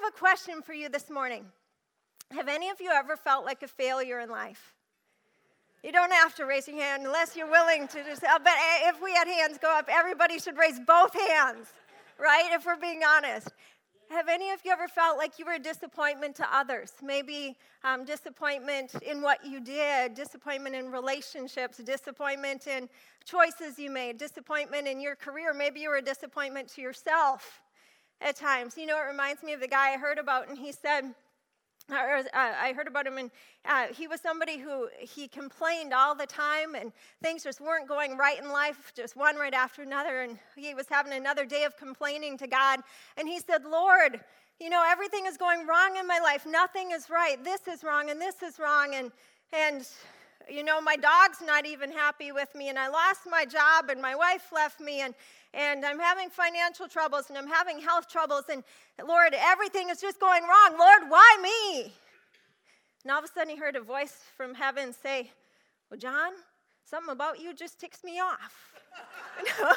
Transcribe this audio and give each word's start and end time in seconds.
have 0.00 0.14
a 0.14 0.18
question 0.18 0.62
for 0.62 0.72
you 0.72 0.88
this 0.88 1.10
morning. 1.10 1.44
Have 2.30 2.48
any 2.48 2.70
of 2.70 2.80
you 2.80 2.90
ever 2.90 3.16
felt 3.16 3.44
like 3.44 3.62
a 3.62 3.68
failure 3.68 4.20
in 4.20 4.30
life? 4.30 4.74
You 5.82 5.92
don't 5.92 6.12
have 6.12 6.34
to 6.36 6.44
raise 6.44 6.68
your 6.68 6.78
hand 6.78 7.04
unless 7.04 7.36
you're 7.36 7.50
willing 7.50 7.88
to 7.88 8.04
just, 8.04 8.22
uh, 8.22 8.38
but 8.42 8.52
if 8.84 9.02
we 9.02 9.12
had 9.12 9.26
hands 9.26 9.58
go 9.60 9.70
up, 9.70 9.88
everybody 9.90 10.38
should 10.38 10.56
raise 10.56 10.78
both 10.80 11.12
hands, 11.28 11.68
right? 12.18 12.48
If 12.52 12.66
we're 12.66 12.76
being 12.76 13.02
honest. 13.06 13.48
Have 14.10 14.28
any 14.28 14.50
of 14.50 14.60
you 14.64 14.72
ever 14.72 14.88
felt 14.88 15.18
like 15.18 15.38
you 15.38 15.44
were 15.44 15.54
a 15.54 15.58
disappointment 15.58 16.34
to 16.36 16.46
others? 16.54 16.92
Maybe 17.02 17.56
um, 17.84 18.04
disappointment 18.04 18.94
in 19.06 19.22
what 19.22 19.44
you 19.46 19.60
did, 19.60 20.14
disappointment 20.14 20.74
in 20.74 20.90
relationships, 20.90 21.78
disappointment 21.78 22.66
in 22.66 22.88
choices 23.24 23.78
you 23.78 23.90
made, 23.90 24.18
disappointment 24.18 24.88
in 24.88 25.00
your 25.00 25.14
career. 25.14 25.54
Maybe 25.54 25.80
you 25.80 25.90
were 25.90 25.96
a 25.96 26.02
disappointment 26.02 26.68
to 26.74 26.80
yourself 26.80 27.60
at 28.20 28.36
times. 28.36 28.76
You 28.76 28.86
know, 28.86 28.98
it 28.98 29.06
reminds 29.10 29.42
me 29.42 29.52
of 29.52 29.60
the 29.60 29.68
guy 29.68 29.94
I 29.94 29.96
heard 29.96 30.18
about, 30.18 30.48
and 30.48 30.58
he 30.58 30.72
said, 30.72 31.14
or, 31.90 32.18
uh, 32.18 32.22
I 32.32 32.72
heard 32.76 32.86
about 32.86 33.06
him, 33.06 33.18
and 33.18 33.30
uh, 33.64 33.86
he 33.92 34.06
was 34.06 34.20
somebody 34.20 34.58
who 34.58 34.88
he 34.98 35.26
complained 35.26 35.92
all 35.92 36.14
the 36.14 36.26
time, 36.26 36.74
and 36.74 36.92
things 37.22 37.42
just 37.42 37.60
weren't 37.60 37.88
going 37.88 38.16
right 38.16 38.38
in 38.40 38.50
life, 38.50 38.92
just 38.94 39.16
one 39.16 39.36
right 39.36 39.54
after 39.54 39.82
another. 39.82 40.20
And 40.20 40.38
he 40.56 40.74
was 40.74 40.86
having 40.88 41.12
another 41.12 41.44
day 41.44 41.64
of 41.64 41.76
complaining 41.76 42.38
to 42.38 42.46
God, 42.46 42.80
and 43.16 43.28
he 43.28 43.40
said, 43.40 43.64
"Lord, 43.64 44.20
you 44.60 44.70
know 44.70 44.84
everything 44.86 45.26
is 45.26 45.36
going 45.36 45.66
wrong 45.66 45.96
in 45.96 46.06
my 46.06 46.20
life. 46.20 46.46
Nothing 46.46 46.92
is 46.92 47.10
right. 47.10 47.42
This 47.42 47.66
is 47.66 47.82
wrong, 47.82 48.10
and 48.10 48.20
this 48.20 48.42
is 48.42 48.58
wrong, 48.58 48.94
and 48.94 49.10
and." 49.52 49.88
You 50.48 50.64
know, 50.64 50.80
my 50.80 50.96
dog's 50.96 51.38
not 51.44 51.66
even 51.66 51.92
happy 51.92 52.32
with 52.32 52.54
me, 52.54 52.68
and 52.68 52.78
I 52.78 52.88
lost 52.88 53.20
my 53.30 53.44
job, 53.44 53.88
and 53.88 54.00
my 54.00 54.14
wife 54.14 54.50
left 54.52 54.80
me, 54.80 55.00
and 55.00 55.14
and 55.52 55.84
I'm 55.84 55.98
having 55.98 56.30
financial 56.30 56.86
troubles 56.86 57.24
and 57.28 57.36
I'm 57.36 57.48
having 57.48 57.80
health 57.80 58.08
troubles, 58.08 58.44
and 58.50 58.62
Lord, 59.06 59.34
everything 59.34 59.88
is 59.88 60.00
just 60.00 60.20
going 60.20 60.42
wrong. 60.42 60.78
Lord, 60.78 61.10
why 61.10 61.36
me? 61.42 61.92
And 63.02 63.10
all 63.10 63.18
of 63.18 63.24
a 63.24 63.28
sudden, 63.28 63.48
he 63.48 63.56
heard 63.56 63.76
a 63.76 63.80
voice 63.80 64.22
from 64.36 64.54
heaven 64.54 64.92
say, 64.92 65.30
Well, 65.90 65.98
John, 65.98 66.32
something 66.84 67.12
about 67.12 67.40
you 67.40 67.54
just 67.54 67.80
ticks 67.80 68.04
me 68.04 68.20
off. 68.20 68.72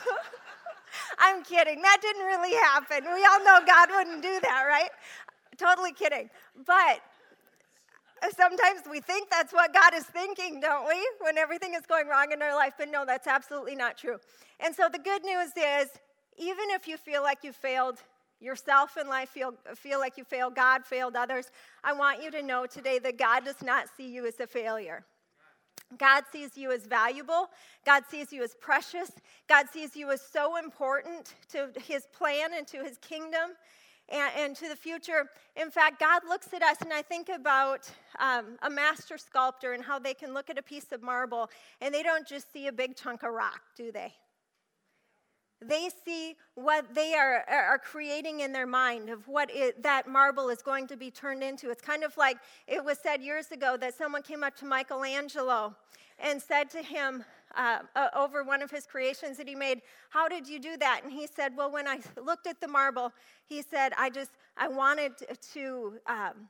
I'm 1.20 1.44
kidding. 1.44 1.82
That 1.82 1.98
didn't 2.02 2.26
really 2.26 2.54
happen. 2.54 3.06
We 3.06 3.26
all 3.26 3.44
know 3.44 3.60
God 3.66 3.90
wouldn't 3.96 4.22
do 4.22 4.40
that, 4.42 4.66
right? 4.68 4.90
Totally 5.58 5.94
kidding. 5.94 6.30
But 6.66 7.00
sometimes 8.32 8.82
we 8.90 9.02
think 9.02 9.30
that's 9.30 9.52
what 9.52 9.74
God 9.74 9.94
is 9.94 10.04
thinking, 10.06 10.60
don't 10.60 10.88
we? 10.88 10.96
When 11.20 11.38
everything 11.38 11.74
is 11.74 11.86
going 11.86 12.08
wrong 12.08 12.32
in 12.32 12.42
our 12.42 12.56
life. 12.56 12.74
But 12.78 12.90
no, 12.90 13.06
that's 13.06 13.28
absolutely 13.28 13.76
not 13.76 13.98
true. 13.98 14.18
And 14.60 14.74
so 14.76 14.88
the 14.92 15.00
good 15.00 15.24
news 15.24 15.52
is 15.58 15.90
even 16.38 16.70
if 16.70 16.88
you 16.88 16.98
feel 16.98 17.22
like 17.22 17.40
you 17.44 17.52
failed 17.52 18.00
yourself 18.40 18.98
in 18.98 19.08
life, 19.08 19.30
feel, 19.30 19.54
feel 19.76 20.00
like 20.00 20.18
you 20.18 20.24
failed 20.24 20.56
God, 20.56 20.86
failed 20.86 21.16
others, 21.16 21.52
I 21.84 21.94
want 21.94 22.22
you 22.22 22.32
to 22.32 22.42
know 22.42 22.66
today 22.66 23.00
that 23.00 23.18
God 23.18 23.46
does 23.46 23.62
not 23.62 23.88
see 23.96 24.08
you 24.08 24.26
as 24.26 24.40
a 24.40 24.48
failure. 24.48 25.06
God 25.98 26.24
sees 26.32 26.58
you 26.58 26.72
as 26.72 26.86
valuable. 26.86 27.50
God 27.86 28.04
sees 28.10 28.34
you 28.34 28.44
as 28.44 28.56
precious. 28.56 29.12
God 29.48 29.68
sees 29.72 29.96
you 29.96 30.12
as 30.12 30.22
so 30.22 30.58
important 30.58 31.36
to 31.50 31.70
his 31.80 32.08
plan 32.08 32.52
and 32.56 32.68
to 32.68 32.84
his 32.84 32.98
kingdom 32.98 33.52
and, 34.14 34.32
and 34.38 34.56
to 34.58 34.70
the 34.70 34.76
future. 34.76 35.30
In 35.56 35.72
fact, 35.72 36.00
God 36.00 36.22
looks 36.28 36.54
at 36.54 36.62
us, 36.62 36.78
and 36.82 36.94
I 36.94 37.02
think 37.02 37.30
about 37.30 37.90
um, 38.20 38.58
a 38.62 38.70
master 38.70 39.18
sculptor 39.18 39.74
and 39.74 39.84
how 39.84 40.00
they 40.00 40.14
can 40.14 40.34
look 40.34 40.50
at 40.50 40.58
a 40.58 40.62
piece 40.62 40.92
of 40.92 41.02
marble 41.02 41.50
and 41.82 41.94
they 41.94 42.04
don't 42.04 42.28
just 42.28 42.54
see 42.54 42.68
a 42.68 42.72
big 42.72 42.96
chunk 42.96 43.24
of 43.24 43.34
rock, 43.34 43.62
do 43.76 43.92
they? 43.92 44.14
They 45.62 45.90
see 46.06 46.36
what 46.56 46.94
they 46.94 47.14
are, 47.16 47.46
are 47.50 47.80
creating 47.80 48.42
in 48.42 48.52
their 48.52 48.68
mind 48.68 49.10
of 49.10 49.28
what 49.28 49.50
it, 49.52 49.82
that 49.82 50.08
marble 50.08 50.50
is 50.50 50.62
going 50.62 50.88
to 50.88 50.98
be 50.98 51.10
turned 51.10 51.42
into. 51.42 51.70
It's 51.70 51.82
kind 51.82 52.04
of 52.04 52.16
like 52.18 52.38
it 52.68 52.84
was 52.84 53.00
said 53.00 53.22
years 53.22 53.52
ago 53.52 53.78
that 53.78 53.96
someone 53.96 54.24
came 54.24 54.44
up 54.44 54.58
to 54.58 54.66
Michelangelo 54.66 55.74
and 56.20 56.42
said 56.42 56.70
to 56.72 56.84
him, 56.84 57.24
uh, 57.56 57.80
over 58.16 58.44
one 58.44 58.62
of 58.62 58.72
his 58.72 58.86
creations 58.86 59.38
that 59.38 59.48
he 59.48 59.56
made. 59.56 59.82
How 60.10 60.28
did 60.28 60.48
you 60.48 60.60
do 60.60 60.78
that? 60.78 61.02
And 61.04 61.12
he 61.12 61.28
said, 61.28 61.56
Well, 61.56 61.72
when 61.72 61.88
I 61.88 62.00
looked 62.24 62.48
at 62.48 62.60
the 62.60 62.68
marble, 62.68 63.12
he 63.46 63.62
said, 63.62 63.94
I 63.98 64.10
just, 64.10 64.32
I 64.58 64.68
wanted 64.68 65.14
to. 65.54 65.94
Um, 66.08 66.50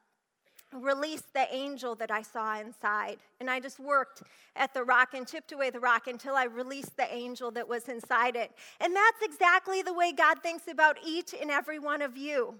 release 0.73 1.23
the 1.33 1.53
angel 1.53 1.95
that 1.95 2.11
I 2.11 2.21
saw 2.21 2.59
inside. 2.59 3.17
And 3.39 3.49
I 3.49 3.59
just 3.59 3.79
worked 3.79 4.23
at 4.55 4.73
the 4.73 4.83
rock 4.83 5.13
and 5.13 5.27
chipped 5.27 5.51
away 5.51 5.69
the 5.69 5.79
rock 5.79 6.07
until 6.07 6.35
I 6.35 6.45
released 6.45 6.97
the 6.97 7.11
angel 7.13 7.51
that 7.51 7.67
was 7.67 7.87
inside 7.89 8.35
it. 8.35 8.51
And 8.79 8.95
that's 8.95 9.21
exactly 9.21 9.81
the 9.81 9.93
way 9.93 10.11
God 10.11 10.41
thinks 10.41 10.67
about 10.67 10.97
each 11.05 11.33
and 11.39 11.51
every 11.51 11.79
one 11.79 12.01
of 12.01 12.17
you. 12.17 12.55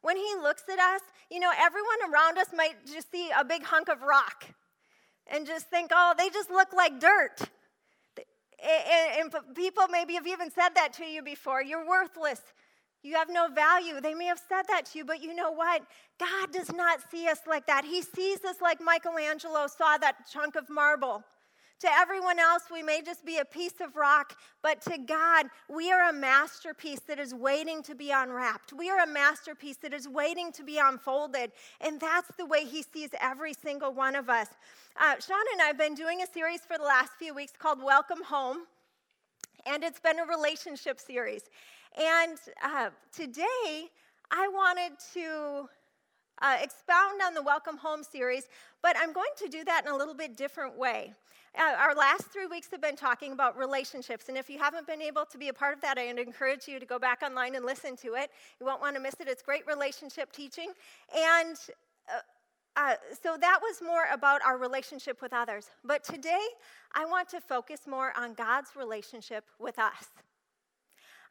When 0.00 0.16
He 0.16 0.34
looks 0.40 0.64
at 0.72 0.78
us, 0.78 1.02
you 1.30 1.40
know, 1.40 1.52
everyone 1.58 2.12
around 2.12 2.38
us 2.38 2.48
might 2.54 2.86
just 2.86 3.10
see 3.10 3.30
a 3.36 3.44
big 3.44 3.64
hunk 3.64 3.88
of 3.88 4.02
rock 4.02 4.46
and 5.26 5.46
just 5.46 5.68
think, 5.68 5.90
oh, 5.94 6.14
they 6.18 6.28
just 6.30 6.50
look 6.50 6.72
like 6.72 6.98
dirt. 6.98 7.38
And, 8.62 9.32
people 9.54 9.84
maybe 9.90 10.14
have 10.14 10.26
even 10.26 10.50
said 10.50 10.70
that 10.74 10.92
to 10.94 11.04
you 11.04 11.22
before. 11.22 11.62
You're 11.62 11.86
worthless. 11.86 12.40
You 13.02 13.16
have 13.16 13.28
no 13.28 13.48
value. 13.48 14.00
They 14.00 14.14
may 14.14 14.26
have 14.26 14.40
said 14.48 14.62
that 14.68 14.86
to 14.86 14.98
you, 14.98 15.04
but 15.04 15.22
you 15.22 15.34
know 15.34 15.50
what? 15.50 15.82
God 16.20 16.52
does 16.52 16.72
not 16.72 17.00
see 17.10 17.26
us 17.26 17.40
like 17.48 17.66
that. 17.66 17.84
He 17.84 18.02
sees 18.02 18.44
us 18.44 18.60
like 18.60 18.80
Michelangelo 18.80 19.66
saw 19.66 19.98
that 19.98 20.28
chunk 20.32 20.54
of 20.54 20.70
marble. 20.70 21.24
To 21.82 21.92
everyone 21.92 22.38
else, 22.38 22.62
we 22.70 22.80
may 22.80 23.02
just 23.02 23.26
be 23.26 23.38
a 23.38 23.44
piece 23.44 23.80
of 23.80 23.96
rock, 23.96 24.38
but 24.62 24.80
to 24.82 24.98
God, 24.98 25.46
we 25.68 25.90
are 25.90 26.10
a 26.10 26.12
masterpiece 26.12 27.00
that 27.08 27.18
is 27.18 27.34
waiting 27.34 27.82
to 27.82 27.96
be 27.96 28.12
unwrapped. 28.12 28.72
We 28.72 28.88
are 28.88 29.00
a 29.00 29.06
masterpiece 29.06 29.78
that 29.78 29.92
is 29.92 30.06
waiting 30.06 30.52
to 30.52 30.62
be 30.62 30.78
unfolded. 30.78 31.50
And 31.80 31.98
that's 31.98 32.30
the 32.38 32.46
way 32.46 32.66
He 32.66 32.84
sees 32.84 33.08
every 33.20 33.52
single 33.52 33.92
one 33.92 34.14
of 34.14 34.30
us. 34.30 34.46
Uh, 34.96 35.16
Sean 35.18 35.42
and 35.54 35.60
I 35.60 35.64
have 35.64 35.76
been 35.76 35.96
doing 35.96 36.22
a 36.22 36.26
series 36.32 36.60
for 36.60 36.78
the 36.78 36.84
last 36.84 37.14
few 37.18 37.34
weeks 37.34 37.54
called 37.58 37.82
Welcome 37.82 38.22
Home, 38.28 38.58
and 39.66 39.82
it's 39.82 39.98
been 39.98 40.20
a 40.20 40.24
relationship 40.24 41.00
series. 41.00 41.50
And 41.98 42.38
uh, 42.62 42.90
today, 43.12 43.90
I 44.30 44.46
wanted 44.46 44.92
to 45.14 45.68
uh, 46.40 46.58
expound 46.62 47.20
on 47.26 47.34
the 47.34 47.42
Welcome 47.42 47.76
Home 47.78 48.04
series, 48.04 48.44
but 48.82 48.94
I'm 48.96 49.12
going 49.12 49.32
to 49.38 49.48
do 49.48 49.64
that 49.64 49.84
in 49.84 49.90
a 49.90 49.96
little 49.96 50.14
bit 50.14 50.36
different 50.36 50.78
way. 50.78 51.12
Uh, 51.58 51.74
our 51.78 51.94
last 51.94 52.30
three 52.32 52.46
weeks 52.46 52.68
have 52.70 52.80
been 52.80 52.96
talking 52.96 53.32
about 53.32 53.58
relationships, 53.58 54.28
and 54.28 54.38
if 54.38 54.48
you 54.48 54.58
haven't 54.58 54.86
been 54.86 55.02
able 55.02 55.26
to 55.26 55.36
be 55.36 55.48
a 55.48 55.52
part 55.52 55.74
of 55.74 55.82
that, 55.82 55.98
I 55.98 56.04
encourage 56.04 56.66
you 56.66 56.80
to 56.80 56.86
go 56.86 56.98
back 56.98 57.20
online 57.22 57.54
and 57.56 57.66
listen 57.66 57.94
to 57.98 58.14
it. 58.14 58.30
You 58.58 58.64
won't 58.64 58.80
want 58.80 58.96
to 58.96 59.02
miss 59.02 59.14
it. 59.20 59.28
It's 59.28 59.42
great 59.42 59.66
relationship 59.66 60.32
teaching. 60.32 60.72
And 61.14 61.56
uh, 62.08 62.20
uh, 62.74 62.94
so 63.22 63.36
that 63.38 63.58
was 63.60 63.82
more 63.82 64.04
about 64.10 64.40
our 64.42 64.56
relationship 64.56 65.20
with 65.20 65.34
others. 65.34 65.66
But 65.84 66.04
today, 66.04 66.40
I 66.94 67.04
want 67.04 67.28
to 67.30 67.40
focus 67.40 67.80
more 67.86 68.14
on 68.16 68.32
God's 68.32 68.70
relationship 68.74 69.44
with 69.58 69.78
us. 69.78 70.08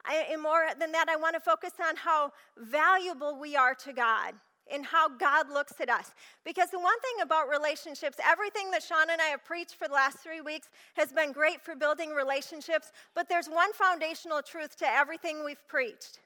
I, 0.05 0.27
and 0.31 0.41
more 0.41 0.67
than 0.79 0.91
that, 0.91 1.07
I 1.09 1.15
want 1.15 1.33
to 1.33 1.39
focus 1.39 1.73
on 1.83 1.95
how 1.95 2.31
valuable 2.57 3.39
we 3.39 3.55
are 3.55 3.73
to 3.75 3.93
God 3.93 4.33
in 4.73 4.83
how 4.83 5.09
God 5.09 5.49
looks 5.49 5.79
at 5.79 5.89
us. 5.89 6.11
Because 6.45 6.69
the 6.69 6.79
one 6.79 6.99
thing 7.01 7.21
about 7.23 7.49
relationships, 7.49 8.17
everything 8.25 8.71
that 8.71 8.83
Sean 8.83 9.09
and 9.09 9.21
I 9.21 9.25
have 9.25 9.43
preached 9.43 9.75
for 9.75 9.87
the 9.87 9.93
last 9.93 10.19
three 10.19 10.41
weeks 10.41 10.69
has 10.95 11.11
been 11.11 11.31
great 11.31 11.61
for 11.61 11.75
building 11.75 12.11
relationships, 12.11 12.91
but 13.15 13.29
there's 13.29 13.47
one 13.47 13.73
foundational 13.73 14.41
truth 14.41 14.77
to 14.77 14.87
everything 14.87 15.43
we've 15.43 15.67
preached. 15.67 16.19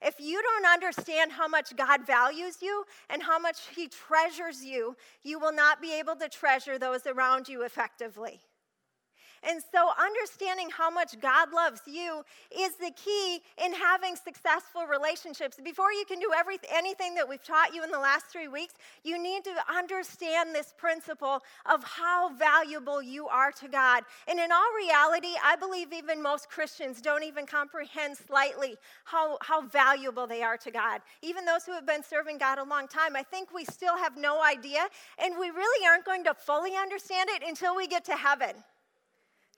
If 0.00 0.20
you 0.20 0.40
don't 0.40 0.66
understand 0.72 1.32
how 1.32 1.48
much 1.48 1.74
God 1.74 2.06
values 2.06 2.58
you 2.62 2.84
and 3.10 3.22
how 3.22 3.38
much 3.38 3.68
He 3.74 3.88
treasures 3.88 4.64
you, 4.64 4.96
you 5.24 5.40
will 5.40 5.52
not 5.52 5.82
be 5.82 5.92
able 5.98 6.14
to 6.16 6.28
treasure 6.28 6.78
those 6.78 7.06
around 7.06 7.48
you 7.48 7.62
effectively. 7.64 8.40
And 9.46 9.62
so, 9.72 9.90
understanding 9.98 10.68
how 10.70 10.90
much 10.90 11.20
God 11.20 11.52
loves 11.52 11.80
you 11.86 12.24
is 12.50 12.74
the 12.76 12.90
key 12.92 13.40
in 13.64 13.72
having 13.72 14.16
successful 14.16 14.86
relationships. 14.86 15.58
Before 15.62 15.92
you 15.92 16.04
can 16.06 16.18
do 16.18 16.30
everything, 16.36 16.70
anything 16.72 17.14
that 17.14 17.28
we've 17.28 17.42
taught 17.42 17.74
you 17.74 17.84
in 17.84 17.90
the 17.90 17.98
last 17.98 18.26
three 18.26 18.48
weeks, 18.48 18.74
you 19.04 19.20
need 19.22 19.44
to 19.44 19.54
understand 19.72 20.54
this 20.54 20.74
principle 20.76 21.42
of 21.70 21.84
how 21.84 22.34
valuable 22.34 23.02
you 23.02 23.28
are 23.28 23.52
to 23.52 23.68
God. 23.68 24.04
And 24.26 24.38
in 24.38 24.50
all 24.50 24.74
reality, 24.76 25.34
I 25.44 25.56
believe 25.56 25.92
even 25.92 26.22
most 26.22 26.50
Christians 26.50 27.00
don't 27.00 27.22
even 27.22 27.46
comprehend 27.46 28.16
slightly 28.16 28.76
how, 29.04 29.38
how 29.42 29.62
valuable 29.62 30.26
they 30.26 30.42
are 30.42 30.56
to 30.58 30.70
God. 30.70 31.00
Even 31.22 31.44
those 31.44 31.64
who 31.64 31.72
have 31.72 31.86
been 31.86 32.02
serving 32.02 32.38
God 32.38 32.58
a 32.58 32.64
long 32.64 32.88
time, 32.88 33.16
I 33.16 33.22
think 33.22 33.52
we 33.52 33.64
still 33.64 33.96
have 33.96 34.16
no 34.16 34.42
idea, 34.42 34.86
and 35.22 35.34
we 35.38 35.50
really 35.50 35.86
aren't 35.86 36.04
going 36.04 36.24
to 36.24 36.34
fully 36.34 36.76
understand 36.76 37.28
it 37.30 37.42
until 37.46 37.76
we 37.76 37.86
get 37.86 38.04
to 38.06 38.16
heaven. 38.16 38.52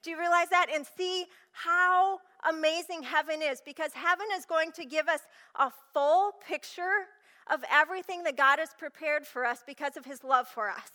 Do 0.03 0.11
you 0.11 0.19
realize 0.19 0.49
that? 0.51 0.67
And 0.75 0.87
see 0.97 1.27
how 1.53 2.21
amazing 2.49 3.03
heaven 3.03 3.43
is 3.43 3.61
because 3.65 3.93
heaven 3.93 4.27
is 4.37 4.45
going 4.47 4.73
to 4.73 4.85
give 4.85 5.09
us 5.09 5.21
a 5.59 5.71
full 5.93 6.33
picture 6.47 7.07
of 7.53 7.63
everything 7.71 8.23
that 8.25 8.37
God 8.37 8.59
has 8.59 8.71
prepared 8.79 9.27
for 9.27 9.45
us 9.45 9.63
because 9.67 9.97
of 9.97 10.05
his 10.05 10.23
love 10.25 10.47
for 10.47 10.71
us. 10.71 10.91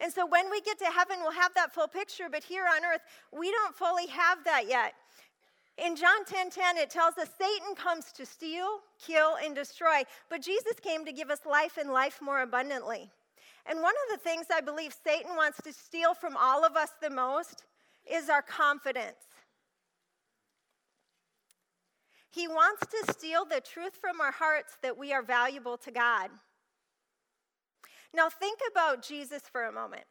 And 0.00 0.12
so 0.12 0.26
when 0.26 0.50
we 0.50 0.60
get 0.60 0.78
to 0.78 0.84
heaven, 0.86 1.16
we'll 1.20 1.32
have 1.32 1.54
that 1.54 1.74
full 1.74 1.88
picture, 1.88 2.28
but 2.30 2.44
here 2.44 2.64
on 2.64 2.84
earth, 2.84 3.00
we 3.32 3.50
don't 3.50 3.74
fully 3.74 4.06
have 4.06 4.44
that 4.44 4.68
yet. 4.68 4.94
In 5.76 5.96
John 5.96 6.24
10:10 6.24 6.50
10, 6.50 6.50
10, 6.50 6.76
it 6.76 6.90
tells 6.90 7.16
us 7.18 7.28
Satan 7.38 7.74
comes 7.74 8.12
to 8.12 8.26
steal, 8.26 8.80
kill 9.00 9.36
and 9.36 9.54
destroy, 9.54 10.02
but 10.28 10.42
Jesus 10.42 10.78
came 10.80 11.04
to 11.04 11.12
give 11.12 11.30
us 11.30 11.46
life 11.46 11.78
and 11.78 11.92
life 11.92 12.20
more 12.20 12.42
abundantly. 12.42 13.10
And 13.64 13.80
one 13.80 13.94
of 13.94 14.18
the 14.18 14.22
things 14.22 14.46
I 14.52 14.60
believe 14.60 14.94
Satan 15.04 15.36
wants 15.36 15.60
to 15.62 15.72
steal 15.72 16.14
from 16.14 16.36
all 16.36 16.64
of 16.64 16.76
us 16.76 16.90
the 17.00 17.10
most 17.10 17.64
is 18.10 18.28
our 18.28 18.42
confidence. 18.42 19.16
He 22.30 22.46
wants 22.46 22.86
to 22.86 23.12
steal 23.12 23.44
the 23.44 23.60
truth 23.60 23.96
from 24.00 24.20
our 24.20 24.32
hearts 24.32 24.76
that 24.82 24.96
we 24.96 25.12
are 25.12 25.22
valuable 25.22 25.76
to 25.78 25.90
God. 25.90 26.30
Now, 28.14 28.28
think 28.28 28.58
about 28.70 29.02
Jesus 29.02 29.42
for 29.50 29.64
a 29.64 29.72
moment. 29.72 30.04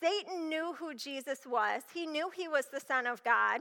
Satan 0.00 0.48
knew 0.48 0.74
who 0.78 0.94
Jesus 0.94 1.40
was, 1.46 1.82
he 1.92 2.06
knew 2.06 2.30
he 2.30 2.48
was 2.48 2.66
the 2.66 2.80
Son 2.80 3.06
of 3.06 3.22
God. 3.22 3.60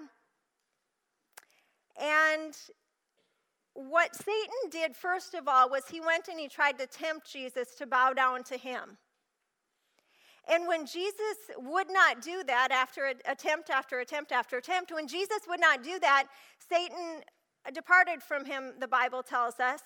And 1.99 2.55
what 3.73 4.15
Satan 4.15 4.69
did, 4.69 4.95
first 4.95 5.33
of 5.33 5.47
all, 5.47 5.69
was 5.69 5.87
he 5.87 5.99
went 5.99 6.27
and 6.27 6.39
he 6.39 6.47
tried 6.47 6.77
to 6.79 6.87
tempt 6.87 7.31
Jesus 7.31 7.75
to 7.75 7.85
bow 7.85 8.13
down 8.13 8.43
to 8.45 8.57
him. 8.57 8.97
And 10.49 10.67
when 10.67 10.85
Jesus 10.85 11.37
would 11.57 11.87
not 11.89 12.21
do 12.21 12.43
that 12.43 12.69
after 12.71 13.13
attempt 13.25 13.69
after 13.69 13.99
attempt 13.99 14.31
after 14.31 14.57
attempt, 14.57 14.91
when 14.91 15.07
Jesus 15.07 15.39
would 15.47 15.59
not 15.59 15.83
do 15.83 15.99
that, 15.99 16.27
Satan 16.69 17.21
departed 17.73 18.21
from 18.21 18.43
him, 18.45 18.73
the 18.79 18.87
Bible 18.87 19.23
tells 19.23 19.59
us, 19.59 19.81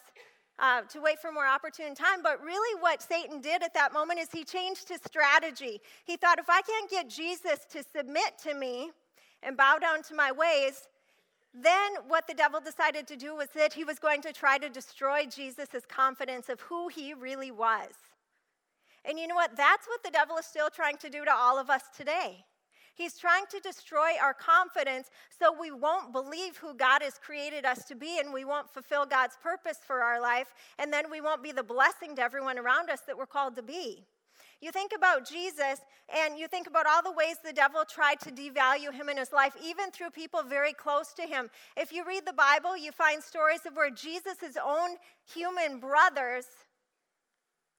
uh, 0.59 0.81
to 0.89 0.99
wait 0.99 1.19
for 1.19 1.31
more 1.31 1.45
opportune 1.45 1.93
time. 1.93 2.23
But 2.23 2.41
really, 2.43 2.81
what 2.81 3.01
Satan 3.01 3.41
did 3.41 3.61
at 3.61 3.73
that 3.75 3.93
moment 3.93 4.19
is 4.19 4.29
he 4.31 4.43
changed 4.43 4.89
his 4.89 5.01
strategy. 5.05 5.79
He 6.05 6.17
thought, 6.17 6.39
if 6.39 6.49
I 6.49 6.61
can't 6.61 6.89
get 6.89 7.09
Jesus 7.09 7.59
to 7.71 7.83
submit 7.95 8.39
to 8.43 8.55
me 8.55 8.91
and 9.43 9.55
bow 9.55 9.77
down 9.77 10.01
to 10.03 10.15
my 10.15 10.31
ways, 10.31 10.87
then 11.53 11.91
what 12.07 12.27
the 12.27 12.33
devil 12.33 12.59
decided 12.59 13.07
to 13.07 13.15
do 13.15 13.35
was 13.35 13.49
that 13.55 13.73
he 13.73 13.83
was 13.83 13.99
going 13.99 14.21
to 14.21 14.33
try 14.33 14.57
to 14.57 14.69
destroy 14.69 15.25
Jesus' 15.25 15.85
confidence 15.87 16.49
of 16.49 16.59
who 16.61 16.87
he 16.87 17.13
really 17.13 17.51
was. 17.51 17.93
And 19.07 19.17
you 19.17 19.25
know 19.25 19.35
what? 19.35 19.55
That's 19.55 19.87
what 19.87 20.03
the 20.03 20.11
devil 20.11 20.37
is 20.37 20.45
still 20.45 20.69
trying 20.69 20.97
to 20.97 21.09
do 21.09 21.23
to 21.23 21.33
all 21.33 21.57
of 21.57 21.69
us 21.69 21.83
today. 21.95 22.43
He's 22.93 23.17
trying 23.17 23.45
to 23.51 23.59
destroy 23.59 24.13
our 24.21 24.33
confidence 24.33 25.09
so 25.29 25.55
we 25.57 25.71
won't 25.71 26.11
believe 26.11 26.57
who 26.57 26.73
God 26.73 27.03
has 27.03 27.19
created 27.23 27.63
us 27.63 27.85
to 27.85 27.95
be 27.95 28.19
and 28.19 28.33
we 28.33 28.43
won't 28.43 28.73
fulfill 28.73 29.05
God's 29.05 29.37
purpose 29.41 29.77
for 29.85 30.01
our 30.01 30.19
life, 30.19 30.47
and 30.79 30.91
then 30.91 31.11
we 31.11 31.21
won't 31.21 31.43
be 31.43 31.51
the 31.51 31.63
blessing 31.63 32.15
to 32.15 32.23
everyone 32.23 32.57
around 32.57 32.89
us 32.89 33.01
that 33.01 33.15
we're 33.15 33.27
called 33.27 33.55
to 33.55 33.61
be. 33.61 34.03
You 34.61 34.71
think 34.71 34.91
about 34.97 35.29
Jesus 35.29 35.79
and 36.09 36.39
you 36.39 36.47
think 36.47 36.65
about 36.65 36.87
all 36.87 37.03
the 37.03 37.11
ways 37.11 37.35
the 37.45 37.53
devil 37.53 37.83
tried 37.87 38.19
to 38.21 38.31
devalue 38.31 38.91
him 38.91 39.09
in 39.09 39.17
his 39.17 39.31
life, 39.31 39.53
even 39.63 39.91
through 39.91 40.09
people 40.09 40.41
very 40.41 40.73
close 40.73 41.13
to 41.13 41.21
him. 41.21 41.51
If 41.77 41.93
you 41.93 42.03
read 42.03 42.25
the 42.25 42.33
Bible, 42.33 42.75
you 42.75 42.91
find 42.91 43.21
stories 43.21 43.67
of 43.67 43.75
where 43.75 43.91
Jesus' 43.91 44.57
own 44.65 44.97
human 45.31 45.79
brothers 45.79 46.45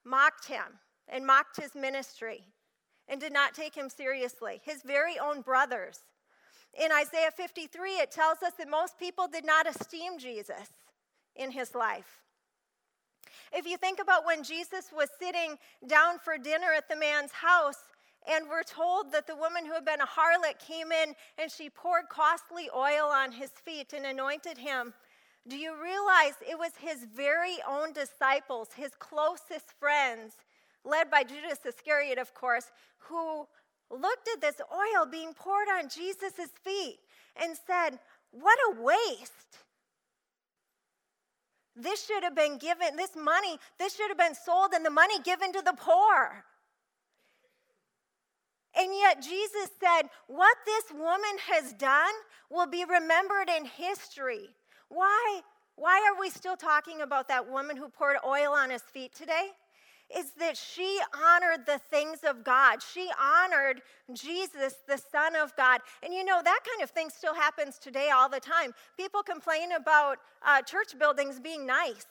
mocked 0.05 0.47
him 0.47 0.79
and 1.09 1.27
mocked 1.27 1.61
his 1.61 1.75
ministry 1.75 2.45
and 3.09 3.21
did 3.21 3.33
not 3.33 3.55
take 3.55 3.75
him 3.75 3.89
seriously. 3.89 4.61
His 4.65 4.83
very 4.83 5.19
own 5.19 5.41
brothers. 5.41 6.01
In 6.75 6.93
Isaiah 6.93 7.31
53, 7.31 7.93
it 7.93 8.11
tells 8.11 8.43
us 8.43 8.53
that 8.59 8.69
most 8.69 8.99
people 8.99 9.27
did 9.27 9.45
not 9.45 9.69
esteem 9.69 10.19
Jesus 10.19 10.69
in 11.35 11.51
his 11.51 11.75
life. 11.75 12.23
If 13.53 13.67
you 13.67 13.79
think 13.79 13.99
about 14.01 14.27
when 14.27 14.43
Jesus 14.43 14.91
was 14.95 15.09
sitting 15.19 15.57
down 15.87 16.19
for 16.19 16.37
dinner 16.37 16.73
at 16.77 16.89
the 16.89 16.97
man's 16.97 17.33
house, 17.33 17.79
and 18.31 18.47
we're 18.49 18.63
told 18.63 19.13
that 19.13 19.27
the 19.27 19.37
woman 19.37 19.65
who 19.65 19.73
had 19.73 19.87
been 19.87 20.01
a 20.01 20.07
harlot 20.07 20.59
came 20.59 20.93
in 20.93 21.15
and 21.39 21.51
she 21.51 21.71
poured 21.71 22.09
costly 22.11 22.69
oil 22.75 23.07
on 23.07 23.33
his 23.33 23.51
feet 23.51 23.95
and 23.95 24.05
anointed 24.05 24.59
him. 24.59 24.93
Do 25.47 25.57
you 25.57 25.73
realize 25.83 26.35
it 26.47 26.59
was 26.59 26.73
his 26.79 27.05
very 27.05 27.57
own 27.67 27.95
disciples, 27.95 28.69
his 28.77 28.91
closest 28.99 29.73
friends, 29.81 30.35
led 30.85 31.11
by 31.11 31.23
Judas 31.23 31.59
Iscariot, 31.67 32.19
of 32.19 32.35
course, 32.35 32.71
who 32.99 33.47
looked 33.91 34.29
at 34.35 34.41
this 34.41 34.61
oil 34.73 35.07
being 35.07 35.33
poured 35.35 35.69
on 35.69 35.89
Jesus' 35.89 36.51
feet 36.63 36.99
and 37.37 37.57
said, 37.67 37.99
What 38.31 38.59
a 38.71 38.81
waste! 38.81 39.59
This 41.75 42.05
should 42.05 42.25
have 42.25 42.35
been 42.35 42.59
given, 42.59 42.97
this 42.97 43.15
money, 43.15 43.57
this 43.79 43.95
should 43.95 44.09
have 44.09 44.19
been 44.19 44.35
sold 44.35 44.73
and 44.75 44.85
the 44.85 44.91
money 44.91 45.21
given 45.21 45.53
to 45.53 45.63
the 45.63 45.75
poor. 45.79 46.45
And 48.77 48.93
yet 48.95 49.23
Jesus 49.23 49.71
said, 49.81 50.09
What 50.27 50.57
this 50.67 50.85
woman 50.93 51.39
has 51.49 51.73
done 51.75 52.15
will 52.51 52.67
be 52.67 52.85
remembered 52.85 53.49
in 53.49 53.65
history. 53.65 54.51
Why? 54.89 55.41
Why 55.77 56.11
are 56.11 56.21
we 56.21 56.31
still 56.31 56.57
talking 56.57 57.01
about 57.03 57.29
that 57.29 57.49
woman 57.49 57.77
who 57.77 57.89
poured 57.89 58.17
oil 58.27 58.53
on 58.53 58.71
his 58.71 58.83
feet 58.83 59.15
today? 59.15 59.51
Is 60.17 60.33
that 60.39 60.57
she 60.57 60.99
honored 61.15 61.67
the 61.67 61.79
things 61.91 62.21
of 62.25 62.43
God. 62.43 62.83
She 62.83 63.09
honored 63.21 63.83
Jesus, 64.13 64.77
the 64.87 64.97
Son 64.97 65.37
of 65.37 65.55
God. 65.57 65.81
And 66.03 66.15
you 66.15 66.25
know, 66.25 66.41
that 66.43 66.61
kind 66.65 66.83
of 66.83 66.91
thing 66.91 67.11
still 67.11 67.35
happens 67.35 67.79
today 67.79 68.11
all 68.15 68.29
the 68.29 68.41
time. 68.41 68.73
People 68.97 69.23
complain 69.23 69.73
about 69.73 70.19
uh, 70.47 70.63
church 70.63 70.99
buildings 70.99 71.41
being 71.41 71.67
nice 71.67 72.07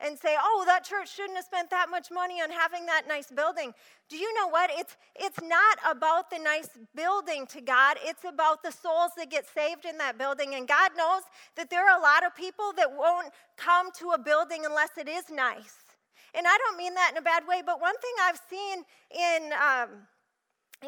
and 0.00 0.18
say, 0.18 0.36
oh, 0.38 0.64
that 0.66 0.84
church 0.84 1.14
shouldn't 1.14 1.36
have 1.36 1.44
spent 1.44 1.70
that 1.70 1.90
much 1.90 2.08
money 2.10 2.40
on 2.40 2.50
having 2.50 2.86
that 2.86 3.02
nice 3.08 3.30
building. 3.30 3.72
Do 4.08 4.16
you 4.16 4.32
know 4.34 4.48
what? 4.48 4.70
It's, 4.74 4.96
it's 5.16 5.40
not 5.42 5.78
about 5.88 6.30
the 6.30 6.38
nice 6.38 6.68
building 6.94 7.46
to 7.48 7.60
God, 7.60 7.96
it's 8.04 8.24
about 8.24 8.62
the 8.62 8.70
souls 8.70 9.12
that 9.16 9.30
get 9.30 9.46
saved 9.52 9.84
in 9.84 9.98
that 9.98 10.18
building. 10.18 10.54
And 10.54 10.68
God 10.68 10.92
knows 10.96 11.22
that 11.56 11.70
there 11.70 11.88
are 11.88 11.98
a 11.98 12.02
lot 12.02 12.24
of 12.24 12.34
people 12.34 12.72
that 12.76 12.96
won't 12.96 13.32
come 13.56 13.90
to 13.98 14.10
a 14.10 14.18
building 14.18 14.64
unless 14.64 14.90
it 14.96 15.08
is 15.08 15.24
nice. 15.30 15.87
And 16.34 16.46
I 16.46 16.56
don't 16.58 16.76
mean 16.76 16.94
that 16.94 17.10
in 17.12 17.18
a 17.18 17.22
bad 17.22 17.46
way, 17.46 17.62
but 17.64 17.80
one 17.80 17.96
thing 17.98 18.12
I've 18.22 18.40
seen 18.50 18.84
in, 19.10 19.52
um, 19.52 19.88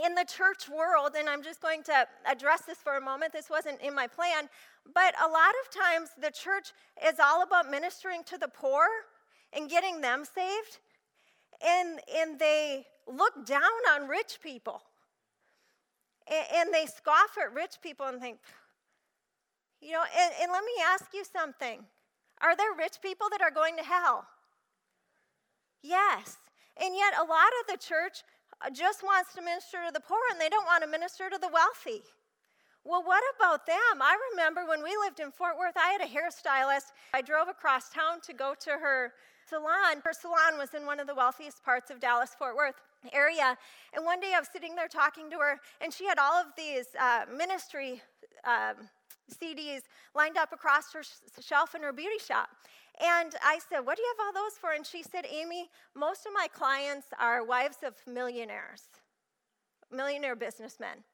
in 0.05 0.15
the 0.15 0.25
church 0.25 0.69
world, 0.69 1.13
and 1.17 1.29
I'm 1.29 1.43
just 1.43 1.61
going 1.61 1.83
to 1.85 2.07
address 2.31 2.63
this 2.63 2.79
for 2.79 2.97
a 2.97 3.01
moment, 3.01 3.33
this 3.33 3.49
wasn't 3.51 3.81
in 3.81 3.95
my 3.95 4.07
plan, 4.07 4.49
but 4.95 5.15
a 5.23 5.29
lot 5.29 5.55
of 5.65 5.81
times 5.81 6.11
the 6.21 6.31
church 6.31 6.73
is 7.07 7.19
all 7.19 7.43
about 7.43 7.71
ministering 7.71 8.23
to 8.25 8.39
the 8.39 8.49
poor 8.49 8.87
and 9.53 9.69
getting 9.69 10.01
them 10.01 10.25
saved, 10.25 10.79
and, 11.67 12.01
and 12.17 12.39
they 12.39 12.87
look 13.07 13.47
down 13.47 13.63
on 13.95 14.09
rich 14.09 14.39
people. 14.43 14.83
And, 16.55 16.73
they 16.73 16.87
scoff 16.87 17.37
at 17.45 17.53
rich 17.53 17.79
people 17.83 18.07
and 18.07 18.21
think, 18.21 18.39
you 19.81 19.91
know, 19.93 20.05
and, 20.17 20.33
and 20.41 20.53
let 20.53 20.63
me 20.65 20.73
ask 20.87 21.07
you 21.13 21.25
something. 21.25 21.81
Are 22.41 22.55
there 22.55 22.73
rich 22.79 23.03
people 23.03 23.27
that 23.33 23.43
are 23.43 23.51
going 23.51 23.77
to 23.77 23.83
hell? 23.83 24.25
Yes. 25.83 26.37
And 26.83 26.95
yet, 26.95 27.15
a 27.19 27.25
lot 27.25 27.53
of 27.61 27.73
the 27.73 27.79
church 27.79 28.23
uh, 28.61 28.71
just 28.71 29.03
wants 29.03 29.35
to 29.35 29.43
minister 29.43 29.79
to 29.87 29.93
the 29.93 30.01
poor 30.01 30.21
and 30.31 30.41
they 30.41 30.49
don't 30.49 30.67
want 30.67 30.83
to 30.83 30.89
minister 30.89 31.31
to 31.31 31.39
the 31.39 31.49
wealthy. 31.49 32.03
Well, 32.85 33.03
what 33.05 33.23
about 33.37 33.67
them? 33.67 34.01
I 34.01 34.17
remember 34.33 34.67
when 34.67 34.83
we 34.83 34.97
lived 34.97 35.21
in 35.21 35.31
Fort 35.31 35.59
Worth, 35.59 35.77
I 35.77 35.91
had 35.91 36.01
a 36.01 36.09
hairstylist. 36.09 36.93
I 37.13 37.21
drove 37.21 37.49
across 37.49 37.91
town 37.91 38.21
to 38.23 38.33
go 38.33 38.55
to 38.61 38.71
her 38.71 39.13
salon. 39.47 40.01
Her 40.03 40.13
salon 40.13 40.57
was 40.57 40.73
in 40.73 40.87
one 40.87 40.99
of 40.99 41.07
the 41.07 41.15
wealthiest 41.15 41.63
parts 41.63 41.91
of 41.91 42.01
Dallas, 42.01 42.31
Fort 42.39 42.57
Worth 42.57 42.77
area. 43.13 43.57
And 43.93 44.05
one 44.05 44.21
day 44.21 44.33
I 44.35 44.39
was 44.39 44.49
sitting 44.51 44.75
there 44.77 44.89
talking 44.89 45.31
to 45.31 45.37
her, 45.39 45.61
and 45.81 45.93
she 45.93 46.07
had 46.07 46.19
all 46.19 46.41
of 46.41 46.47
these 46.57 46.87
uh, 46.99 47.25
ministry 47.37 48.01
um, 48.45 48.89
CDs 49.31 49.83
lined 50.15 50.37
up 50.37 50.53
across 50.53 50.93
her 50.93 51.03
shelf 51.41 51.75
in 51.75 51.83
her 51.83 51.93
beauty 51.93 52.19
shop. 52.19 52.49
And 53.03 53.35
I 53.43 53.59
said, 53.69 53.81
What 53.81 53.97
do 53.97 54.03
you 54.03 54.15
have 54.17 54.27
all 54.27 54.43
those 54.43 54.59
for? 54.59 54.73
And 54.73 54.87
she 54.87 55.03
said, 55.03 55.25
Amy, 55.31 55.71
most 55.95 56.27
of 56.27 56.33
my 56.35 56.49
clients 56.49 57.07
are 57.19 57.45
wives 57.45 57.79
of 57.85 57.95
millionaires, 58.07 58.83
millionaire 59.91 60.37
businessmen. 60.37 61.05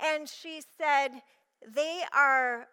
And 0.00 0.28
she 0.28 0.60
said, 0.78 1.10
They 1.74 2.02
are 2.14 2.68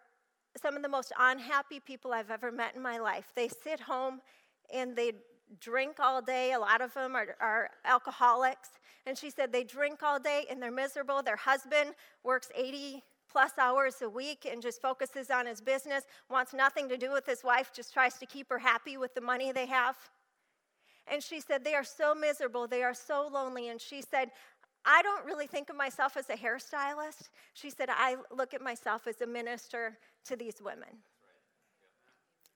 some 0.60 0.76
of 0.76 0.82
the 0.82 0.88
most 0.88 1.12
unhappy 1.18 1.80
people 1.80 2.12
I've 2.12 2.30
ever 2.30 2.52
met 2.52 2.74
in 2.76 2.82
my 2.82 2.98
life. 2.98 3.32
They 3.34 3.48
sit 3.48 3.80
home 3.80 4.20
and 4.72 4.94
they 4.94 5.12
drink 5.60 5.96
all 5.98 6.20
day. 6.20 6.52
A 6.52 6.58
lot 6.58 6.80
of 6.80 6.92
them 6.94 7.16
are, 7.16 7.36
are, 7.40 7.70
alcoholics. 7.84 8.70
And 9.06 9.16
she 9.16 9.30
said 9.30 9.52
they 9.52 9.64
drink 9.64 10.02
all 10.02 10.18
day 10.20 10.44
and 10.50 10.62
they're 10.62 10.70
miserable. 10.70 11.22
Their 11.22 11.36
husband 11.36 11.94
works 12.22 12.50
80 12.54 13.02
plus 13.32 13.52
hours 13.58 14.02
a 14.02 14.08
week 14.08 14.46
and 14.50 14.62
just 14.62 14.80
focuses 14.80 15.30
on 15.30 15.46
his 15.46 15.60
business, 15.60 16.04
wants 16.30 16.52
nothing 16.52 16.88
to 16.90 16.96
do 16.96 17.10
with 17.10 17.26
his 17.26 17.42
wife, 17.42 17.72
just 17.74 17.92
tries 17.92 18.18
to 18.18 18.26
keep 18.26 18.48
her 18.50 18.58
happy 18.58 18.96
with 18.96 19.14
the 19.14 19.20
money 19.20 19.50
they 19.50 19.66
have. 19.66 19.96
And 21.10 21.22
she 21.22 21.40
said, 21.40 21.64
They 21.64 21.74
are 21.74 21.84
so 21.84 22.14
miserable, 22.14 22.68
they 22.68 22.82
are 22.82 22.94
so 22.94 23.28
lonely. 23.32 23.68
And 23.68 23.80
she 23.80 24.02
said, 24.02 24.30
I 24.84 25.02
don't 25.02 25.24
really 25.24 25.46
think 25.46 25.70
of 25.70 25.76
myself 25.76 26.16
as 26.16 26.28
a 26.28 26.36
hairstylist. 26.36 27.30
She 27.54 27.70
said, 27.70 27.88
I 27.90 28.16
look 28.34 28.52
at 28.52 28.60
myself 28.60 29.06
as 29.06 29.20
a 29.20 29.26
minister 29.26 29.98
to 30.26 30.36
these 30.36 30.60
women. 30.62 30.88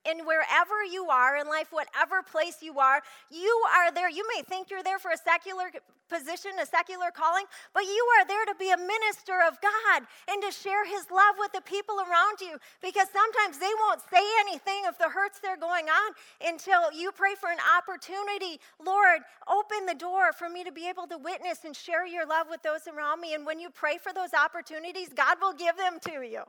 And 0.07 0.25
wherever 0.25 0.83
you 0.89 1.09
are 1.09 1.35
in 1.37 1.47
life, 1.47 1.67
whatever 1.71 2.23
place 2.23 2.57
you 2.61 2.79
are, 2.79 3.01
you 3.29 3.63
are 3.75 3.91
there. 3.91 4.09
You 4.09 4.25
may 4.35 4.41
think 4.43 4.69
you're 4.69 4.83
there 4.83 4.99
for 4.99 5.11
a 5.11 5.17
secular 5.17 5.69
position, 6.07 6.51
a 6.61 6.65
secular 6.65 7.11
calling, 7.11 7.43
but 7.73 7.83
you 7.83 8.07
are 8.17 8.25
there 8.25 8.45
to 8.45 8.55
be 8.55 8.71
a 8.71 8.77
minister 8.77 9.43
of 9.45 9.59
God 9.61 10.07
and 10.27 10.41
to 10.41 10.51
share 10.51 10.85
His 10.85 11.11
love 11.11 11.35
with 11.37 11.51
the 11.51 11.61
people 11.61 11.99
around 11.99 12.39
you 12.39 12.57
because 12.81 13.07
sometimes 13.11 13.59
they 13.59 13.71
won't 13.87 14.01
say 14.09 14.23
anything 14.39 14.87
of 14.87 14.97
the 14.97 15.09
hurts 15.09 15.39
they're 15.39 15.57
going 15.57 15.85
on 15.89 16.13
until 16.45 16.91
you 16.91 17.11
pray 17.11 17.35
for 17.35 17.49
an 17.51 17.59
opportunity. 17.77 18.59
Lord, 18.83 19.21
open 19.47 19.85
the 19.85 19.95
door 19.95 20.31
for 20.33 20.49
me 20.49 20.63
to 20.63 20.71
be 20.71 20.87
able 20.87 21.07
to 21.07 21.17
witness 21.17 21.65
and 21.65 21.75
share 21.75 22.07
your 22.07 22.25
love 22.25 22.47
with 22.49 22.63
those 22.63 22.87
around 22.87 23.21
me. 23.21 23.33
And 23.33 23.45
when 23.45 23.59
you 23.59 23.69
pray 23.69 23.97
for 23.97 24.13
those 24.13 24.33
opportunities, 24.33 25.09
God 25.13 25.37
will 25.41 25.53
give 25.53 25.77
them 25.77 25.99
to 26.07 26.23
you. 26.23 26.43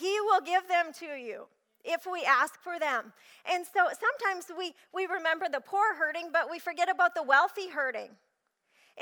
He 0.00 0.18
will 0.20 0.40
give 0.40 0.66
them 0.66 0.92
to 1.00 1.16
you 1.16 1.46
if 1.84 2.06
we 2.10 2.24
ask 2.24 2.58
for 2.60 2.78
them. 2.78 3.12
And 3.50 3.64
so 3.66 3.88
sometimes 3.88 4.46
we, 4.56 4.72
we 4.94 5.06
remember 5.06 5.46
the 5.50 5.60
poor 5.60 5.94
hurting, 5.98 6.30
but 6.32 6.50
we 6.50 6.58
forget 6.58 6.88
about 6.90 7.14
the 7.14 7.22
wealthy 7.22 7.68
hurting. 7.68 8.10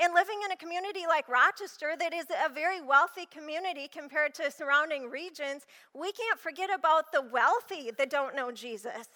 And 0.01 0.13
living 0.13 0.39
in 0.45 0.51
a 0.51 0.57
community 0.57 1.01
like 1.07 1.27
Rochester, 1.27 1.93
that 1.99 2.13
is 2.13 2.25
a 2.29 2.51
very 2.51 2.81
wealthy 2.81 3.25
community 3.25 3.87
compared 3.87 4.33
to 4.35 4.51
surrounding 4.51 5.09
regions, 5.09 5.63
we 5.93 6.11
can't 6.11 6.39
forget 6.39 6.69
about 6.73 7.11
the 7.11 7.21
wealthy 7.21 7.91
that 7.97 8.09
don't 8.09 8.35
know 8.35 8.51
Jesus. 8.51 9.07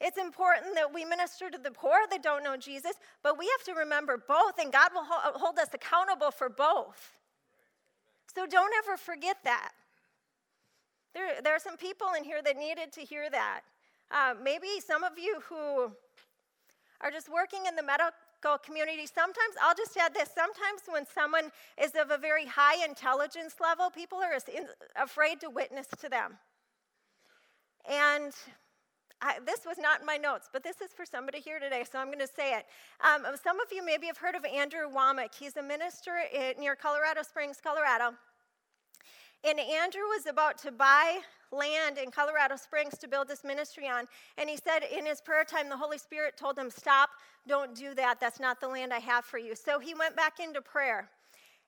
It's 0.00 0.18
important 0.18 0.74
that 0.74 0.92
we 0.94 1.04
minister 1.04 1.50
to 1.50 1.58
the 1.58 1.70
poor 1.70 1.98
that 2.10 2.22
don't 2.22 2.42
know 2.42 2.56
Jesus, 2.56 2.92
but 3.22 3.38
we 3.38 3.50
have 3.58 3.74
to 3.74 3.80
remember 3.80 4.22
both, 4.26 4.58
and 4.58 4.72
God 4.72 4.90
will 4.94 5.04
hold 5.04 5.58
us 5.58 5.68
accountable 5.74 6.30
for 6.30 6.48
both. 6.48 7.18
So 8.34 8.46
don't 8.46 8.72
ever 8.84 8.96
forget 8.96 9.38
that. 9.44 9.72
There, 11.14 11.42
there 11.42 11.54
are 11.54 11.60
some 11.60 11.76
people 11.76 12.08
in 12.16 12.24
here 12.24 12.42
that 12.42 12.56
needed 12.56 12.92
to 12.92 13.00
hear 13.00 13.28
that. 13.30 13.62
Uh, 14.10 14.34
maybe 14.42 14.66
some 14.84 15.04
of 15.04 15.12
you 15.18 15.40
who 15.48 15.90
are 17.00 17.10
just 17.10 17.28
working 17.28 17.60
in 17.68 17.76
the 17.76 17.82
medical 17.82 18.58
community, 18.64 19.06
sometimes, 19.06 19.54
I'll 19.62 19.74
just 19.74 19.96
add 19.96 20.14
this 20.14 20.30
sometimes 20.34 20.82
when 20.88 21.06
someone 21.06 21.50
is 21.80 21.92
of 21.94 22.10
a 22.10 22.18
very 22.18 22.46
high 22.46 22.84
intelligence 22.84 23.54
level, 23.60 23.90
people 23.90 24.18
are 24.18 24.36
afraid 24.96 25.40
to 25.40 25.50
witness 25.50 25.86
to 26.00 26.08
them. 26.08 26.38
And 27.88 28.32
I, 29.22 29.38
this 29.44 29.66
was 29.66 29.78
not 29.78 30.00
in 30.00 30.06
my 30.06 30.16
notes, 30.16 30.48
but 30.52 30.62
this 30.62 30.80
is 30.80 30.92
for 30.92 31.04
somebody 31.04 31.40
here 31.40 31.58
today, 31.58 31.84
so 31.90 31.98
I'm 31.98 32.06
going 32.06 32.20
to 32.20 32.26
say 32.26 32.54
it. 32.54 32.66
Um, 33.00 33.26
some 33.42 33.60
of 33.60 33.66
you 33.72 33.84
maybe 33.84 34.06
have 34.06 34.16
heard 34.16 34.34
of 34.34 34.44
Andrew 34.44 34.88
Wommack. 34.88 35.34
He's 35.38 35.56
a 35.56 35.62
minister 35.62 36.12
near 36.58 36.74
Colorado 36.74 37.22
Springs, 37.22 37.58
Colorado. 37.62 38.16
And 39.44 39.58
Andrew 39.58 40.02
was 40.02 40.26
about 40.26 40.58
to 40.58 40.72
buy 40.72 41.20
land 41.52 41.98
in 41.98 42.10
Colorado 42.10 42.56
Springs 42.56 42.96
to 42.98 43.08
build 43.08 43.28
this 43.28 43.42
ministry 43.42 43.88
on. 43.88 44.04
And 44.38 44.48
he 44.48 44.56
said 44.56 44.80
in 44.84 45.06
his 45.06 45.20
prayer 45.20 45.44
time, 45.44 45.68
the 45.68 45.76
Holy 45.76 45.98
Spirit 45.98 46.36
told 46.36 46.58
him, 46.58 46.70
Stop, 46.70 47.10
don't 47.46 47.74
do 47.74 47.94
that. 47.94 48.20
That's 48.20 48.38
not 48.38 48.60
the 48.60 48.68
land 48.68 48.92
I 48.92 48.98
have 48.98 49.24
for 49.24 49.38
you. 49.38 49.54
So 49.54 49.78
he 49.78 49.94
went 49.94 50.14
back 50.14 50.40
into 50.40 50.60
prayer. 50.60 51.08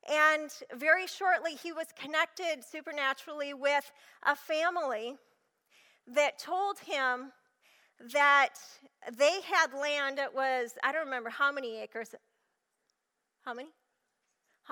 And 0.08 0.50
very 0.74 1.06
shortly, 1.06 1.54
he 1.54 1.72
was 1.72 1.86
connected 2.00 2.64
supernaturally 2.68 3.54
with 3.54 3.90
a 4.24 4.34
family 4.34 5.16
that 6.08 6.38
told 6.38 6.78
him 6.80 7.32
that 8.12 8.54
they 9.16 9.40
had 9.42 9.72
land 9.72 10.18
that 10.18 10.34
was, 10.34 10.72
I 10.82 10.90
don't 10.92 11.04
remember 11.04 11.30
how 11.30 11.52
many 11.52 11.80
acres. 11.80 12.14
How 13.44 13.54
many? 13.54 13.68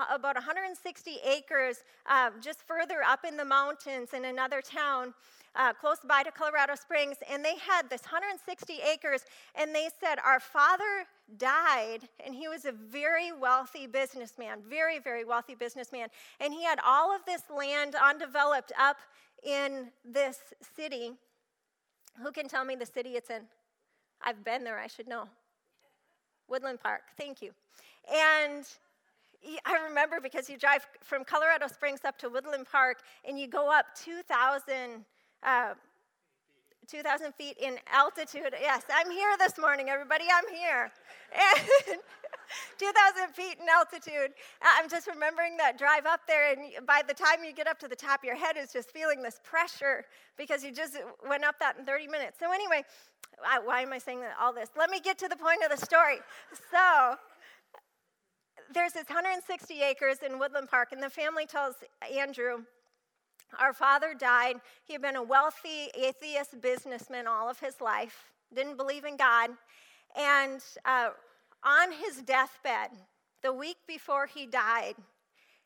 About 0.09 0.35
160 0.35 1.17
acres 1.25 1.83
uh, 2.05 2.31
just 2.41 2.61
further 2.63 3.03
up 3.07 3.25
in 3.27 3.37
the 3.37 3.45
mountains 3.45 4.09
in 4.13 4.25
another 4.25 4.61
town 4.61 5.13
uh, 5.55 5.73
close 5.73 5.97
by 6.07 6.23
to 6.23 6.31
Colorado 6.31 6.75
Springs. 6.75 7.17
And 7.29 7.43
they 7.43 7.55
had 7.57 7.89
this 7.89 8.01
160 8.01 8.79
acres, 8.89 9.25
and 9.55 9.75
they 9.75 9.89
said, 9.99 10.17
Our 10.25 10.39
father 10.39 11.05
died, 11.37 12.07
and 12.25 12.33
he 12.33 12.47
was 12.47 12.65
a 12.65 12.71
very 12.71 13.31
wealthy 13.31 13.87
businessman, 13.87 14.59
very, 14.67 14.99
very 14.99 15.25
wealthy 15.25 15.55
businessman. 15.55 16.07
And 16.39 16.53
he 16.53 16.63
had 16.63 16.79
all 16.85 17.13
of 17.13 17.21
this 17.25 17.43
land 17.55 17.95
undeveloped 17.95 18.71
up 18.79 18.97
in 19.43 19.87
this 20.05 20.39
city. 20.75 21.11
Who 22.21 22.31
can 22.31 22.47
tell 22.47 22.65
me 22.65 22.75
the 22.75 22.85
city 22.85 23.11
it's 23.11 23.29
in? 23.29 23.41
I've 24.23 24.43
been 24.43 24.63
there, 24.63 24.79
I 24.79 24.87
should 24.87 25.07
know. 25.07 25.27
Woodland 26.47 26.79
Park, 26.81 27.01
thank 27.17 27.41
you. 27.41 27.51
And 28.13 28.65
I 29.65 29.83
remember 29.87 30.19
because 30.21 30.49
you 30.49 30.57
drive 30.57 30.85
from 31.01 31.23
Colorado 31.23 31.67
Springs 31.67 32.01
up 32.05 32.17
to 32.19 32.29
Woodland 32.29 32.67
Park 32.71 32.99
and 33.27 33.39
you 33.39 33.47
go 33.47 33.71
up 33.71 33.85
2,000 33.95 35.05
uh, 35.43 35.73
2,000 36.89 37.33
feet 37.35 37.55
in 37.61 37.77
altitude. 37.93 38.53
Yes, 38.59 38.83
I'm 38.93 39.09
here 39.09 39.37
this 39.39 39.57
morning, 39.57 39.89
everybody. 39.89 40.25
I'm 40.33 40.53
here. 40.53 40.91
And 41.31 41.99
2,000 42.77 43.33
feet 43.33 43.57
in 43.61 43.69
altitude. 43.69 44.33
I'm 44.61 44.89
just 44.89 45.07
remembering 45.07 45.55
that 45.57 45.77
drive 45.77 46.05
up 46.05 46.21
there, 46.27 46.51
and 46.51 46.85
by 46.85 47.01
the 47.07 47.13
time 47.13 47.45
you 47.45 47.53
get 47.53 47.67
up 47.67 47.79
to 47.79 47.87
the 47.87 47.95
top, 47.95 48.25
your 48.25 48.35
head 48.35 48.57
is 48.57 48.73
just 48.73 48.91
feeling 48.91 49.21
this 49.21 49.39
pressure 49.43 50.03
because 50.37 50.63
you 50.63 50.73
just 50.73 50.97
went 51.29 51.45
up 51.45 51.55
that 51.59 51.77
in 51.77 51.85
30 51.85 52.07
minutes. 52.07 52.37
So, 52.39 52.51
anyway, 52.51 52.83
why 53.63 53.81
am 53.81 53.93
I 53.93 53.97
saying 53.97 54.21
all 54.39 54.51
this? 54.51 54.69
Let 54.77 54.89
me 54.89 54.99
get 54.99 55.17
to 55.19 55.29
the 55.29 55.37
point 55.37 55.59
of 55.63 55.71
the 55.71 55.85
story. 55.85 56.17
So, 56.71 57.15
there's 58.73 58.93
this 58.93 59.07
160 59.07 59.81
acres 59.81 60.17
in 60.25 60.39
Woodland 60.39 60.69
Park, 60.69 60.89
and 60.91 61.01
the 61.01 61.09
family 61.09 61.45
tells 61.45 61.75
Andrew, 62.17 62.63
Our 63.59 63.73
father 63.73 64.13
died. 64.13 64.57
He 64.85 64.93
had 64.93 65.01
been 65.01 65.15
a 65.15 65.23
wealthy 65.23 65.89
atheist 65.95 66.61
businessman 66.61 67.27
all 67.27 67.49
of 67.49 67.59
his 67.59 67.81
life, 67.81 68.31
didn't 68.53 68.77
believe 68.77 69.05
in 69.05 69.17
God. 69.17 69.51
And 70.17 70.61
uh, 70.85 71.09
on 71.63 71.91
his 71.91 72.21
deathbed, 72.21 72.91
the 73.41 73.53
week 73.53 73.77
before 73.87 74.25
he 74.25 74.45
died, 74.45 74.95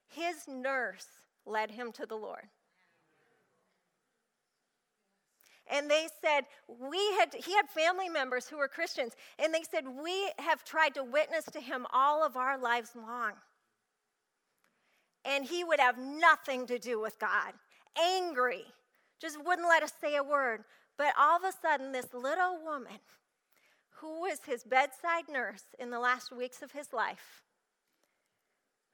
his 0.07 0.47
nurse 0.47 1.07
led 1.45 1.71
him 1.71 1.91
to 1.93 2.05
the 2.05 2.15
Lord. 2.15 2.47
And 5.71 5.89
they 5.89 6.07
said 6.21 6.45
we 6.67 6.99
had 7.17 7.33
he 7.33 7.53
had 7.53 7.67
family 7.69 8.09
members 8.09 8.47
who 8.47 8.57
were 8.57 8.67
christians 8.67 9.13
and 9.39 9.53
they 9.53 9.63
said 9.69 9.85
we 9.87 10.31
have 10.39 10.63
tried 10.63 10.93
to 10.93 11.03
witness 11.03 11.45
to 11.45 11.59
him 11.59 11.85
all 11.93 12.23
of 12.23 12.37
our 12.37 12.57
lives 12.57 12.91
long. 12.95 13.33
And 15.27 15.43
he 15.43 15.63
would 15.63 15.79
have 15.79 15.97
nothing 15.97 16.67
to 16.67 16.77
do 16.77 17.01
with 17.01 17.17
god. 17.19 17.53
Angry. 17.99 18.63
Just 19.19 19.43
wouldn't 19.43 19.67
let 19.67 19.81
us 19.81 19.93
say 19.99 20.17
a 20.17 20.23
word. 20.23 20.63
But 20.97 21.13
all 21.17 21.37
of 21.37 21.43
a 21.43 21.51
sudden 21.51 21.91
this 21.91 22.13
little 22.13 22.59
woman 22.63 22.99
who 23.89 24.21
was 24.21 24.39
his 24.45 24.63
bedside 24.63 25.23
nurse 25.31 25.63
in 25.79 25.89
the 25.89 25.99
last 25.99 26.31
weeks 26.31 26.61
of 26.61 26.71
his 26.71 26.93
life 26.93 27.41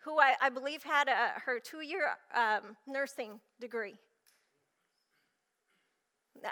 who 0.04 0.20
i, 0.20 0.34
I 0.42 0.50
believe 0.50 0.84
had 0.84 1.08
a, 1.08 1.40
her 1.46 1.60
two-year 1.60 2.12
um, 2.36 2.76
nursing 2.88 3.40
degree 3.60 3.96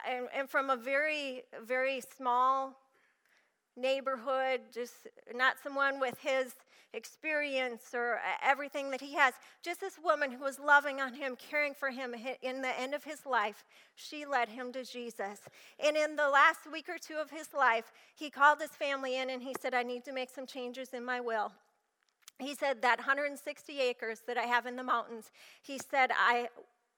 and, 0.07 0.27
and 0.33 0.49
from 0.49 0.69
a 0.69 0.75
very, 0.75 1.43
very 1.65 2.01
small 2.15 2.75
neighborhood, 3.75 4.61
just 4.73 5.07
not 5.33 5.55
someone 5.63 5.99
with 5.99 6.17
his 6.19 6.53
experience 6.93 7.93
or 7.93 8.19
everything 8.43 8.89
that 8.91 9.01
he 9.01 9.13
has. 9.13 9.33
Just 9.61 9.79
this 9.79 9.97
woman 10.03 10.31
who 10.31 10.43
was 10.43 10.59
loving 10.59 10.99
on 10.99 11.13
him, 11.13 11.35
caring 11.35 11.73
for 11.73 11.89
him 11.89 12.15
in 12.41 12.61
the 12.61 12.79
end 12.79 12.93
of 12.93 13.03
his 13.03 13.25
life, 13.25 13.63
she 13.95 14.25
led 14.25 14.49
him 14.49 14.71
to 14.73 14.83
Jesus. 14.83 15.41
And 15.83 15.95
in 15.95 16.15
the 16.15 16.29
last 16.29 16.71
week 16.71 16.89
or 16.89 16.97
two 16.97 17.15
of 17.15 17.29
his 17.29 17.53
life, 17.53 17.91
he 18.15 18.29
called 18.29 18.59
his 18.59 18.71
family 18.71 19.17
in 19.17 19.29
and 19.29 19.41
he 19.41 19.55
said, 19.59 19.73
I 19.73 19.83
need 19.83 20.03
to 20.05 20.13
make 20.13 20.29
some 20.29 20.47
changes 20.47 20.89
in 20.93 21.05
my 21.05 21.19
will. 21.19 21.51
He 22.39 22.55
said, 22.55 22.81
That 22.81 22.99
160 22.99 23.79
acres 23.79 24.21
that 24.25 24.37
I 24.37 24.43
have 24.43 24.65
in 24.65 24.75
the 24.75 24.83
mountains, 24.83 25.31
he 25.61 25.77
said, 25.77 26.11
I 26.17 26.47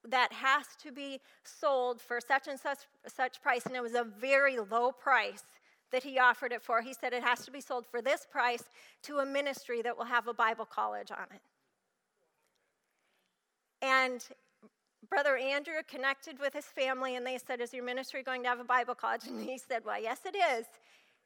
that 0.07 0.33
has 0.33 0.65
to 0.83 0.91
be 0.91 1.19
sold 1.43 2.01
for 2.01 2.19
such 2.19 2.47
and 2.47 2.59
such, 2.59 2.79
such 3.07 3.41
price. 3.41 3.65
And 3.65 3.75
it 3.75 3.83
was 3.83 3.95
a 3.95 4.03
very 4.03 4.57
low 4.59 4.91
price 4.91 5.43
that 5.91 6.03
he 6.03 6.19
offered 6.19 6.51
it 6.51 6.61
for. 6.61 6.81
He 6.81 6.93
said 6.93 7.13
it 7.13 7.23
has 7.23 7.45
to 7.45 7.51
be 7.51 7.61
sold 7.61 7.85
for 7.85 8.01
this 8.01 8.25
price 8.29 8.63
to 9.03 9.19
a 9.19 9.25
ministry 9.25 9.81
that 9.81 9.97
will 9.97 10.05
have 10.05 10.27
a 10.27 10.33
Bible 10.33 10.65
college 10.65 11.11
on 11.11 11.27
it. 11.33 11.41
And 13.81 14.23
Brother 15.09 15.35
Andrew 15.37 15.81
connected 15.87 16.39
with 16.39 16.53
his 16.53 16.65
family 16.65 17.15
and 17.15 17.25
they 17.25 17.37
said, 17.37 17.59
Is 17.59 17.73
your 17.73 17.83
ministry 17.83 18.23
going 18.23 18.43
to 18.43 18.49
have 18.49 18.59
a 18.59 18.63
Bible 18.63 18.95
college? 18.95 19.21
And 19.27 19.41
he 19.41 19.57
said, 19.57 19.83
Well, 19.85 20.01
yes, 20.01 20.19
it 20.25 20.35
is 20.35 20.65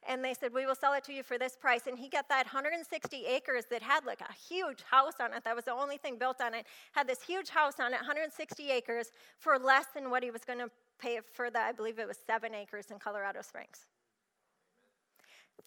and 0.08 0.24
they 0.24 0.34
said, 0.34 0.54
We 0.54 0.66
will 0.66 0.76
sell 0.76 0.94
it 0.94 1.04
to 1.06 1.14
you 1.14 1.24
for 1.24 1.38
this 1.38 1.56
price. 1.56 1.88
And 1.88 1.98
he 1.98 2.10
got 2.10 2.30
that 2.30 2.46
160 2.46 3.26
acres 3.26 3.66
that 3.72 3.82
had 3.82 4.06
like 4.06 4.22
a 4.22 4.34
huge 4.34 4.84
house 4.90 5.16
on 5.20 5.34
it. 5.34 5.44
That 5.44 5.56
was 5.56 5.66
the 5.66 5.74
only 5.74 5.98
thing 5.98 6.18
built 6.18 6.42
on 6.42 6.54
it. 6.54 6.66
Had 6.94 7.08
this 7.08 7.22
huge 7.22 7.50
house 7.50 7.80
on 7.80 7.94
it, 7.94 7.98
160 7.98 8.70
acres, 8.72 9.12
for 9.40 9.58
less 9.58 9.86
than 9.94 10.10
what 10.10 10.24
he 10.24 10.32
was 10.32 10.44
going 10.44 10.60
to 10.60 10.70
pay 11.00 11.20
for 11.34 11.50
the, 11.50 11.60
I 11.60 11.72
believe 11.72 12.00
it 12.00 12.08
was 12.08 12.18
seven 12.26 12.54
acres 12.54 12.92
in 12.92 13.00
Colorado 13.00 13.42
Springs. 13.42 13.86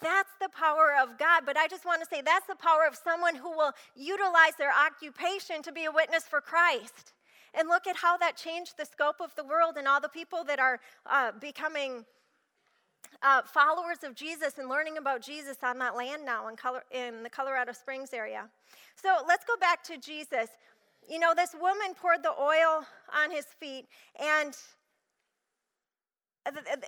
That's 0.00 0.30
the 0.40 0.49
power 0.49 0.95
of 1.00 1.18
God. 1.18 1.42
But 1.45 1.57
I 1.57 1.66
just 1.66 1.85
want 1.85 2.00
to 2.02 2.07
say 2.09 2.23
that's 2.23 2.47
the 2.47 2.57
power 2.57 2.87
of 2.87 2.97
someone 2.97 3.35
who 3.35 3.50
will 3.50 3.73
utilize 3.97 4.54
their 4.59 4.73
occupation 4.73 5.62
to 5.62 5.73
be 5.73 5.85
a 5.87 5.92
witness 5.92 6.25
for 6.25 6.40
Christ. 6.40 7.14
And 7.54 7.68
look 7.68 7.87
at 7.87 7.97
how 7.97 8.16
that 8.18 8.37
changed 8.37 8.75
the 8.76 8.85
scope 8.85 9.16
of 9.21 9.35
the 9.35 9.45
world 9.45 9.76
and 9.76 9.88
all 9.88 10.00
the 10.00 10.09
people 10.09 10.45
that 10.45 10.59
are 10.59 10.80
uh, 11.07 11.33
becoming 11.40 12.04
uh, 13.23 13.43
followers 13.43 14.05
of 14.05 14.14
Jesus 14.14 14.59
and 14.59 14.69
learning 14.69 14.97
about 14.99 15.23
Jesus 15.23 15.57
on 15.62 15.78
that 15.78 15.97
land 15.97 16.25
now 16.25 16.49
in, 16.49 16.57
Colo- 16.57 16.83
in 16.90 17.23
the 17.23 17.31
Colorado 17.31 17.73
Springs 17.73 18.12
area. 18.12 18.45
So 18.95 19.17
let's 19.26 19.45
go 19.45 19.57
back 19.61 19.83
to 19.85 19.97
Jesus. 19.99 20.50
You 21.09 21.19
know, 21.19 21.33
this 21.35 21.55
woman 21.61 21.95
poured 22.00 22.23
the 22.23 22.33
oil 22.38 22.85
on 23.14 23.31
his 23.31 23.47
feet, 23.59 23.87
and 24.21 24.57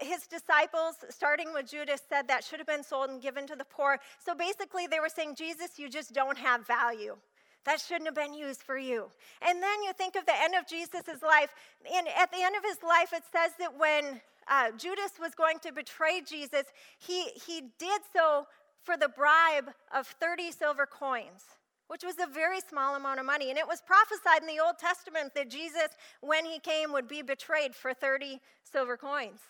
his 0.00 0.26
disciples, 0.26 0.96
starting 1.10 1.52
with 1.52 1.70
Judas, 1.70 2.00
said 2.08 2.28
that 2.28 2.44
should 2.44 2.58
have 2.58 2.66
been 2.66 2.82
sold 2.82 3.10
and 3.10 3.20
given 3.20 3.46
to 3.46 3.56
the 3.56 3.64
poor. 3.64 3.98
So 4.24 4.34
basically, 4.34 4.86
they 4.86 5.00
were 5.00 5.08
saying, 5.08 5.34
Jesus, 5.36 5.78
you 5.78 5.88
just 5.88 6.14
don't 6.14 6.38
have 6.38 6.66
value. 6.66 7.16
That 7.64 7.80
shouldn't 7.80 8.06
have 8.06 8.14
been 8.14 8.32
used 8.32 8.62
for 8.62 8.78
you. 8.78 9.10
And 9.46 9.62
then 9.62 9.82
you 9.82 9.92
think 9.92 10.16
of 10.16 10.24
the 10.24 10.40
end 10.40 10.54
of 10.54 10.66
Jesus' 10.66 11.22
life. 11.22 11.50
And 11.94 12.08
at 12.08 12.30
the 12.30 12.42
end 12.42 12.56
of 12.56 12.64
his 12.64 12.82
life, 12.82 13.12
it 13.12 13.22
says 13.30 13.52
that 13.58 13.78
when 13.78 14.20
uh, 14.50 14.72
Judas 14.76 15.12
was 15.20 15.34
going 15.34 15.60
to 15.60 15.72
betray 15.72 16.20
Jesus, 16.20 16.64
he, 16.98 17.28
he 17.46 17.62
did 17.78 18.02
so 18.12 18.46
for 18.82 18.96
the 18.96 19.08
bribe 19.08 19.70
of 19.94 20.06
30 20.06 20.50
silver 20.50 20.86
coins, 20.86 21.44
which 21.86 22.02
was 22.02 22.16
a 22.18 22.26
very 22.26 22.60
small 22.60 22.96
amount 22.96 23.20
of 23.20 23.26
money. 23.26 23.50
And 23.50 23.58
it 23.58 23.66
was 23.66 23.80
prophesied 23.80 24.42
in 24.42 24.48
the 24.48 24.62
Old 24.62 24.78
Testament 24.78 25.34
that 25.36 25.50
Jesus, 25.50 25.88
when 26.20 26.44
he 26.44 26.58
came, 26.58 26.92
would 26.92 27.06
be 27.06 27.22
betrayed 27.22 27.74
for 27.74 27.94
30 27.94 28.40
silver 28.64 28.96
coins. 28.96 29.40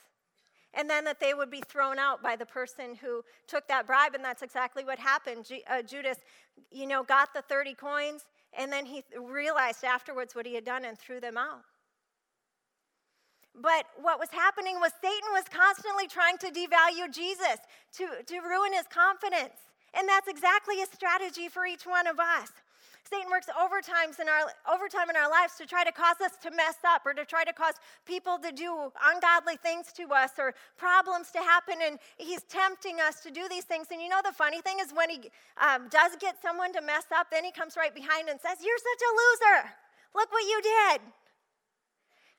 And 0.75 0.89
then 0.89 1.05
that 1.05 1.19
they 1.19 1.35
would 1.35 1.51
be 1.51 1.63
thrown 1.67 1.99
out 1.99 2.23
by 2.23 2.37
the 2.37 2.47
person 2.47 2.95
who 3.01 3.25
took 3.49 3.67
that 3.69 3.87
bribe. 3.87 4.15
And 4.15 4.25
that's 4.25 4.43
exactly 4.43 4.85
what 4.85 4.99
happened. 4.99 5.47
G- 5.47 5.65
uh, 5.69 5.83
Judas, 5.83 6.19
you 6.71 6.87
know, 6.87 7.03
got 7.03 7.35
the 7.35 7.43
30 7.43 7.75
coins, 7.75 8.23
and 8.57 8.71
then 8.71 8.87
he 8.87 9.03
realized 9.19 9.83
afterwards 9.83 10.35
what 10.35 10.47
he 10.47 10.55
had 10.55 10.65
done 10.65 10.85
and 10.85 10.97
threw 10.97 11.21
them 11.21 11.37
out. 11.37 11.63
But 13.55 13.87
what 14.01 14.19
was 14.19 14.31
happening 14.31 14.79
was 14.81 14.93
Satan 15.03 15.31
was 15.33 15.45
constantly 15.51 16.07
trying 16.07 16.39
to 16.39 16.49
devalue 16.49 17.13
Jesus, 17.13 17.59
to, 17.99 18.07
to 18.27 18.41
ruin 18.41 18.73
his 18.73 18.87
confidence. 18.87 19.59
And 19.95 20.09
that's 20.09 20.29
exactly 20.29 20.77
his 20.77 20.89
strategy 20.89 21.49
for 21.49 21.67
each 21.67 21.85
one 21.85 22.07
of 22.07 22.21
us. 22.21 22.51
Satan 23.11 23.29
works 23.29 23.49
overtimes 23.59 24.21
in 24.21 24.29
our, 24.29 24.53
overtime 24.73 25.11
in 25.11 25.17
our 25.17 25.29
lives 25.29 25.57
to 25.59 25.67
try 25.67 25.83
to 25.83 25.91
cause 25.91 26.21
us 26.23 26.37
to 26.43 26.51
mess 26.53 26.79
up 26.87 27.03
or 27.05 27.13
to 27.13 27.25
try 27.25 27.43
to 27.43 27.53
cause 27.53 27.75
people 28.07 28.39
to 28.39 28.53
do 28.53 28.93
ungodly 29.03 29.57
things 29.57 29.91
to 29.99 30.07
us 30.15 30.31
or 30.39 30.55
problems 30.79 31.33
to 31.33 31.39
happen. 31.39 31.75
And 31.83 31.99
he's 32.19 32.43
tempting 32.45 33.01
us 33.01 33.21
to 33.23 33.33
do 33.33 33.49
these 33.49 33.65
things. 33.65 33.89
And 33.91 34.01
you 34.01 34.09
know, 34.09 34.21
the 34.25 34.33
funny 34.33 34.61
thing 34.61 34.77
is 34.81 34.93
when 34.95 35.11
he 35.11 35.19
um, 35.59 35.89
does 35.91 36.13
get 36.21 36.41
someone 36.41 36.73
to 36.73 36.81
mess 36.81 37.07
up, 37.11 37.27
then 37.33 37.43
he 37.43 37.51
comes 37.51 37.77
right 37.77 37.95
behind 37.95 38.29
and 38.29 38.39
says, 38.39 38.59
You're 38.63 38.79
such 38.79 39.03
a 39.03 39.13
loser. 39.19 39.71
Look 40.15 40.31
what 40.31 40.45
you 40.45 40.61
did. 40.63 41.01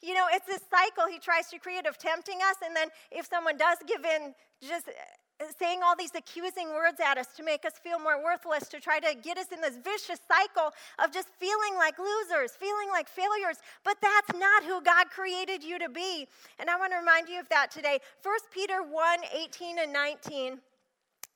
You 0.02 0.14
know, 0.16 0.26
it's 0.32 0.48
this 0.48 0.62
cycle 0.70 1.06
he 1.12 1.20
tries 1.20 1.48
to 1.50 1.60
create 1.60 1.86
of 1.86 1.98
tempting 1.98 2.40
us, 2.42 2.56
and 2.66 2.76
then 2.76 2.90
if 3.12 3.28
someone 3.28 3.58
does 3.58 3.78
give 3.88 4.04
in, 4.04 4.34
just 4.68 4.88
uh, 4.88 5.46
saying 5.60 5.82
all 5.84 5.96
these 5.96 6.14
accusing 6.16 6.70
words 6.70 7.00
at 7.00 7.18
us 7.18 7.28
to 7.38 7.44
make 7.44 7.66
us 7.66 7.74
feel 7.84 8.00
more 8.00 8.24
worthless, 8.24 8.68
to 8.70 8.80
try 8.80 9.00
to 9.00 9.16
get 9.22 9.38
us 9.38 9.52
in 9.52 9.62
this 9.62 9.78
vicious 9.78 10.20
cycle 10.28 10.74
of 11.04 11.14
just 11.14 11.30
feeling 11.40 11.76
like 11.78 11.98
losers, 12.00 12.52
feeling 12.52 12.90
like 12.90 13.08
failures. 13.08 13.58
But 13.84 13.98
that's 14.02 14.40
not 14.40 14.64
who 14.64 14.82
God 14.82 15.10
created 15.10 15.64
you 15.64 15.78
to 15.80 15.90
be. 15.90 16.28
And 16.60 16.70
I 16.70 16.78
want 16.78 16.92
to 16.94 16.98
remind 16.98 17.30
you 17.30 17.40
of 17.40 17.50
that 17.50 17.72
today. 17.72 18.00
1 18.24 18.36
Peter 18.52 18.82
1 18.82 19.20
18 19.34 19.80
and 19.80 19.94
19. 19.94 20.60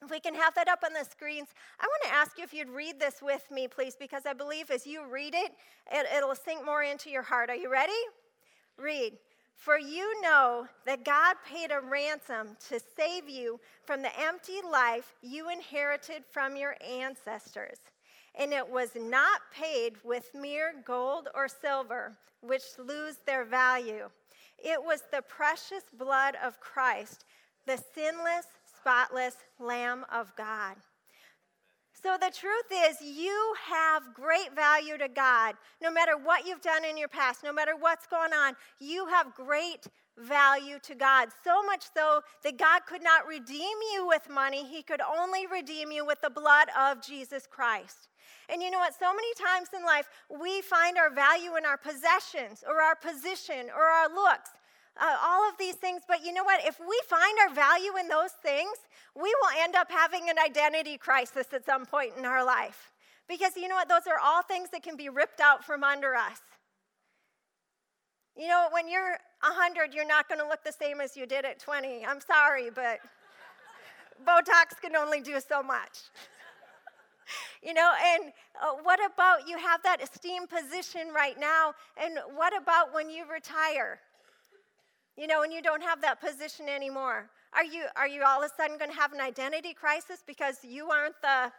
If 0.03 0.12
we 0.12 0.19
can 0.19 0.36
have 0.36 0.53
that 0.55 0.67
up 0.67 0.84
on 0.86 0.93
the 0.93 1.03
screens, 1.10 1.48
I 1.79 1.88
want 1.88 2.03
to 2.03 2.13
ask 2.13 2.38
you 2.38 2.43
if 2.43 2.53
you'd 2.53 2.69
read 2.69 3.00
this 3.00 3.22
with 3.22 3.50
me, 3.50 3.67
please, 3.67 3.95
because 4.00 4.24
I 4.25 4.34
believe 4.34 4.69
as 4.69 4.86
you 4.86 5.03
read 5.10 5.34
it, 5.34 5.53
it 5.91 6.27
will 6.27 6.36
sink 6.36 6.65
more 6.65 6.84
into 6.84 7.10
your 7.10 7.24
heart. 7.24 7.50
Are 7.50 7.55
you 7.55 7.72
ready? 7.72 7.93
Read. 8.77 9.13
For 9.55 9.79
you 9.79 10.22
know 10.22 10.67
that 10.86 11.05
God 11.05 11.38
paid 11.50 11.72
a 11.72 11.79
ransom 11.79 12.58
to 12.70 12.79
save 12.96 13.29
you 13.29 13.60
from 13.86 14.01
the 14.01 14.20
empty 14.20 14.60
life 14.70 15.13
you 15.22 15.50
inherited 15.50 16.24
from 16.29 16.55
your 16.55 16.75
ancestors. 16.86 17.79
And 18.38 18.51
it 18.51 18.70
was 18.70 18.89
not 18.96 19.41
paid 19.53 19.94
with 20.03 20.29
mere 20.36 20.75
gold 20.86 21.29
or 21.34 21.48
silver, 21.48 22.17
which 22.41 22.63
lose 22.77 23.15
their 23.25 23.46
value. 23.46 24.10
It 24.58 24.84
was 24.84 25.03
the 25.12 25.22
precious 25.22 25.84
blood 25.98 26.36
of 26.44 26.60
Christ, 26.60 27.25
the 27.65 27.82
sinless, 27.94 28.46
spotless 28.77 29.38
Lamb 29.58 30.05
of 30.12 30.36
God. 30.36 30.76
So 32.01 32.17
the 32.19 32.31
truth 32.31 32.65
is, 32.71 33.01
you 33.01 33.53
have 33.67 34.13
great 34.13 34.53
value 34.53 34.97
to 34.97 35.08
God. 35.08 35.55
No 35.81 35.91
matter 35.91 36.17
what 36.17 36.45
you've 36.45 36.62
done 36.62 36.84
in 36.84 36.97
your 36.97 37.08
past, 37.08 37.43
no 37.43 37.53
matter 37.53 37.75
what's 37.77 38.05
going 38.05 38.34
on, 38.34 38.53
you 38.79 39.08
have 39.08 39.34
great 39.34 39.88
value 40.17 40.77
to 40.84 40.95
God. 40.95 41.29
So 41.43 41.63
much 41.63 41.86
so 41.95 42.21
that 42.43 42.58
God 42.58 42.81
could 42.86 43.01
not 43.01 43.27
redeem 43.27 43.77
you 43.93 44.08
with 44.08 44.29
money, 44.29 44.65
He 44.65 44.84
could 44.84 45.01
only 45.01 45.47
redeem 45.47 45.91
you 45.91 46.05
with 46.05 46.21
the 46.21 46.29
blood 46.29 46.67
of 46.79 47.01
Jesus 47.01 47.47
Christ. 47.49 48.10
And 48.49 48.62
you 48.62 48.69
know 48.69 48.79
what? 48.79 48.93
So 48.93 49.13
many 49.13 49.34
times 49.34 49.69
in 49.75 49.84
life, 49.84 50.08
we 50.29 50.62
find 50.62 50.97
our 50.97 51.13
value 51.13 51.55
in 51.55 51.65
our 51.65 51.77
possessions 51.77 52.63
or 52.67 52.81
our 52.81 52.95
position 52.95 53.69
or 53.75 53.84
our 53.84 54.13
looks 54.13 54.51
uh, 54.99 55.17
all 55.23 55.47
of 55.49 55.58
these 55.58 55.75
things. 55.75 56.01
But 56.08 56.25
you 56.25 56.34
know 56.34 56.43
what? 56.43 56.65
If 56.65 56.79
we 56.79 56.99
find 57.08 57.38
our 57.43 57.53
value 57.53 57.97
in 57.99 58.08
those 58.08 58.31
things, 58.43 58.77
we 59.15 59.34
will 59.41 59.62
end 59.62 59.75
up 59.75 59.91
having 59.91 60.29
an 60.29 60.38
identity 60.38 60.97
crisis 60.97 61.47
at 61.53 61.65
some 61.65 61.86
point 61.86 62.13
in 62.17 62.25
our 62.25 62.43
life. 62.43 62.91
Because 63.27 63.58
you 63.58 63.67
know 63.67 63.75
what? 63.75 63.89
Those 63.89 64.08
are 64.08 64.19
all 64.23 64.43
things 64.43 64.69
that 64.69 64.84
can 64.84 64.95
be 64.95 65.10
ripped 65.10 65.39
out 65.39 65.65
from 65.65 65.84
under 65.84 66.15
us. 66.15 66.39
You 68.38 68.47
know, 68.47 68.67
when 68.71 68.89
you're 68.89 69.17
100, 69.41 69.93
you're 69.93 70.08
not 70.08 70.27
going 70.27 70.39
to 70.39 70.47
look 70.47 70.63
the 70.63 70.73
same 70.73 70.99
as 70.99 71.15
you 71.15 71.25
did 71.25 71.45
at 71.45 71.60
20. 71.60 72.05
I'm 72.05 72.19
sorry, 72.19 72.69
but 72.73 72.99
Botox 74.27 74.79
can 74.81 74.95
only 74.95 75.21
do 75.21 75.39
so 75.39 75.63
much. 75.63 75.99
you 77.63 77.73
know, 77.73 77.91
and 78.03 78.31
uh, 78.62 78.73
what 78.84 78.99
about 79.05 79.47
you 79.47 79.58
have 79.58 79.81
that 79.84 80.01
esteemed 80.01 80.49
position 80.49 81.10
right 81.13 81.39
now? 81.39 81.73
And 81.97 82.19
what 82.36 82.55
about 82.55 82.93
when 82.93 83.10
you 83.10 83.23
retire? 83.31 83.99
You 85.17 85.28
know, 85.28 85.43
and 85.43 85.54
you 85.54 85.62
don't 85.62 85.82
have 85.82 86.01
that 86.01 86.19
position 86.19 86.67
anymore. 86.67 87.30
Are 87.54 87.63
you, 87.63 87.86
are 87.95 88.08
you 88.08 88.23
all 88.23 88.43
of 88.43 88.51
a 88.51 88.54
sudden 88.56 88.78
going 88.78 88.91
to 88.91 88.97
have 88.97 89.13
an 89.13 89.21
identity 89.21 89.73
crisis 89.73 90.23
because 90.28 90.58
you 90.63 90.89
aren't 90.89 91.15
the, 91.21 91.51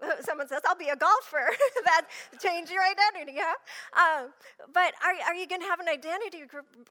someone 0.20 0.48
says, 0.48 0.62
I'll 0.66 0.76
be 0.76 0.88
a 0.88 0.96
golfer. 0.96 1.50
that 1.84 2.06
change 2.40 2.70
your 2.70 2.82
identity, 2.82 3.38
huh? 3.40 3.56
Um, 3.96 4.30
but 4.72 4.94
are, 5.04 5.14
are 5.26 5.34
you 5.34 5.46
going 5.46 5.60
to 5.60 5.66
have 5.66 5.80
an 5.80 5.88
identity 5.88 6.42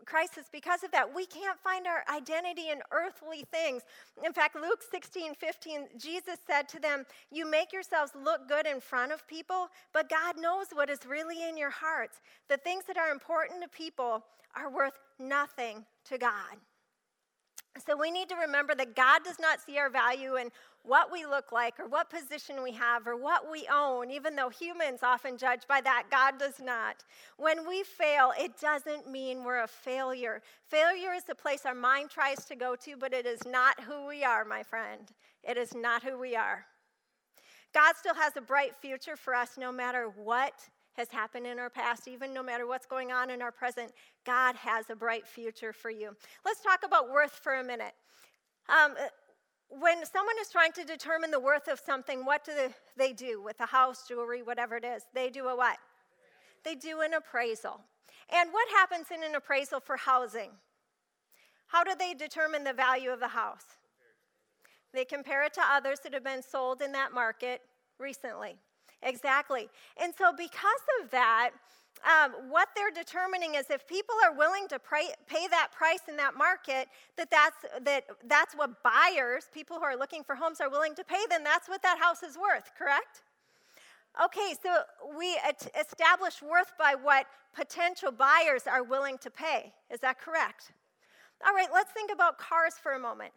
crisis 0.05 0.45
because 0.51 0.83
of 0.83 0.91
that? 0.91 1.13
We 1.13 1.25
can't 1.25 1.59
find 1.59 1.87
our 1.87 2.03
identity 2.13 2.69
in 2.69 2.81
earthly 2.91 3.45
things. 3.51 3.83
In 4.25 4.33
fact, 4.33 4.55
Luke 4.55 4.83
16, 4.89 5.35
15, 5.35 5.87
Jesus 5.97 6.37
said 6.45 6.67
to 6.69 6.79
them, 6.79 7.05
You 7.31 7.49
make 7.49 7.73
yourselves 7.73 8.11
look 8.15 8.47
good 8.47 8.65
in 8.65 8.79
front 8.79 9.11
of 9.11 9.27
people, 9.27 9.67
but 9.93 10.09
God 10.09 10.35
knows 10.39 10.67
what 10.73 10.89
is 10.89 10.99
really 11.07 11.47
in 11.47 11.57
your 11.57 11.71
hearts. 11.71 12.21
The 12.49 12.57
things 12.57 12.83
that 12.87 12.97
are 12.97 13.11
important 13.11 13.61
to 13.63 13.69
people 13.69 14.23
are 14.55 14.69
worth 14.69 14.97
nothing 15.19 15.85
to 16.05 16.17
God. 16.17 16.57
So 17.85 17.97
we 17.97 18.11
need 18.11 18.29
to 18.29 18.35
remember 18.35 18.75
that 18.75 18.95
God 18.95 19.23
does 19.23 19.39
not 19.39 19.61
see 19.61 19.77
our 19.77 19.89
value 19.89 20.35
in 20.35 20.49
what 20.83 21.11
we 21.11 21.25
look 21.25 21.51
like 21.51 21.79
or 21.79 21.87
what 21.87 22.09
position 22.09 22.63
we 22.63 22.71
have 22.71 23.07
or 23.07 23.15
what 23.17 23.51
we 23.51 23.67
own, 23.71 24.09
even 24.09 24.35
though 24.35 24.49
humans 24.49 24.99
often 25.03 25.37
judge 25.37 25.67
by 25.67 25.81
that. 25.81 26.05
God 26.09 26.39
does 26.39 26.59
not. 26.61 27.03
When 27.37 27.67
we 27.67 27.83
fail, 27.83 28.31
it 28.39 28.59
doesn't 28.59 29.09
mean 29.09 29.43
we're 29.43 29.63
a 29.63 29.67
failure. 29.67 30.41
Failure 30.69 31.13
is 31.13 31.23
the 31.23 31.35
place 31.35 31.65
our 31.65 31.75
mind 31.75 32.09
tries 32.09 32.45
to 32.45 32.55
go 32.55 32.75
to, 32.77 32.95
but 32.97 33.13
it 33.13 33.25
is 33.25 33.45
not 33.45 33.79
who 33.81 34.07
we 34.07 34.23
are, 34.23 34.45
my 34.45 34.63
friend. 34.63 35.11
It 35.43 35.57
is 35.57 35.75
not 35.75 36.03
who 36.03 36.17
we 36.17 36.35
are. 36.35 36.65
God 37.73 37.95
still 37.97 38.15
has 38.15 38.37
a 38.37 38.41
bright 38.41 38.75
future 38.75 39.15
for 39.15 39.35
us 39.35 39.51
no 39.57 39.71
matter 39.71 40.09
what 40.15 40.53
has 40.97 41.09
happened 41.09 41.45
in 41.45 41.59
our 41.59 41.69
past, 41.69 42.07
even 42.07 42.33
no 42.33 42.43
matter 42.43 42.67
what's 42.67 42.87
going 42.87 43.11
on 43.11 43.29
in 43.29 43.41
our 43.41 43.51
present, 43.51 43.91
God 44.25 44.55
has 44.55 44.89
a 44.89 44.95
bright 44.95 45.27
future 45.27 45.71
for 45.71 45.91
you. 45.91 46.15
Let's 46.43 46.61
talk 46.61 46.79
about 46.83 47.11
worth 47.11 47.33
for 47.33 47.55
a 47.55 47.63
minute. 47.63 47.93
Um, 48.67 48.95
when 49.69 50.03
someone 50.05 50.35
is 50.41 50.49
trying 50.49 50.71
to 50.73 50.83
determine 50.83 51.29
the 51.29 51.39
worth 51.39 51.67
of 51.67 51.79
something, 51.79 52.25
what 52.25 52.43
do 52.43 52.51
they 52.97 53.13
do 53.13 53.41
with 53.41 53.59
a 53.59 53.65
house, 53.65 54.05
jewelry, 54.07 54.41
whatever 54.41 54.75
it 54.75 54.83
is? 54.83 55.03
They 55.13 55.29
do 55.29 55.47
a 55.47 55.55
what? 55.55 55.77
They 56.63 56.75
do 56.75 57.01
an 57.01 57.13
appraisal. 57.13 57.79
And 58.29 58.51
what 58.51 58.67
happens 58.69 59.07
in 59.13 59.23
an 59.23 59.35
appraisal 59.35 59.79
for 59.79 59.97
housing? 59.97 60.49
How 61.67 61.83
do 61.83 61.91
they 61.97 62.13
determine 62.13 62.63
the 62.63 62.73
value 62.73 63.11
of 63.11 63.19
the 63.19 63.27
house? 63.27 63.65
They 64.93 65.05
compare 65.05 65.43
it 65.43 65.53
to 65.53 65.61
others 65.61 65.99
that 66.03 66.13
have 66.13 66.23
been 66.23 66.41
sold 66.41 66.81
in 66.81 66.93
that 66.93 67.13
market 67.13 67.61
recently. 67.99 68.57
Exactly. 69.03 69.69
And 70.01 70.13
so, 70.17 70.31
because 70.35 70.83
of 71.01 71.11
that, 71.11 71.51
um, 72.05 72.33
what 72.49 72.69
they're 72.75 72.91
determining 72.91 73.55
is 73.55 73.69
if 73.69 73.87
people 73.87 74.15
are 74.25 74.35
willing 74.35 74.67
to 74.69 74.79
pay, 74.79 75.09
pay 75.27 75.47
that 75.47 75.69
price 75.71 76.01
in 76.07 76.17
that 76.17 76.37
market, 76.37 76.87
that 77.17 77.29
that's, 77.31 77.57
that 77.81 78.03
that's 78.27 78.55
what 78.55 78.83
buyers, 78.83 79.45
people 79.53 79.77
who 79.77 79.83
are 79.83 79.95
looking 79.95 80.23
for 80.23 80.35
homes, 80.35 80.61
are 80.61 80.69
willing 80.69 80.95
to 80.95 81.03
pay, 81.03 81.19
then 81.29 81.43
that's 81.43 81.67
what 81.67 81.81
that 81.83 81.97
house 81.99 82.23
is 82.23 82.37
worth, 82.37 82.71
correct? 82.77 83.23
Okay, 84.23 84.55
so 84.61 84.81
we 85.17 85.39
establish 85.79 86.41
worth 86.41 86.73
by 86.77 86.95
what 86.99 87.25
potential 87.55 88.11
buyers 88.11 88.63
are 88.65 88.83
willing 88.83 89.17
to 89.19 89.29
pay. 89.29 89.73
Is 89.91 89.99
that 89.99 90.19
correct? 90.19 90.71
All 91.45 91.53
right, 91.53 91.67
let's 91.71 91.91
think 91.91 92.11
about 92.11 92.39
cars 92.39 92.73
for 92.81 92.93
a 92.93 92.99
moment. 92.99 93.31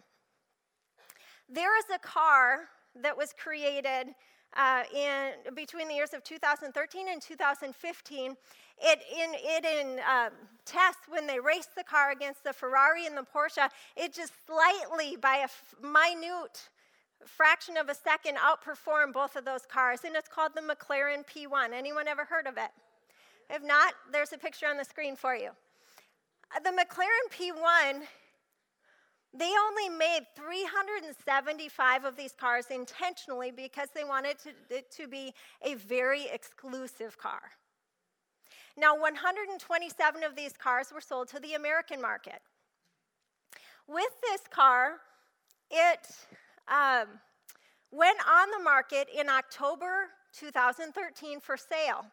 There 1.48 1.76
is 1.78 1.84
a 1.94 1.98
car 1.98 2.60
that 3.02 3.16
was 3.16 3.34
created 3.36 4.14
uh, 4.56 4.82
in 4.94 5.54
between 5.54 5.88
the 5.88 5.94
years 5.94 6.12
of 6.12 6.24
2013 6.24 7.08
and 7.08 7.22
2015. 7.22 8.36
It 8.82 8.98
in 9.12 9.30
it 9.34 9.64
in 9.64 10.00
um, 10.00 10.32
tests 10.64 11.02
when 11.08 11.26
they 11.26 11.38
raced 11.38 11.76
the 11.76 11.84
car 11.84 12.12
against 12.12 12.44
the 12.44 12.52
Ferrari 12.52 13.06
and 13.06 13.16
the 13.16 13.22
Porsche, 13.34 13.68
it 13.96 14.14
just 14.14 14.32
slightly 14.46 15.16
by 15.16 15.36
a 15.36 15.42
f- 15.42 15.74
minute 15.82 16.70
fraction 17.26 17.76
of 17.76 17.88
a 17.88 17.94
second 17.94 18.36
outperformed 18.36 19.12
both 19.12 19.36
of 19.36 19.44
those 19.44 19.66
cars, 19.66 20.00
and 20.04 20.16
it's 20.16 20.28
called 20.28 20.52
the 20.54 20.62
McLaren 20.62 21.24
P1. 21.26 21.72
Anyone 21.74 22.08
ever 22.08 22.24
heard 22.24 22.46
of 22.46 22.56
it? 22.56 22.70
If 23.50 23.62
not, 23.62 23.94
there's 24.12 24.32
a 24.32 24.38
picture 24.38 24.66
on 24.66 24.76
the 24.76 24.84
screen 24.84 25.16
for 25.16 25.34
you. 25.34 25.50
Uh, 26.56 26.60
the 26.60 26.70
McLaren 26.70 27.28
P1 27.30 28.02
they 29.32 29.50
only 29.68 29.88
made 29.88 30.26
375 30.34 32.04
of 32.04 32.16
these 32.16 32.32
cars 32.32 32.66
intentionally 32.70 33.52
because 33.52 33.88
they 33.94 34.02
wanted 34.02 34.36
it 34.68 34.90
to 34.90 35.06
be 35.06 35.32
a 35.62 35.74
very 35.74 36.26
exclusive 36.32 37.16
car. 37.16 37.42
Now, 38.76 38.98
127 38.98 40.24
of 40.24 40.34
these 40.34 40.56
cars 40.56 40.90
were 40.92 41.00
sold 41.00 41.28
to 41.28 41.40
the 41.40 41.54
American 41.54 42.00
market. 42.00 42.40
With 43.86 44.10
this 44.22 44.40
car, 44.50 44.96
it 45.70 46.08
um, 46.66 47.06
went 47.92 48.18
on 48.28 48.50
the 48.56 48.62
market 48.62 49.08
in 49.16 49.28
October 49.28 50.08
2013 50.32 51.40
for 51.40 51.56
sale. 51.56 52.04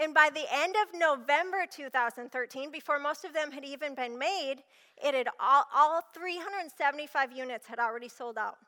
And 0.00 0.14
by 0.14 0.30
the 0.32 0.44
end 0.52 0.76
of 0.82 0.98
November 0.98 1.64
2013, 1.70 2.70
before 2.70 3.00
most 3.00 3.24
of 3.24 3.32
them 3.32 3.50
had 3.50 3.64
even 3.64 3.94
been 3.94 4.18
made, 4.18 4.56
it 5.02 5.14
had 5.14 5.28
all, 5.40 5.64
all 5.74 6.02
375 6.14 7.32
units 7.32 7.66
had 7.66 7.78
already 7.78 8.08
sold 8.08 8.38
out. 8.38 8.58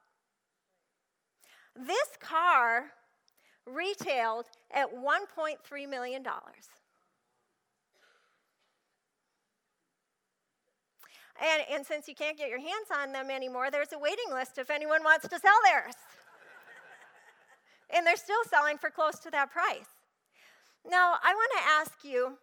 This 1.77 2.09
car 2.21 2.93
retailed 3.67 4.47
at 4.73 4.89
$1.3 4.93 5.89
million. 5.89 6.25
And, 11.43 11.63
and, 11.73 11.87
since 11.87 12.07
you 12.07 12.15
can't 12.15 12.37
get 12.37 12.51
your 12.51 12.59
hands 12.59 12.89
on 12.95 13.13
them 13.13 13.31
anymore, 13.31 13.71
there's 13.71 13.93
a 13.95 13.99
waiting 13.99 14.31
list 14.31 14.59
if 14.59 14.69
anyone 14.69 15.03
wants 15.03 15.27
to 15.27 15.39
sell 15.39 15.57
theirs. 15.65 15.95
and 17.97 18.07
they're 18.07 18.17
still 18.17 18.45
selling 18.51 18.77
for 18.77 18.91
close 18.91 19.19
to 19.21 19.31
that 19.31 19.51
price. 19.51 19.89
Now, 20.87 21.15
I 21.23 21.35
want 21.35 21.51
to 21.57 21.63
ask 21.81 22.05
you 22.05 22.37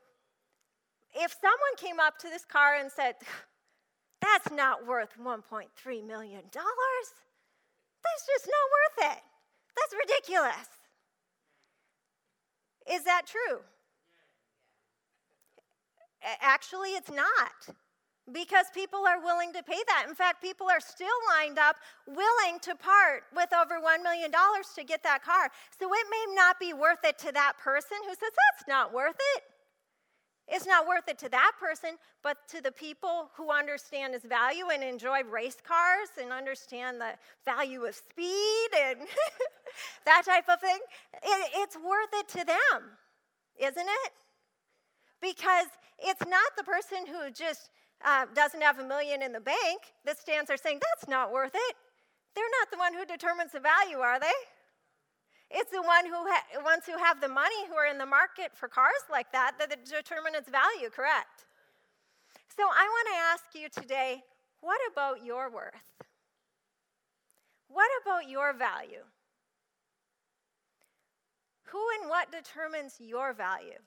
if 1.15 1.35
someone 1.39 1.75
came 1.77 1.99
up 1.99 2.17
to 2.19 2.29
this 2.29 2.43
car 2.43 2.75
and 2.75 2.91
said, 2.91 3.15
That's 4.21 4.51
not 4.51 4.85
worth 4.87 5.09
$1.3 5.21 6.07
million, 6.07 6.41
that's 8.07 8.25
just 8.25 8.47
not 8.47 8.67
worth 8.77 9.11
it. 9.17 9.23
That's 9.75 9.93
ridiculous. 9.93 10.67
Is 12.91 13.03
that 13.03 13.23
true? 13.27 13.59
Actually, 16.41 16.91
it's 16.91 17.11
not 17.11 17.75
because 18.33 18.65
people 18.73 19.05
are 19.07 19.21
willing 19.23 19.53
to 19.53 19.63
pay 19.63 19.79
that. 19.87 20.05
In 20.07 20.15
fact, 20.15 20.41
people 20.41 20.67
are 20.69 20.79
still 20.79 21.07
lined 21.37 21.59
up 21.59 21.75
willing 22.07 22.59
to 22.61 22.75
part 22.75 23.23
with 23.35 23.53
over 23.53 23.79
$1 23.79 24.03
million 24.03 24.31
to 24.31 24.83
get 24.83 25.03
that 25.03 25.23
car. 25.23 25.49
So 25.79 25.93
it 25.93 26.07
may 26.09 26.35
not 26.35 26.59
be 26.59 26.73
worth 26.73 27.03
it 27.03 27.17
to 27.19 27.31
that 27.33 27.53
person 27.59 27.97
who 28.03 28.09
says, 28.09 28.19
that's 28.19 28.67
not 28.67 28.93
worth 28.93 29.15
it. 29.35 29.43
It's 30.47 30.65
not 30.65 30.87
worth 30.87 31.09
it 31.09 31.17
to 31.19 31.29
that 31.29 31.53
person, 31.59 31.97
but 32.23 32.37
to 32.49 32.61
the 32.61 32.71
people 32.71 33.29
who 33.35 33.51
understand 33.51 34.15
its 34.15 34.25
value 34.25 34.65
and 34.73 34.81
enjoy 34.81 35.23
race 35.23 35.57
cars 35.61 36.09
and 36.21 36.31
understand 36.31 37.01
the 37.01 37.13
value 37.43 37.83
of 37.83 37.95
speed 37.95 38.69
and 38.81 38.99
that 40.05 40.23
type 40.25 40.47
of 40.47 40.61
thing, 40.61 40.79
it, 41.21 41.51
it's 41.55 41.75
worth 41.75 42.09
it 42.13 42.29
to 42.29 42.45
them, 42.45 42.91
isn't 43.59 43.77
it? 43.77 44.11
Because 45.21 45.67
it's 45.99 46.25
not 46.25 46.55
the 46.57 46.63
person 46.63 46.99
who 47.05 47.29
just 47.31 47.69
uh, 48.05 48.25
doesn't 48.33 48.61
have 48.61 48.79
a 48.79 48.85
million 48.85 49.21
in 49.21 49.33
the 49.33 49.41
bank 49.41 49.79
that 50.05 50.17
stands 50.17 50.47
there 50.47 50.57
saying, 50.57 50.79
that's 50.79 51.09
not 51.09 51.31
worth 51.33 51.55
it. 51.55 51.75
They're 52.35 52.45
not 52.61 52.71
the 52.71 52.77
one 52.77 52.93
who 52.93 53.05
determines 53.05 53.51
the 53.51 53.59
value, 53.59 53.97
are 53.97 54.19
they? 54.19 54.27
It's 55.49 55.71
the 55.71 55.81
one 55.81 56.05
who 56.05 56.15
ha- 56.27 56.63
ones 56.63 56.83
who 56.85 56.97
have 56.97 57.21
the 57.21 57.29
money 57.29 57.67
who 57.69 57.75
are 57.75 57.87
in 57.87 57.97
the 57.97 58.05
market 58.05 58.51
for 58.53 58.67
cars 58.67 59.03
like 59.09 59.31
that 59.31 59.53
that 59.59 59.69
determine 59.85 60.35
its 60.35 60.49
value, 60.49 60.89
correct? 60.89 61.45
So 62.55 62.63
I 62.63 62.83
want 62.83 63.07
to 63.11 63.17
ask 63.17 63.43
you 63.53 63.69
today 63.69 64.23
what 64.61 64.79
about 64.91 65.23
your 65.23 65.49
worth? 65.49 65.73
What 67.69 67.89
about 68.01 68.29
your 68.29 68.53
value? 68.53 69.03
Who 71.65 71.83
and 71.99 72.09
what 72.09 72.31
determines 72.31 72.95
your 72.99 73.33
value? 73.33 73.79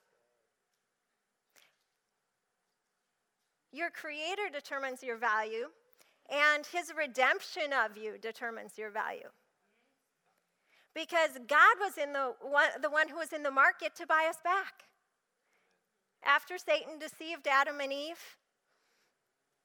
Your 3.72 3.90
Creator 3.90 4.50
determines 4.52 5.02
your 5.02 5.16
value, 5.16 5.68
and 6.28 6.66
His 6.66 6.92
redemption 6.96 7.72
of 7.72 7.96
you 7.96 8.18
determines 8.18 8.76
your 8.76 8.90
value. 8.90 9.28
Because 10.94 11.30
God 11.46 11.76
was 11.80 11.96
in 11.96 12.12
the 12.12 12.34
one, 12.42 12.70
the 12.82 12.90
one 12.90 13.08
who 13.08 13.16
was 13.16 13.32
in 13.32 13.42
the 13.42 13.50
market 13.50 13.94
to 13.96 14.06
buy 14.06 14.26
us 14.28 14.38
back. 14.42 14.84
After 16.24 16.58
Satan 16.58 16.98
deceived 16.98 17.46
Adam 17.46 17.80
and 17.80 17.92
Eve, 17.92 18.36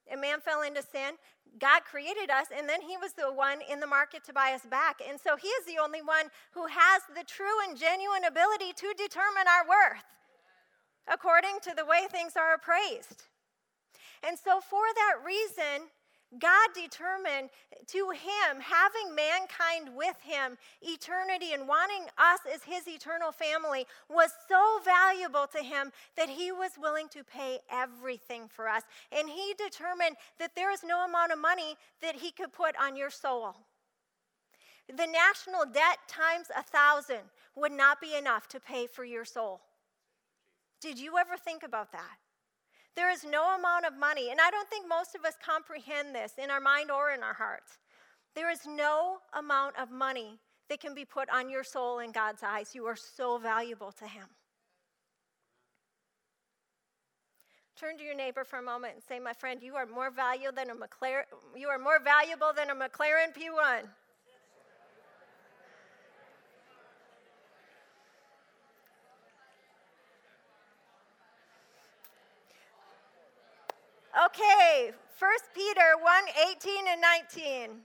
and 0.10 0.22
man 0.22 0.40
fell 0.40 0.62
into 0.62 0.84
sin, 0.84 1.18
God 1.60 1.84
created 1.84 2.30
us, 2.30 2.48
and 2.56 2.70
then 2.70 2.82
He 2.82 2.96
was 2.96 3.14
the 3.14 3.32
one 3.32 3.60
in 3.70 3.80
the 3.80 3.88
market 3.88 4.24
to 4.26 4.34
buy 4.34 4.54
us 4.54 4.66
back. 4.70 5.02
And 5.02 5.20
so 5.20 5.36
He 5.36 5.48
is 5.48 5.66
the 5.66 5.82
only 5.82 6.02
one 6.02 6.30
who 6.54 6.68
has 6.68 7.02
the 7.10 7.24
true 7.26 7.64
and 7.68 7.78
genuine 7.78 8.24
ability 8.24 8.74
to 8.78 8.94
determine 8.98 9.48
our 9.50 9.68
worth 9.68 10.06
according 11.08 11.60
to 11.62 11.74
the 11.76 11.86
way 11.86 12.08
things 12.10 12.34
are 12.36 12.54
appraised. 12.54 13.26
And 14.26 14.38
so, 14.38 14.60
for 14.60 14.84
that 14.96 15.22
reason, 15.26 15.90
God 16.40 16.70
determined 16.74 17.50
to 17.88 18.10
him, 18.10 18.62
having 18.62 19.16
mankind 19.16 19.96
with 19.96 20.16
him, 20.22 20.58
eternity, 20.82 21.54
and 21.54 21.68
wanting 21.68 22.06
us 22.18 22.40
as 22.54 22.64
his 22.64 22.88
eternal 22.88 23.32
family 23.32 23.86
was 24.10 24.32
so 24.48 24.80
valuable 24.84 25.48
to 25.48 25.64
him 25.64 25.92
that 26.18 26.30
he 26.30 26.52
was 26.52 26.72
willing 26.80 27.08
to 27.10 27.24
pay 27.24 27.60
everything 27.72 28.48
for 28.48 28.68
us. 28.68 28.84
And 29.12 29.30
he 29.30 29.54
determined 29.58 30.16
that 30.40 30.56
there 30.56 30.72
is 30.72 30.84
no 30.84 31.06
amount 31.06 31.32
of 31.32 31.40
money 31.40 31.76
that 32.02 32.16
he 32.16 32.32
could 32.32 32.54
put 32.54 32.76
on 32.82 32.96
your 32.96 33.10
soul. 33.10 33.56
The 34.88 35.08
national 35.08 35.66
debt 35.72 35.98
times 36.08 36.48
a 36.56 36.64
thousand 36.64 37.22
would 37.56 37.72
not 37.72 38.00
be 38.02 38.16
enough 38.16 38.48
to 38.50 38.60
pay 38.60 38.88
for 38.88 39.04
your 39.04 39.26
soul. 39.26 39.62
Did 40.82 41.00
you 41.00 41.18
ever 41.18 41.38
think 41.38 41.64
about 41.64 41.92
that? 41.92 42.18
There 42.96 43.12
is 43.12 43.24
no 43.26 43.56
amount 43.56 43.86
of 43.86 43.98
money, 43.98 44.30
and 44.32 44.40
I 44.40 44.50
don't 44.50 44.70
think 44.70 44.88
most 44.88 45.16
of 45.16 45.26
us 45.26 45.34
comprehend 45.46 46.16
this 46.16 46.34
in 46.42 46.50
our 46.50 46.62
mind 46.62 46.92
or 46.92 47.12
in 47.12 47.24
our 47.24 47.34
hearts. 47.34 47.78
There 48.36 48.50
is 48.50 48.66
no 48.66 49.18
amount 49.34 49.76
of 49.78 49.92
money 49.92 50.40
that 50.70 50.80
can 50.80 50.96
be 50.96 51.06
put 51.06 51.30
on 51.30 51.50
your 51.50 51.64
soul 51.64 52.00
in 52.00 52.12
God's 52.12 52.42
eyes. 52.44 52.74
You 52.74 52.86
are 52.86 52.96
so 52.96 53.38
valuable 53.38 53.92
to 53.94 54.06
Him. 54.06 54.28
Turn 57.78 57.98
to 57.98 58.04
your 58.04 58.16
neighbor 58.16 58.46
for 58.46 58.60
a 58.60 58.62
moment 58.62 58.94
and 58.94 59.04
say, 59.04 59.20
My 59.20 59.34
friend, 59.34 59.62
you 59.62 59.76
are 59.76 59.86
more 59.86 60.10
valuable 60.10 60.56
than 60.56 60.70
a 60.70 60.76
McLaren, 60.76 61.24
you 61.56 61.68
are 61.68 61.78
more 61.78 62.00
valuable 62.02 62.52
than 62.56 62.70
a 62.70 62.76
McLaren 62.76 63.36
P1. 63.36 63.90
Okay, 74.16 74.94
1 75.20 75.32
Peter 75.54 76.00
1 76.00 76.24
18 76.56 76.88
and 76.88 77.02
19. 77.36 77.84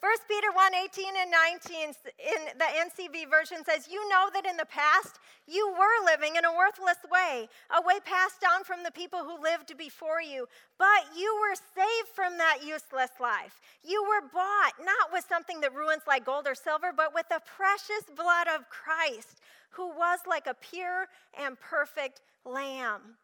1 0.00 0.12
Peter 0.26 0.48
1 0.54 0.74
18 0.74 1.04
and 1.20 1.30
19 1.30 1.92
in 2.16 2.40
the 2.56 2.64
NCV 2.64 3.28
version 3.28 3.62
says, 3.62 3.86
You 3.86 4.00
know 4.08 4.30
that 4.32 4.46
in 4.46 4.56
the 4.56 4.64
past 4.64 5.18
you 5.46 5.68
were 5.68 6.06
living 6.06 6.36
in 6.36 6.46
a 6.46 6.56
worthless 6.56 6.96
way, 7.12 7.46
a 7.76 7.82
way 7.82 8.00
passed 8.06 8.40
down 8.40 8.64
from 8.64 8.82
the 8.82 8.90
people 8.90 9.18
who 9.18 9.42
lived 9.42 9.76
before 9.76 10.22
you. 10.22 10.48
But 10.78 11.12
you 11.14 11.28
were 11.42 11.54
saved 11.54 12.08
from 12.14 12.38
that 12.38 12.64
useless 12.64 13.10
life. 13.20 13.60
You 13.84 14.02
were 14.04 14.26
bought 14.32 14.72
not 14.80 15.12
with 15.12 15.26
something 15.28 15.60
that 15.60 15.74
ruins 15.74 16.08
like 16.08 16.24
gold 16.24 16.46
or 16.48 16.54
silver, 16.54 16.90
but 16.96 17.12
with 17.12 17.28
the 17.28 17.42
precious 17.44 18.08
blood 18.16 18.48
of 18.48 18.70
Christ, 18.70 19.42
who 19.68 19.88
was 19.88 20.20
like 20.26 20.46
a 20.46 20.54
pure 20.54 21.08
and 21.38 21.60
perfect 21.60 22.22
lamb. 22.46 23.18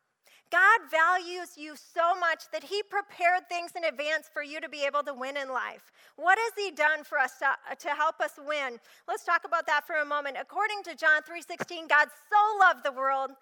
God 0.51 0.81
values 0.91 1.57
you 1.57 1.75
so 1.77 2.19
much 2.19 2.45
that 2.53 2.63
He 2.63 2.83
prepared 2.83 3.49
things 3.49 3.73
in 3.77 3.85
advance 3.85 4.31
for 4.33 4.43
you 4.43 4.61
to 4.61 4.69
be 4.69 4.85
able 4.85 5.03
to 5.03 5.15
win 5.15 5.37
in 5.37 5.49
life. 5.49 5.93
What 6.17 6.39
has 6.39 6.53
He 6.57 6.71
done 6.71 7.05
for 7.05 7.19
us 7.19 7.39
to, 7.39 7.49
uh, 7.49 7.75
to 7.79 7.89
help 7.89 8.21
us 8.21 8.33
win? 8.39 8.79
Let's 9.09 9.25
talk 9.25 9.45
about 9.45 9.67
that 9.67 9.87
for 9.87 9.97
a 9.97 10.05
moment. 10.05 10.37
According 10.41 10.83
to 10.85 10.95
John 10.95 11.23
3:16, 11.23 11.89
God 11.89 12.09
so 12.31 12.59
loved 12.59 12.85
the 12.85 12.93
world 12.93 13.33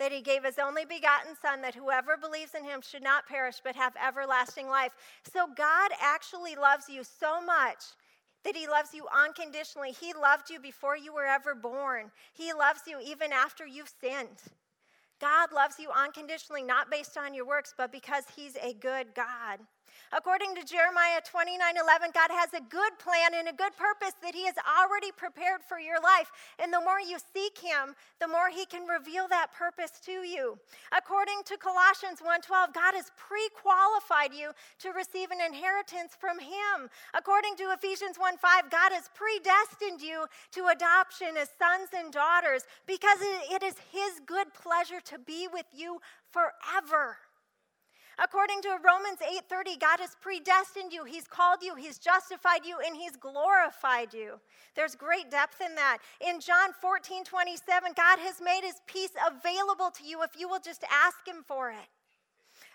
that 0.00 0.10
he 0.10 0.22
gave 0.22 0.44
his 0.44 0.58
only 0.58 0.86
begotten 0.86 1.36
Son, 1.36 1.60
that 1.60 1.74
whoever 1.74 2.16
believes 2.16 2.54
in 2.54 2.64
him 2.64 2.80
should 2.80 3.02
not 3.02 3.28
perish 3.28 3.60
but 3.62 3.76
have 3.76 3.92
everlasting 4.02 4.66
life. 4.66 4.92
So 5.30 5.46
God 5.54 5.90
actually 6.00 6.56
loves 6.56 6.88
you 6.88 7.04
so 7.04 7.40
much 7.42 7.84
that 8.42 8.56
he 8.56 8.66
loves 8.66 8.94
you 8.94 9.06
unconditionally. 9.14 9.92
He 9.92 10.14
loved 10.14 10.48
you 10.48 10.58
before 10.58 10.96
you 10.96 11.12
were 11.12 11.26
ever 11.26 11.54
born, 11.54 12.10
he 12.32 12.52
loves 12.54 12.80
you 12.86 12.98
even 13.04 13.30
after 13.32 13.66
you've 13.66 13.92
sinned. 14.00 14.42
God 15.20 15.52
loves 15.52 15.78
you 15.78 15.90
unconditionally, 15.90 16.62
not 16.62 16.90
based 16.90 17.18
on 17.18 17.34
your 17.34 17.46
works, 17.46 17.74
but 17.76 17.92
because 17.92 18.24
he's 18.34 18.56
a 18.56 18.74
good 18.74 19.14
God. 19.14 19.60
According 20.12 20.54
to 20.56 20.64
Jeremiah 20.64 21.20
29 21.22 21.58
11, 21.76 22.10
God 22.12 22.30
has 22.30 22.52
a 22.52 22.60
good 22.60 22.98
plan 22.98 23.30
and 23.34 23.48
a 23.48 23.52
good 23.52 23.76
purpose 23.76 24.14
that 24.22 24.34
He 24.34 24.44
has 24.46 24.56
already 24.66 25.12
prepared 25.12 25.62
for 25.62 25.78
your 25.78 26.00
life. 26.00 26.30
And 26.58 26.72
the 26.72 26.80
more 26.80 27.00
you 27.00 27.18
seek 27.32 27.58
Him, 27.58 27.94
the 28.18 28.26
more 28.26 28.50
He 28.50 28.66
can 28.66 28.86
reveal 28.86 29.28
that 29.28 29.54
purpose 29.54 29.92
to 30.06 30.26
you. 30.26 30.58
According 30.90 31.42
to 31.46 31.56
Colossians 31.56 32.20
1:12, 32.20 32.74
God 32.74 32.94
has 32.94 33.12
pre-qualified 33.16 34.34
you 34.34 34.50
to 34.80 34.90
receive 34.90 35.30
an 35.30 35.40
inheritance 35.40 36.18
from 36.18 36.38
Him. 36.38 36.90
According 37.14 37.56
to 37.56 37.70
Ephesians 37.70 38.18
1 38.18 38.36
5, 38.36 38.70
God 38.70 38.92
has 38.92 39.10
predestined 39.14 40.02
you 40.02 40.26
to 40.52 40.66
adoption 40.66 41.36
as 41.38 41.50
sons 41.58 41.90
and 41.94 42.12
daughters 42.12 42.66
because 42.86 43.18
it 43.22 43.62
is 43.62 43.76
His 43.92 44.20
good 44.26 44.52
pleasure 44.54 45.00
to 45.06 45.18
be 45.18 45.46
with 45.46 45.66
you 45.72 46.00
forever. 46.30 47.18
According 48.18 48.62
to 48.62 48.78
Romans 48.84 49.18
8:30, 49.20 49.78
God 49.78 50.00
has 50.00 50.16
predestined 50.20 50.92
you, 50.92 51.04
he's 51.04 51.26
called 51.26 51.62
you, 51.62 51.74
he's 51.74 51.98
justified 51.98 52.64
you 52.64 52.78
and 52.84 52.96
he's 52.96 53.16
glorified 53.16 54.12
you. 54.12 54.40
There's 54.74 54.94
great 54.94 55.30
depth 55.30 55.60
in 55.60 55.74
that. 55.76 55.98
In 56.20 56.40
John 56.40 56.72
14:27, 56.72 57.94
God 57.94 58.18
has 58.18 58.40
made 58.40 58.62
his 58.62 58.80
peace 58.86 59.12
available 59.26 59.90
to 59.92 60.04
you 60.04 60.22
if 60.22 60.38
you 60.38 60.48
will 60.48 60.60
just 60.60 60.84
ask 60.90 61.26
him 61.26 61.42
for 61.46 61.70
it. 61.70 61.88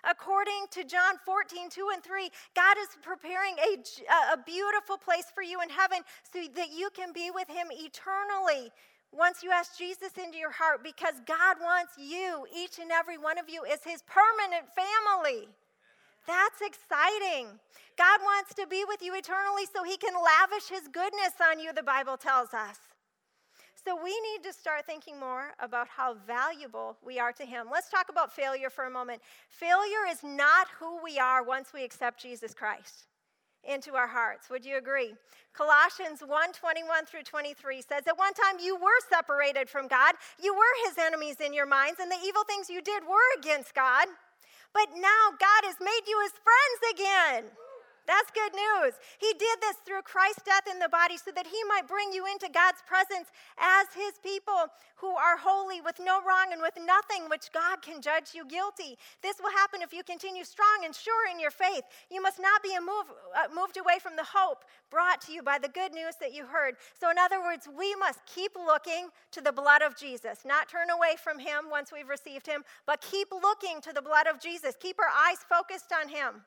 According 0.07 0.67
to 0.71 0.83
John 0.83 1.17
14, 1.25 1.69
2 1.69 1.89
and 1.93 2.03
3, 2.03 2.29
God 2.55 2.77
is 2.77 2.89
preparing 3.01 3.55
a, 3.57 4.33
a 4.33 4.37
beautiful 4.37 4.97
place 4.97 5.25
for 5.33 5.41
you 5.41 5.61
in 5.61 5.69
heaven 5.69 5.99
so 6.31 6.39
that 6.55 6.71
you 6.71 6.89
can 6.95 7.11
be 7.11 7.31
with 7.33 7.47
Him 7.47 7.67
eternally 7.71 8.71
once 9.17 9.43
you 9.43 9.51
ask 9.51 9.77
Jesus 9.77 10.11
into 10.21 10.37
your 10.37 10.51
heart 10.51 10.83
because 10.83 11.15
God 11.25 11.57
wants 11.61 11.93
you, 11.97 12.45
each 12.55 12.79
and 12.79 12.91
every 12.91 13.17
one 13.17 13.37
of 13.37 13.49
you, 13.49 13.63
is 13.63 13.79
His 13.83 14.03
permanent 14.03 14.67
family. 14.75 15.47
That's 16.27 16.61
exciting. 16.61 17.47
God 17.97 18.19
wants 18.23 18.53
to 18.55 18.67
be 18.67 18.83
with 18.87 19.01
you 19.01 19.15
eternally 19.15 19.63
so 19.73 19.83
He 19.83 19.97
can 19.97 20.13
lavish 20.13 20.69
His 20.69 20.87
goodness 20.87 21.33
on 21.41 21.59
you, 21.59 21.71
the 21.73 21.83
Bible 21.83 22.17
tells 22.17 22.53
us. 22.53 22.77
So 23.85 23.95
we 23.95 24.09
need 24.09 24.43
to 24.43 24.51
start 24.51 24.85
thinking 24.85 25.19
more 25.19 25.53
about 25.59 25.87
how 25.87 26.15
valuable 26.25 26.97
we 27.05 27.19
are 27.19 27.31
to 27.33 27.45
Him. 27.45 27.67
Let's 27.71 27.89
talk 27.89 28.07
about 28.09 28.33
failure 28.33 28.69
for 28.69 28.85
a 28.85 28.89
moment. 28.89 29.21
Failure 29.49 30.09
is 30.09 30.23
not 30.23 30.67
who 30.79 30.99
we 31.03 31.19
are 31.19 31.43
once 31.43 31.71
we 31.73 31.83
accept 31.83 32.21
Jesus 32.21 32.53
Christ 32.53 33.05
into 33.67 33.95
our 33.95 34.07
hearts. 34.07 34.49
Would 34.49 34.65
you 34.65 34.77
agree? 34.77 35.13
Colossians 35.53 36.21
1 36.21 36.53
21 36.53 37.05
through 37.05 37.23
23 37.23 37.81
says, 37.81 38.03
At 38.07 38.17
one 38.17 38.33
time 38.33 38.57
you 38.61 38.75
were 38.75 38.99
separated 39.09 39.69
from 39.69 39.87
God, 39.87 40.15
you 40.41 40.53
were 40.53 40.87
his 40.87 40.97
enemies 40.97 41.37
in 41.39 41.53
your 41.53 41.65
minds, 41.65 41.99
and 41.99 42.11
the 42.11 42.19
evil 42.25 42.43
things 42.43 42.69
you 42.69 42.81
did 42.81 43.03
were 43.03 43.39
against 43.39 43.73
God. 43.73 44.07
But 44.73 44.89
now 44.95 45.31
God 45.39 45.63
has 45.63 45.77
made 45.79 46.03
you 46.07 46.19
his 46.23 46.33
friends 46.43 46.79
again. 46.99 47.51
That's 48.07 48.29
good 48.31 48.53
news. 48.53 48.93
He 49.17 49.33
did 49.37 49.57
this 49.61 49.77
through 49.85 50.03
Christ's 50.03 50.43
death 50.45 50.69
in 50.69 50.79
the 50.79 50.89
body 50.89 51.17
so 51.17 51.31
that 51.35 51.47
he 51.47 51.61
might 51.67 51.87
bring 51.87 52.13
you 52.13 52.25
into 52.25 52.49
God's 52.53 52.81
presence 52.85 53.29
as 53.57 53.89
his 53.93 54.15
people 54.21 54.69
who 54.97 55.11
are 55.17 55.37
holy 55.37 55.81
with 55.81 55.99
no 55.99 56.21
wrong 56.21 56.53
and 56.53 56.61
with 56.61 56.77
nothing 56.79 57.29
which 57.29 57.51
God 57.53 57.81
can 57.81 58.01
judge 58.01 58.33
you 58.33 58.45
guilty. 58.45 58.97
This 59.21 59.37
will 59.41 59.51
happen 59.51 59.81
if 59.81 59.91
you 59.91 60.03
continue 60.03 60.43
strong 60.43 60.85
and 60.85 60.93
sure 60.93 61.29
in 61.31 61.39
your 61.39 61.51
faith. 61.51 61.83
You 62.09 62.21
must 62.21 62.39
not 62.39 62.61
be 62.63 62.77
move, 62.79 63.09
uh, 63.35 63.49
moved 63.53 63.77
away 63.77 63.97
from 63.99 64.15
the 64.15 64.25
hope 64.25 64.63
brought 64.91 65.21
to 65.21 65.33
you 65.33 65.43
by 65.43 65.57
the 65.59 65.67
good 65.67 65.93
news 65.93 66.15
that 66.21 66.33
you 66.33 66.45
heard. 66.45 66.75
So, 66.99 67.09
in 67.09 67.17
other 67.17 67.41
words, 67.41 67.67
we 67.67 67.95
must 67.95 68.19
keep 68.25 68.55
looking 68.55 69.09
to 69.31 69.41
the 69.41 69.51
blood 69.51 69.81
of 69.81 69.97
Jesus, 69.97 70.39
not 70.45 70.69
turn 70.69 70.89
away 70.89 71.15
from 71.21 71.39
him 71.39 71.69
once 71.69 71.91
we've 71.91 72.09
received 72.09 72.47
him, 72.47 72.63
but 72.85 73.01
keep 73.01 73.27
looking 73.31 73.81
to 73.81 73.91
the 73.93 74.01
blood 74.01 74.27
of 74.27 74.39
Jesus. 74.39 74.75
Keep 74.79 74.99
our 74.99 75.11
eyes 75.11 75.39
focused 75.49 75.91
on 75.91 76.09
him. 76.09 76.43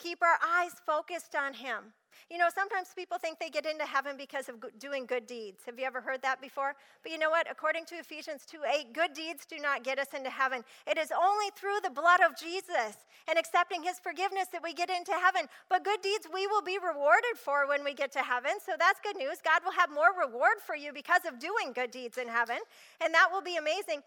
Keep 0.00 0.22
our 0.22 0.38
eyes 0.42 0.72
focused 0.86 1.36
on 1.36 1.52
Him. 1.52 1.92
You 2.30 2.38
know, 2.38 2.48
sometimes 2.54 2.88
people 2.94 3.18
think 3.18 3.38
they 3.38 3.50
get 3.50 3.66
into 3.66 3.84
heaven 3.84 4.16
because 4.16 4.48
of 4.48 4.56
doing 4.78 5.04
good 5.04 5.26
deeds. 5.26 5.62
Have 5.66 5.78
you 5.78 5.84
ever 5.84 6.00
heard 6.00 6.22
that 6.22 6.40
before? 6.40 6.74
But 7.02 7.12
you 7.12 7.18
know 7.18 7.30
what? 7.30 7.50
According 7.50 7.86
to 7.86 7.96
Ephesians 7.96 8.46
2 8.46 8.58
8, 8.66 8.92
good 8.92 9.12
deeds 9.14 9.46
do 9.46 9.58
not 9.58 9.84
get 9.84 9.98
us 9.98 10.14
into 10.16 10.30
heaven. 10.30 10.62
It 10.86 10.96
is 10.96 11.10
only 11.10 11.46
through 11.56 11.80
the 11.82 11.90
blood 11.90 12.20
of 12.20 12.38
Jesus 12.38 13.02
and 13.28 13.38
accepting 13.38 13.82
his 13.82 13.98
forgiveness 13.98 14.46
that 14.52 14.62
we 14.62 14.72
get 14.72 14.90
into 14.90 15.12
heaven. 15.12 15.46
But 15.68 15.84
good 15.84 16.02
deeds 16.02 16.28
we 16.32 16.46
will 16.46 16.62
be 16.62 16.78
rewarded 16.78 17.36
for 17.36 17.66
when 17.66 17.84
we 17.84 17.94
get 17.94 18.12
to 18.12 18.22
heaven. 18.22 18.52
So 18.64 18.72
that's 18.78 19.00
good 19.02 19.16
news. 19.16 19.38
God 19.44 19.62
will 19.64 19.72
have 19.72 19.90
more 19.90 20.14
reward 20.18 20.62
for 20.64 20.76
you 20.76 20.92
because 20.92 21.22
of 21.26 21.38
doing 21.38 21.72
good 21.74 21.90
deeds 21.90 22.16
in 22.16 22.28
heaven. 22.28 22.58
And 23.02 23.12
that 23.12 23.28
will 23.32 23.42
be 23.42 23.56
amazing. 23.56 24.02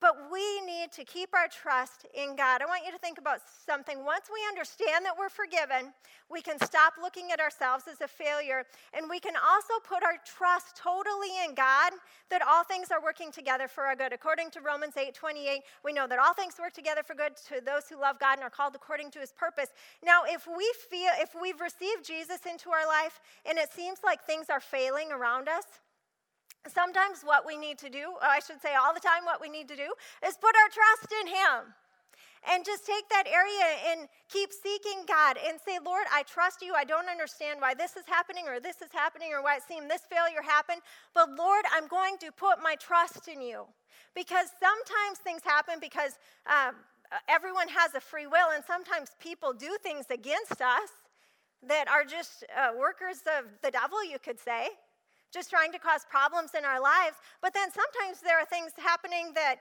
But 0.00 0.30
we 0.30 0.60
need 0.62 0.92
to 0.92 1.04
keep 1.04 1.30
our 1.34 1.48
trust 1.48 2.06
in 2.12 2.36
God. 2.36 2.60
I 2.60 2.66
want 2.66 2.84
you 2.84 2.92
to 2.92 2.98
think 2.98 3.18
about 3.18 3.40
something. 3.64 4.04
Once 4.04 4.26
we 4.32 4.40
understand 4.48 5.04
that 5.04 5.14
we're 5.18 5.28
forgiven, 5.28 5.92
we 6.30 6.42
can 6.42 6.58
stop 6.58 6.94
looking 7.00 7.30
at 7.32 7.40
ourselves 7.40 7.84
as 7.90 8.00
a 8.00 8.08
failure, 8.08 8.64
and 8.92 9.08
we 9.08 9.20
can 9.20 9.34
also 9.36 9.74
put 9.88 10.02
our 10.02 10.18
trust 10.26 10.76
totally 10.76 11.30
in 11.44 11.54
God 11.54 11.92
that 12.30 12.42
all 12.42 12.64
things 12.64 12.90
are 12.90 13.00
working 13.00 13.30
together 13.30 13.68
for 13.68 13.84
our 13.84 13.94
good. 13.94 14.12
According 14.12 14.50
to 14.50 14.60
Romans 14.60 14.96
8 14.96 15.14
28, 15.14 15.62
we 15.84 15.92
know 15.92 16.06
that 16.06 16.18
all 16.18 16.34
things 16.34 16.54
work 16.58 16.74
together 16.74 17.02
for 17.02 17.14
good 17.14 17.36
to 17.48 17.60
those 17.64 17.88
who 17.88 18.00
love 18.00 18.18
God 18.18 18.34
and 18.34 18.42
are 18.42 18.50
called 18.50 18.74
according 18.74 19.10
to 19.12 19.20
his 19.20 19.32
purpose. 19.32 19.68
Now, 20.04 20.22
if 20.26 20.46
we 20.46 20.70
feel, 20.90 21.10
if 21.18 21.30
we've 21.40 21.60
received 21.60 22.04
Jesus 22.04 22.40
into 22.44 22.70
our 22.70 22.86
life 22.86 23.20
and 23.44 23.56
it 23.56 23.72
seems 23.72 24.00
like 24.04 24.24
things 24.24 24.50
are 24.50 24.60
failing 24.60 25.12
around 25.12 25.48
us, 25.48 25.64
Sometimes 26.68 27.22
what 27.22 27.46
we 27.46 27.56
need 27.56 27.78
to 27.78 27.90
do, 27.90 28.14
I 28.22 28.40
should 28.40 28.60
say 28.60 28.74
all 28.74 28.94
the 28.94 29.00
time, 29.00 29.24
what 29.24 29.40
we 29.40 29.48
need 29.48 29.68
to 29.68 29.76
do 29.76 29.92
is 30.26 30.36
put 30.36 30.54
our 30.54 30.70
trust 30.70 31.12
in 31.20 31.26
Him. 31.28 31.74
And 32.48 32.64
just 32.64 32.86
take 32.86 33.08
that 33.10 33.26
area 33.26 33.90
and 33.90 34.08
keep 34.30 34.52
seeking 34.52 35.02
God 35.08 35.36
and 35.36 35.58
say, 35.58 35.78
Lord, 35.84 36.06
I 36.12 36.22
trust 36.22 36.62
you. 36.62 36.74
I 36.74 36.84
don't 36.84 37.08
understand 37.08 37.60
why 37.60 37.74
this 37.74 37.96
is 37.96 38.06
happening 38.06 38.46
or 38.46 38.60
this 38.60 38.82
is 38.82 38.92
happening 38.92 39.32
or 39.32 39.42
why 39.42 39.56
it 39.56 39.62
seemed 39.66 39.90
this 39.90 40.02
failure 40.08 40.42
happened. 40.42 40.80
But 41.12 41.30
Lord, 41.36 41.64
I'm 41.72 41.88
going 41.88 42.18
to 42.18 42.30
put 42.30 42.62
my 42.62 42.76
trust 42.76 43.26
in 43.26 43.40
you. 43.42 43.64
Because 44.14 44.46
sometimes 44.60 45.18
things 45.18 45.42
happen 45.42 45.78
because 45.80 46.18
um, 46.46 46.76
everyone 47.28 47.68
has 47.68 47.94
a 47.94 48.00
free 48.00 48.26
will, 48.26 48.50
and 48.54 48.64
sometimes 48.64 49.10
people 49.18 49.52
do 49.52 49.76
things 49.82 50.06
against 50.10 50.60
us 50.62 50.90
that 51.66 51.88
are 51.88 52.04
just 52.04 52.44
uh, 52.56 52.70
workers 52.78 53.22
of 53.38 53.46
the 53.62 53.70
devil, 53.70 54.04
you 54.04 54.18
could 54.18 54.38
say 54.38 54.68
just 55.32 55.50
trying 55.50 55.72
to 55.72 55.78
cause 55.78 56.06
problems 56.08 56.52
in 56.56 56.64
our 56.64 56.80
lives. 56.80 57.16
But 57.42 57.54
then 57.54 57.68
sometimes 57.70 58.20
there 58.22 58.38
are 58.38 58.46
things 58.46 58.72
happening 58.76 59.32
that 59.34 59.56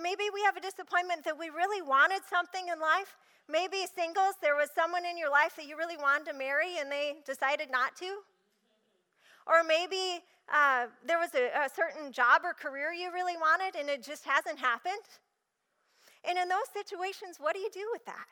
maybe 0.00 0.24
we 0.32 0.42
have 0.42 0.56
a 0.56 0.60
disappointment 0.60 1.24
that 1.24 1.38
we 1.38 1.50
really 1.50 1.82
wanted 1.82 2.22
something 2.28 2.68
in 2.68 2.80
life. 2.80 3.16
Maybe 3.48 3.84
singles, 3.94 4.34
there 4.40 4.56
was 4.56 4.70
someone 4.74 5.04
in 5.04 5.18
your 5.18 5.30
life 5.30 5.56
that 5.56 5.66
you 5.66 5.76
really 5.76 5.96
wanted 5.96 6.26
to 6.30 6.34
marry 6.34 6.78
and 6.78 6.90
they 6.90 7.16
decided 7.26 7.70
not 7.70 7.96
to. 7.96 8.22
Or 9.46 9.64
maybe 9.66 10.22
uh, 10.52 10.86
there 11.06 11.18
was 11.18 11.34
a, 11.34 11.50
a 11.66 11.68
certain 11.68 12.12
job 12.12 12.42
or 12.44 12.54
career 12.54 12.92
you 12.92 13.12
really 13.12 13.36
wanted 13.36 13.78
and 13.78 13.88
it 13.88 14.02
just 14.02 14.24
hasn't 14.24 14.58
happened. 14.58 15.06
And 16.24 16.38
in 16.38 16.48
those 16.48 16.70
situations, 16.72 17.36
what 17.38 17.54
do 17.54 17.60
you 17.60 17.70
do 17.72 17.86
with 17.92 18.04
that? 18.06 18.26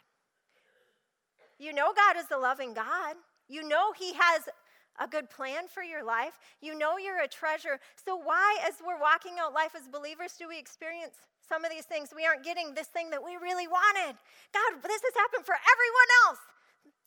You 1.59 1.75
know 1.75 1.93
God 1.95 2.16
is 2.16 2.31
a 2.31 2.38
loving 2.38 2.73
God. 2.73 3.16
You 3.49 3.66
know 3.66 3.93
He 3.93 4.14
has 4.14 4.49
a 4.98 5.07
good 5.07 5.31
plan 5.31 5.68
for 5.68 5.83
your 5.83 6.03
life. 6.03 6.38
You 6.61 6.76
know 6.76 6.98
you're 6.98 7.22
a 7.22 7.29
treasure. 7.29 7.79
So, 7.94 8.16
why, 8.16 8.59
as 8.66 8.81
we're 8.81 9.00
walking 9.00 9.37
out 9.38 9.55
life 9.55 9.76
as 9.76 9.87
believers, 9.88 10.35
do 10.38 10.48
we 10.48 10.59
experience 10.59 11.14
some 11.46 11.64
of 11.64 11.70
these 11.70 11.85
things? 11.85 12.11
We 12.14 12.26
aren't 12.26 12.44
getting 12.44 12.74
this 12.74 12.88
thing 12.88 13.11
that 13.11 13.22
we 13.22 13.37
really 13.37 13.68
wanted. 13.68 14.16
God, 14.53 14.70
this 14.83 15.03
has 15.05 15.14
happened 15.14 15.46
for 15.46 15.55
everyone 15.55 16.11
else 16.26 16.40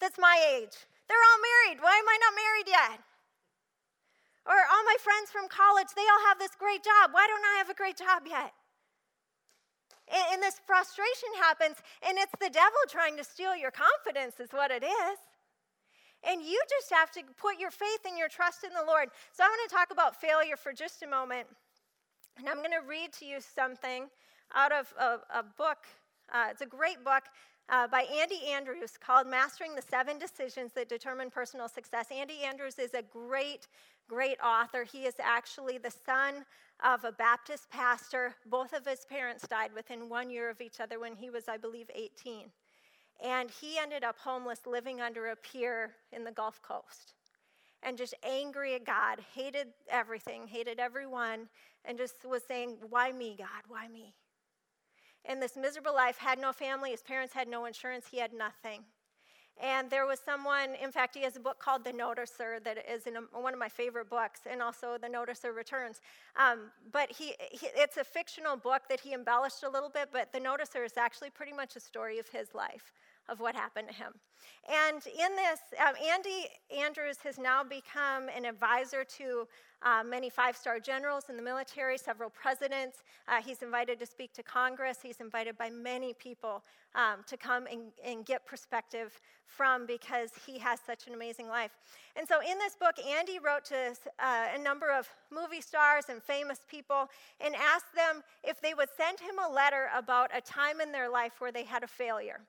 that's 0.03 0.19
my 0.19 0.35
age. 0.59 0.75
They're 1.07 1.25
all 1.31 1.39
married. 1.39 1.79
Why 1.79 1.95
am 1.95 2.07
I 2.07 2.17
not 2.19 2.35
married 2.35 2.67
yet? 2.67 2.99
Or 4.43 4.59
all 4.59 4.83
my 4.83 4.97
friends 4.99 5.31
from 5.31 5.47
college, 5.47 5.87
they 5.95 6.03
all 6.03 6.27
have 6.27 6.39
this 6.39 6.51
great 6.59 6.83
job. 6.83 7.15
Why 7.15 7.23
don't 7.27 7.45
I 7.55 7.55
have 7.63 7.69
a 7.69 7.73
great 7.73 7.95
job 7.95 8.27
yet? 8.27 8.51
And, 10.11 10.43
this 10.43 10.59
frustration 10.67 11.31
happens, 11.39 11.77
and 12.03 12.17
it's 12.19 12.35
the 12.41 12.49
devil 12.51 12.83
trying 12.89 13.15
to 13.15 13.23
steal 13.23 13.55
your 13.55 13.71
confidence, 13.71 14.35
is 14.41 14.51
what 14.51 14.69
it 14.69 14.83
is. 14.83 15.17
And 16.27 16.41
you 16.41 16.61
just 16.69 16.91
have 16.91 17.11
to 17.11 17.21
put 17.37 17.59
your 17.59 17.71
faith 17.71 18.01
and 18.07 18.17
your 18.17 18.29
trust 18.29 18.63
in 18.63 18.71
the 18.73 18.85
Lord. 18.85 19.09
So 19.33 19.43
I'm 19.43 19.49
going 19.49 19.67
to 19.67 19.75
talk 19.75 19.91
about 19.91 20.19
failure 20.19 20.57
for 20.57 20.73
just 20.73 21.03
a 21.03 21.07
moment. 21.07 21.47
And 22.37 22.49
I'm 22.49 22.57
going 22.57 22.71
to 22.71 22.87
read 22.87 23.13
to 23.19 23.25
you 23.25 23.39
something 23.41 24.09
out 24.55 24.71
of 24.71 24.93
a, 24.99 25.19
a 25.39 25.43
book 25.57 25.85
Uh, 26.33 26.47
it's 26.51 26.61
a 26.61 26.65
great 26.65 27.03
book 27.03 27.23
uh, 27.69 27.87
by 27.87 28.03
Andy 28.21 28.41
Andrews 28.51 28.97
called 28.99 29.27
Mastering 29.27 29.75
the 29.75 29.81
Seven 29.81 30.17
Decisions 30.19 30.71
That 30.73 30.89
Determine 30.89 31.29
Personal 31.29 31.67
Success. 31.69 32.07
Andy 32.11 32.43
Andrews 32.43 32.79
is 32.79 32.93
a 32.93 33.03
great, 33.03 33.67
great 34.07 34.37
author. 34.43 34.83
He 34.83 35.05
is 35.05 35.15
actually 35.21 35.77
the 35.77 35.91
son 35.91 36.45
of 36.83 37.03
a 37.03 37.11
Baptist 37.11 37.69
pastor. 37.69 38.35
Both 38.49 38.73
of 38.73 38.85
his 38.87 39.05
parents 39.05 39.47
died 39.47 39.71
within 39.75 40.09
one 40.09 40.29
year 40.29 40.49
of 40.49 40.61
each 40.61 40.79
other 40.79 40.99
when 40.99 41.15
he 41.15 41.29
was, 41.29 41.47
I 41.47 41.57
believe, 41.57 41.89
18. 41.93 42.49
And 43.21 43.49
he 43.49 43.77
ended 43.77 44.03
up 44.03 44.17
homeless, 44.17 44.65
living 44.65 45.01
under 45.01 45.27
a 45.27 45.35
pier 45.35 45.91
in 46.11 46.23
the 46.23 46.31
Gulf 46.31 46.61
Coast. 46.61 47.13
And 47.81 47.97
just 47.97 48.13
angry 48.23 48.75
at 48.75 48.85
God, 48.85 49.19
hated 49.35 49.67
everything, 49.89 50.47
hated 50.47 50.79
everyone, 50.79 51.49
and 51.85 51.97
just 51.97 52.25
was 52.25 52.43
saying, 52.47 52.77
Why 52.89 53.11
me, 53.11 53.35
God? 53.37 53.63
Why 53.67 53.87
me? 53.87 54.13
And 55.25 55.41
this 55.41 55.55
miserable 55.55 55.93
life, 55.93 56.17
had 56.17 56.39
no 56.39 56.51
family, 56.51 56.91
his 56.91 57.01
parents 57.01 57.33
had 57.33 57.47
no 57.47 57.65
insurance, 57.65 58.07
he 58.09 58.19
had 58.19 58.33
nothing. 58.33 58.83
And 59.61 59.89
there 59.89 60.05
was 60.05 60.19
someone, 60.19 60.75
in 60.81 60.91
fact, 60.91 61.15
he 61.15 61.23
has 61.23 61.35
a 61.35 61.39
book 61.39 61.59
called 61.59 61.83
The 61.83 61.91
Noticer 61.91 62.63
that 62.63 62.77
is 62.89 63.07
in 63.07 63.15
a, 63.15 63.21
one 63.39 63.53
of 63.53 63.59
my 63.59 63.69
favorite 63.69 64.09
books, 64.09 64.41
and 64.49 64.61
also 64.61 64.97
The 64.99 65.07
Noticer 65.07 65.55
Returns. 65.55 66.01
Um, 66.35 66.71
but 66.91 67.11
he, 67.11 67.35
he, 67.51 67.67
it's 67.75 67.97
a 67.97 68.03
fictional 68.03 68.57
book 68.57 68.83
that 68.89 68.99
he 68.99 69.13
embellished 69.13 69.63
a 69.63 69.69
little 69.69 69.89
bit, 69.89 70.09
but 70.11 70.33
The 70.33 70.39
Noticer 70.39 70.85
is 70.85 70.97
actually 70.97 71.29
pretty 71.29 71.53
much 71.53 71.75
a 71.75 71.79
story 71.79 72.19
of 72.19 72.27
his 72.29 72.53
life 72.53 72.91
of 73.29 73.39
what 73.39 73.55
happened 73.55 73.87
to 73.87 73.93
him. 73.93 74.13
And 74.69 75.01
in 75.07 75.35
this, 75.35 75.59
um, 75.79 75.95
Andy 76.03 76.47
Andrews 76.75 77.17
has 77.23 77.37
now 77.37 77.63
become 77.63 78.29
an 78.35 78.45
advisor 78.45 79.03
to 79.17 79.47
uh, 79.83 80.03
many 80.03 80.29
five 80.29 80.55
star 80.55 80.79
generals 80.79 81.25
in 81.29 81.35
the 81.35 81.41
military, 81.41 81.97
several 81.97 82.29
presidents. 82.29 83.03
Uh, 83.27 83.41
he's 83.41 83.61
invited 83.61 83.99
to 83.99 84.05
speak 84.05 84.33
to 84.33 84.43
Congress. 84.43 84.99
He's 85.01 85.19
invited 85.19 85.57
by 85.57 85.69
many 85.69 86.13
people 86.13 86.63
um, 86.95 87.23
to 87.27 87.37
come 87.37 87.67
and, 87.69 87.91
and, 88.05 88.25
get 88.25 88.45
perspective 88.45 89.19
from 89.45 89.85
because 89.85 90.29
he 90.45 90.57
has 90.59 90.79
such 90.85 91.07
an 91.07 91.13
amazing 91.13 91.47
life. 91.47 91.71
And 92.15 92.27
so, 92.27 92.39
in 92.39 92.57
this 92.59 92.75
book, 92.75 92.95
Andy 93.05 93.39
wrote 93.39 93.65
to 93.65 93.95
uh, 94.19 94.47
a 94.55 94.57
number 94.57 94.91
of 94.91 95.09
movie 95.31 95.61
stars 95.61 96.05
and 96.09 96.21
famous 96.21 96.59
people 96.69 97.09
and 97.41 97.55
asked 97.55 97.93
them 97.95 98.21
if 98.43 98.61
they 98.61 98.73
would 98.73 98.89
send 98.95 99.19
him 99.19 99.35
a 99.39 99.51
letter 99.51 99.89
about 99.95 100.31
a 100.35 100.39
time 100.39 100.79
in 100.79 100.91
their 100.91 101.09
life 101.09 101.33
where 101.39 101.51
they 101.51 101.63
had 101.63 101.83
a 101.83 101.87
failure. 101.87 102.39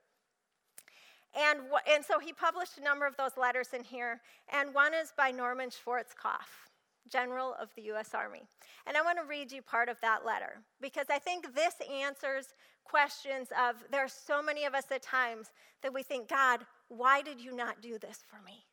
And, 1.37 1.61
and 1.90 2.05
so 2.05 2.18
he 2.18 2.33
published 2.33 2.79
a 2.79 2.83
number 2.83 3.07
of 3.07 3.16
those 3.16 3.37
letters 3.37 3.68
in 3.73 3.83
here, 3.83 4.20
and 4.53 4.73
one 4.73 4.94
is 4.94 5.12
by 5.16 5.33
Norman 5.33 5.68
Schwarzkopf, 5.68 6.70
General 7.11 7.57
of 7.61 7.70
the 7.75 7.83
U.S. 7.83 8.14
Army. 8.14 8.42
And 8.87 8.97
I 8.97 9.03
want 9.03 9.18
to 9.18 9.25
read 9.25 9.51
you 9.51 9.61
part 9.61 9.88
of 9.88 10.01
that 10.01 10.25
letter 10.25 10.62
because 10.81 11.07
I 11.11 11.18
think 11.18 11.55
this 11.55 11.75
answers 11.90 12.55
questions 12.85 13.49
of 13.59 13.77
there 13.90 14.05
are 14.05 14.09
so 14.09 14.42
many 14.42 14.64
of 14.64 14.75
us 14.75 14.85
at 14.92 15.03
times 15.03 15.51
that 15.83 15.92
we 15.92 16.03
think, 16.03 16.29
God, 16.29 16.61
why 16.88 17.23
did 17.23 17.40
you 17.40 17.55
not 17.55 17.83
do 17.83 17.99
this 17.99 18.20
for 18.29 18.40
me? 18.44 18.64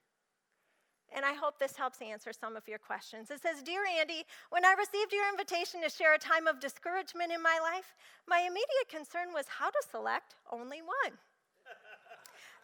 And 1.13 1.26
I 1.26 1.34
hope 1.34 1.60
this 1.60 1.76
helps 1.76 2.02
answer 2.02 2.32
some 2.32 2.56
of 2.56 2.67
your 2.67 2.80
questions. 2.80 3.32
It 3.32 3.41
says, 3.41 3.62
Dear 3.63 3.82
Andy, 4.00 4.24
when 4.50 4.63
I 4.63 4.74
received 4.74 5.12
your 5.12 5.28
invitation 5.30 5.82
to 5.82 5.89
share 5.89 6.13
a 6.13 6.17
time 6.17 6.47
of 6.47 6.60
discouragement 6.60 7.34
in 7.34 7.43
my 7.43 7.60
life, 7.62 7.95
my 8.28 8.39
immediate 8.39 8.88
concern 8.89 9.34
was 9.34 9.45
how 9.47 9.69
to 9.69 9.84
select 9.91 10.36
only 10.52 10.82
one. 10.82 11.17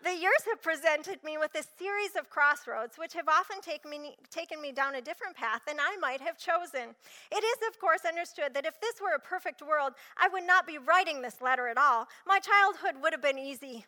The 0.04 0.14
years 0.16 0.44
have 0.50 0.62
presented 0.62 1.24
me 1.24 1.38
with 1.38 1.56
a 1.56 1.64
series 1.78 2.16
of 2.16 2.30
crossroads, 2.30 2.98
which 2.98 3.14
have 3.14 3.28
often 3.28 3.62
take 3.62 3.84
me, 3.84 4.16
taken 4.30 4.62
me 4.62 4.72
down 4.72 4.96
a 4.96 5.02
different 5.02 5.36
path 5.36 5.62
than 5.66 5.80
I 5.80 5.98
might 6.00 6.22
have 6.22 6.38
chosen. 6.38 6.96
It 7.32 7.44
is, 7.44 7.68
of 7.68 7.80
course, 7.80 8.02
understood 8.08 8.54
that 8.54 8.66
if 8.66 8.80
this 8.80 9.02
were 9.02 9.16
a 9.16 9.20
perfect 9.20 9.62
world, 9.62 9.94
I 10.16 10.28
would 10.30 10.46
not 10.46 10.68
be 10.68 10.78
writing 10.78 11.22
this 11.22 11.42
letter 11.42 11.68
at 11.68 11.80
all. 11.80 12.08
My 12.28 12.40
childhood 12.40 13.02
would 13.02 13.12
have 13.12 13.24
been 13.24 13.40
easy, 13.40 13.86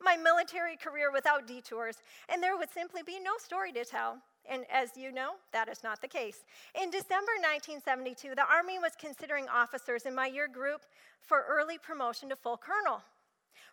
my 0.00 0.16
military 0.16 0.76
career 0.76 1.10
without 1.12 1.48
detours, 1.48 1.96
and 2.28 2.40
there 2.40 2.56
would 2.56 2.70
simply 2.70 3.02
be 3.02 3.18
no 3.18 3.32
story 3.38 3.72
to 3.72 3.84
tell. 3.84 4.18
And 4.48 4.64
as 4.72 4.96
you 4.96 5.12
know, 5.12 5.32
that 5.52 5.68
is 5.68 5.82
not 5.82 6.00
the 6.00 6.08
case. 6.08 6.44
In 6.80 6.90
December 6.90 7.32
1972, 7.42 8.34
the 8.36 8.46
Army 8.46 8.78
was 8.78 8.92
considering 8.98 9.48
officers 9.48 10.06
in 10.06 10.14
my 10.14 10.26
year 10.26 10.48
group 10.48 10.82
for 11.20 11.44
early 11.48 11.78
promotion 11.78 12.28
to 12.28 12.36
full 12.36 12.56
colonel. 12.56 13.02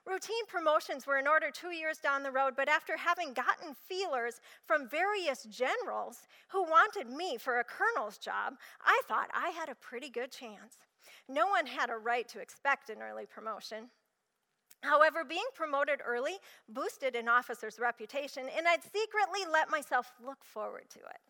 Routine 0.05 0.45
promotions 0.47 1.05
were 1.05 1.17
in 1.17 1.27
order 1.27 1.51
two 1.51 1.71
years 1.71 1.99
down 1.99 2.23
the 2.23 2.31
road, 2.31 2.53
but 2.55 2.69
after 2.69 2.97
having 2.97 3.33
gotten 3.33 3.75
feelers 3.87 4.41
from 4.65 4.89
various 4.89 5.43
generals 5.43 6.27
who 6.47 6.63
wanted 6.63 7.07
me 7.09 7.37
for 7.37 7.59
a 7.59 7.63
colonel's 7.63 8.17
job, 8.17 8.55
I 8.81 9.01
thought 9.07 9.29
I 9.33 9.49
had 9.49 9.69
a 9.69 9.75
pretty 9.75 10.09
good 10.09 10.31
chance. 10.31 10.77
No 11.27 11.47
one 11.47 11.67
had 11.67 11.89
a 11.89 11.97
right 11.97 12.27
to 12.29 12.39
expect 12.39 12.89
an 12.89 13.01
early 13.01 13.25
promotion. 13.25 13.89
However, 14.81 15.23
being 15.23 15.45
promoted 15.53 15.99
early 16.03 16.37
boosted 16.69 17.15
an 17.15 17.27
officer's 17.27 17.79
reputation, 17.79 18.47
and 18.57 18.67
I'd 18.67 18.83
secretly 18.83 19.41
let 19.51 19.69
myself 19.69 20.11
look 20.25 20.43
forward 20.43 20.89
to 20.91 20.99
it. 20.99 21.21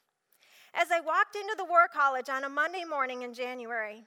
As 0.74 0.92
I 0.92 1.00
walked 1.00 1.36
into 1.36 1.56
the 1.58 1.66
War 1.66 1.88
College 1.92 2.30
on 2.30 2.44
a 2.44 2.50
Monday 2.50 2.84
morning 2.86 3.24
in 3.24 3.34
January, 3.34 4.06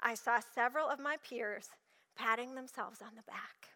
I 0.00 0.14
saw 0.14 0.40
several 0.54 0.88
of 0.88 1.00
my 1.00 1.16
peers 1.28 1.68
patting 2.16 2.54
themselves 2.54 3.02
on 3.02 3.14
the 3.16 3.22
back. 3.22 3.75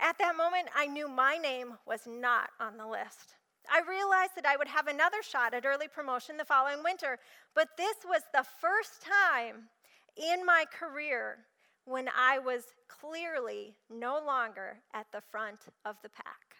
At 0.00 0.18
that 0.18 0.36
moment, 0.36 0.68
I 0.74 0.86
knew 0.86 1.08
my 1.08 1.36
name 1.36 1.74
was 1.86 2.06
not 2.06 2.50
on 2.58 2.78
the 2.78 2.86
list. 2.86 3.34
I 3.70 3.82
realized 3.88 4.32
that 4.36 4.46
I 4.46 4.56
would 4.56 4.68
have 4.68 4.86
another 4.86 5.22
shot 5.22 5.52
at 5.52 5.66
early 5.66 5.88
promotion 5.88 6.36
the 6.36 6.44
following 6.44 6.82
winter, 6.82 7.18
but 7.54 7.76
this 7.76 7.96
was 8.04 8.22
the 8.32 8.44
first 8.60 9.02
time 9.02 9.68
in 10.16 10.44
my 10.44 10.64
career 10.72 11.38
when 11.84 12.08
I 12.16 12.38
was 12.38 12.64
clearly 12.88 13.74
no 13.90 14.20
longer 14.24 14.78
at 14.94 15.06
the 15.12 15.20
front 15.20 15.66
of 15.84 15.96
the 16.02 16.08
pack. 16.08 16.56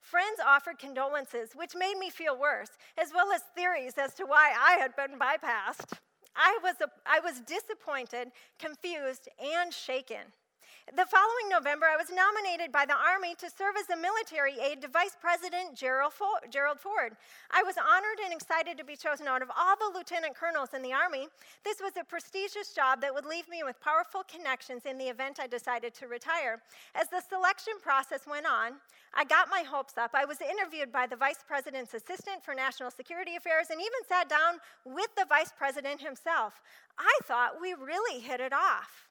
Friends 0.00 0.38
offered 0.46 0.78
condolences, 0.78 1.50
which 1.54 1.74
made 1.74 1.98
me 1.98 2.10
feel 2.10 2.38
worse, 2.38 2.70
as 2.98 3.12
well 3.14 3.32
as 3.32 3.42
theories 3.56 3.94
as 3.98 4.14
to 4.14 4.26
why 4.26 4.52
I 4.56 4.74
had 4.74 4.94
been 4.94 5.18
bypassed. 5.18 5.98
I 6.36 6.58
was, 6.62 6.76
a, 6.80 6.88
I 7.06 7.20
was 7.20 7.40
disappointed, 7.40 8.28
confused, 8.58 9.28
and 9.38 9.72
shaken. 9.72 10.32
The 10.92 11.06
following 11.08 11.48
November, 11.48 11.86
I 11.88 11.96
was 11.96 12.12
nominated 12.12 12.70
by 12.70 12.84
the 12.84 12.94
Army 12.94 13.34
to 13.40 13.48
serve 13.48 13.72
as 13.80 13.88
a 13.88 13.96
military 13.96 14.60
aide 14.60 14.82
to 14.82 14.88
Vice 14.88 15.16
President 15.18 15.72
Gerald 15.74 16.12
Ford. 16.12 17.16
I 17.50 17.62
was 17.64 17.80
honored 17.80 18.20
and 18.22 18.34
excited 18.34 18.76
to 18.76 18.84
be 18.84 18.94
chosen 18.94 19.26
out 19.26 19.40
of 19.40 19.48
all 19.48 19.74
the 19.80 19.96
lieutenant 19.96 20.36
colonels 20.36 20.74
in 20.76 20.82
the 20.82 20.92
Army. 20.92 21.28
This 21.64 21.80
was 21.80 21.96
a 21.96 22.04
prestigious 22.04 22.74
job 22.76 23.00
that 23.00 23.14
would 23.14 23.24
leave 23.24 23.48
me 23.48 23.64
with 23.64 23.80
powerful 23.80 24.28
connections 24.28 24.84
in 24.84 24.98
the 24.98 25.08
event 25.08 25.40
I 25.40 25.46
decided 25.48 25.94
to 25.94 26.06
retire. 26.06 26.60
As 26.94 27.08
the 27.08 27.24
selection 27.26 27.80
process 27.80 28.28
went 28.28 28.44
on, 28.44 28.76
I 29.16 29.24
got 29.24 29.48
my 29.48 29.64
hopes 29.64 29.96
up. 29.96 30.12
I 30.12 30.26
was 30.26 30.38
interviewed 30.44 30.92
by 30.92 31.06
the 31.08 31.16
Vice 31.16 31.42
President's 31.48 31.94
Assistant 31.94 32.44
for 32.44 32.54
National 32.54 32.92
Security 32.92 33.36
Affairs 33.36 33.72
and 33.72 33.80
even 33.80 34.04
sat 34.06 34.28
down 34.28 34.60
with 34.84 35.08
the 35.16 35.24
Vice 35.32 35.52
President 35.56 36.02
himself. 36.02 36.60
I 36.98 37.18
thought 37.24 37.56
we 37.60 37.72
really 37.72 38.20
hit 38.20 38.40
it 38.40 38.52
off. 38.52 39.08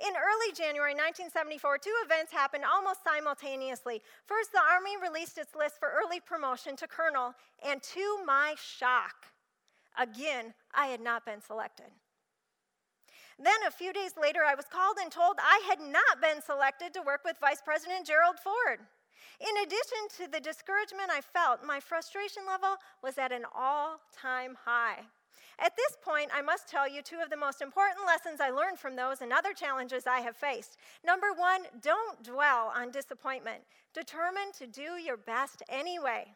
In 0.00 0.14
early 0.16 0.50
January 0.54 0.94
1974, 0.94 1.78
two 1.78 1.94
events 2.04 2.32
happened 2.32 2.64
almost 2.64 3.04
simultaneously. 3.04 4.02
First, 4.26 4.52
the 4.52 4.60
Army 4.60 4.96
released 5.00 5.38
its 5.38 5.54
list 5.54 5.78
for 5.78 5.92
early 5.94 6.18
promotion 6.18 6.74
to 6.76 6.88
colonel, 6.88 7.34
and 7.64 7.82
to 7.94 8.18
my 8.26 8.54
shock, 8.58 9.30
again, 9.98 10.54
I 10.74 10.86
had 10.86 11.00
not 11.00 11.24
been 11.24 11.40
selected. 11.40 11.92
Then, 13.38 13.66
a 13.66 13.70
few 13.70 13.92
days 13.92 14.14
later, 14.20 14.40
I 14.44 14.54
was 14.54 14.66
called 14.66 14.96
and 15.00 15.10
told 15.10 15.36
I 15.40 15.62
had 15.68 15.80
not 15.80 16.20
been 16.20 16.42
selected 16.42 16.94
to 16.94 17.02
work 17.02 17.22
with 17.24 17.36
Vice 17.40 17.62
President 17.62 18.06
Gerald 18.06 18.38
Ford. 18.38 18.80
In 19.40 19.62
addition 19.62 20.08
to 20.18 20.30
the 20.30 20.40
discouragement 20.40 21.10
I 21.10 21.20
felt, 21.20 21.64
my 21.64 21.80
frustration 21.80 22.42
level 22.46 22.76
was 23.02 23.18
at 23.18 23.32
an 23.32 23.44
all 23.54 23.98
time 24.16 24.56
high. 24.64 25.00
At 25.58 25.76
this 25.76 25.96
point, 26.02 26.30
I 26.34 26.42
must 26.42 26.68
tell 26.68 26.88
you 26.88 27.02
two 27.02 27.20
of 27.22 27.30
the 27.30 27.36
most 27.36 27.62
important 27.62 28.06
lessons 28.06 28.40
I 28.40 28.50
learned 28.50 28.78
from 28.78 28.96
those 28.96 29.20
and 29.20 29.32
other 29.32 29.52
challenges 29.52 30.06
I 30.06 30.20
have 30.20 30.36
faced. 30.36 30.76
Number 31.04 31.32
one, 31.36 31.62
don't 31.80 32.22
dwell 32.22 32.72
on 32.74 32.90
disappointment. 32.90 33.62
Determine 33.94 34.52
to 34.58 34.66
do 34.66 34.98
your 35.02 35.16
best 35.16 35.62
anyway. 35.68 36.34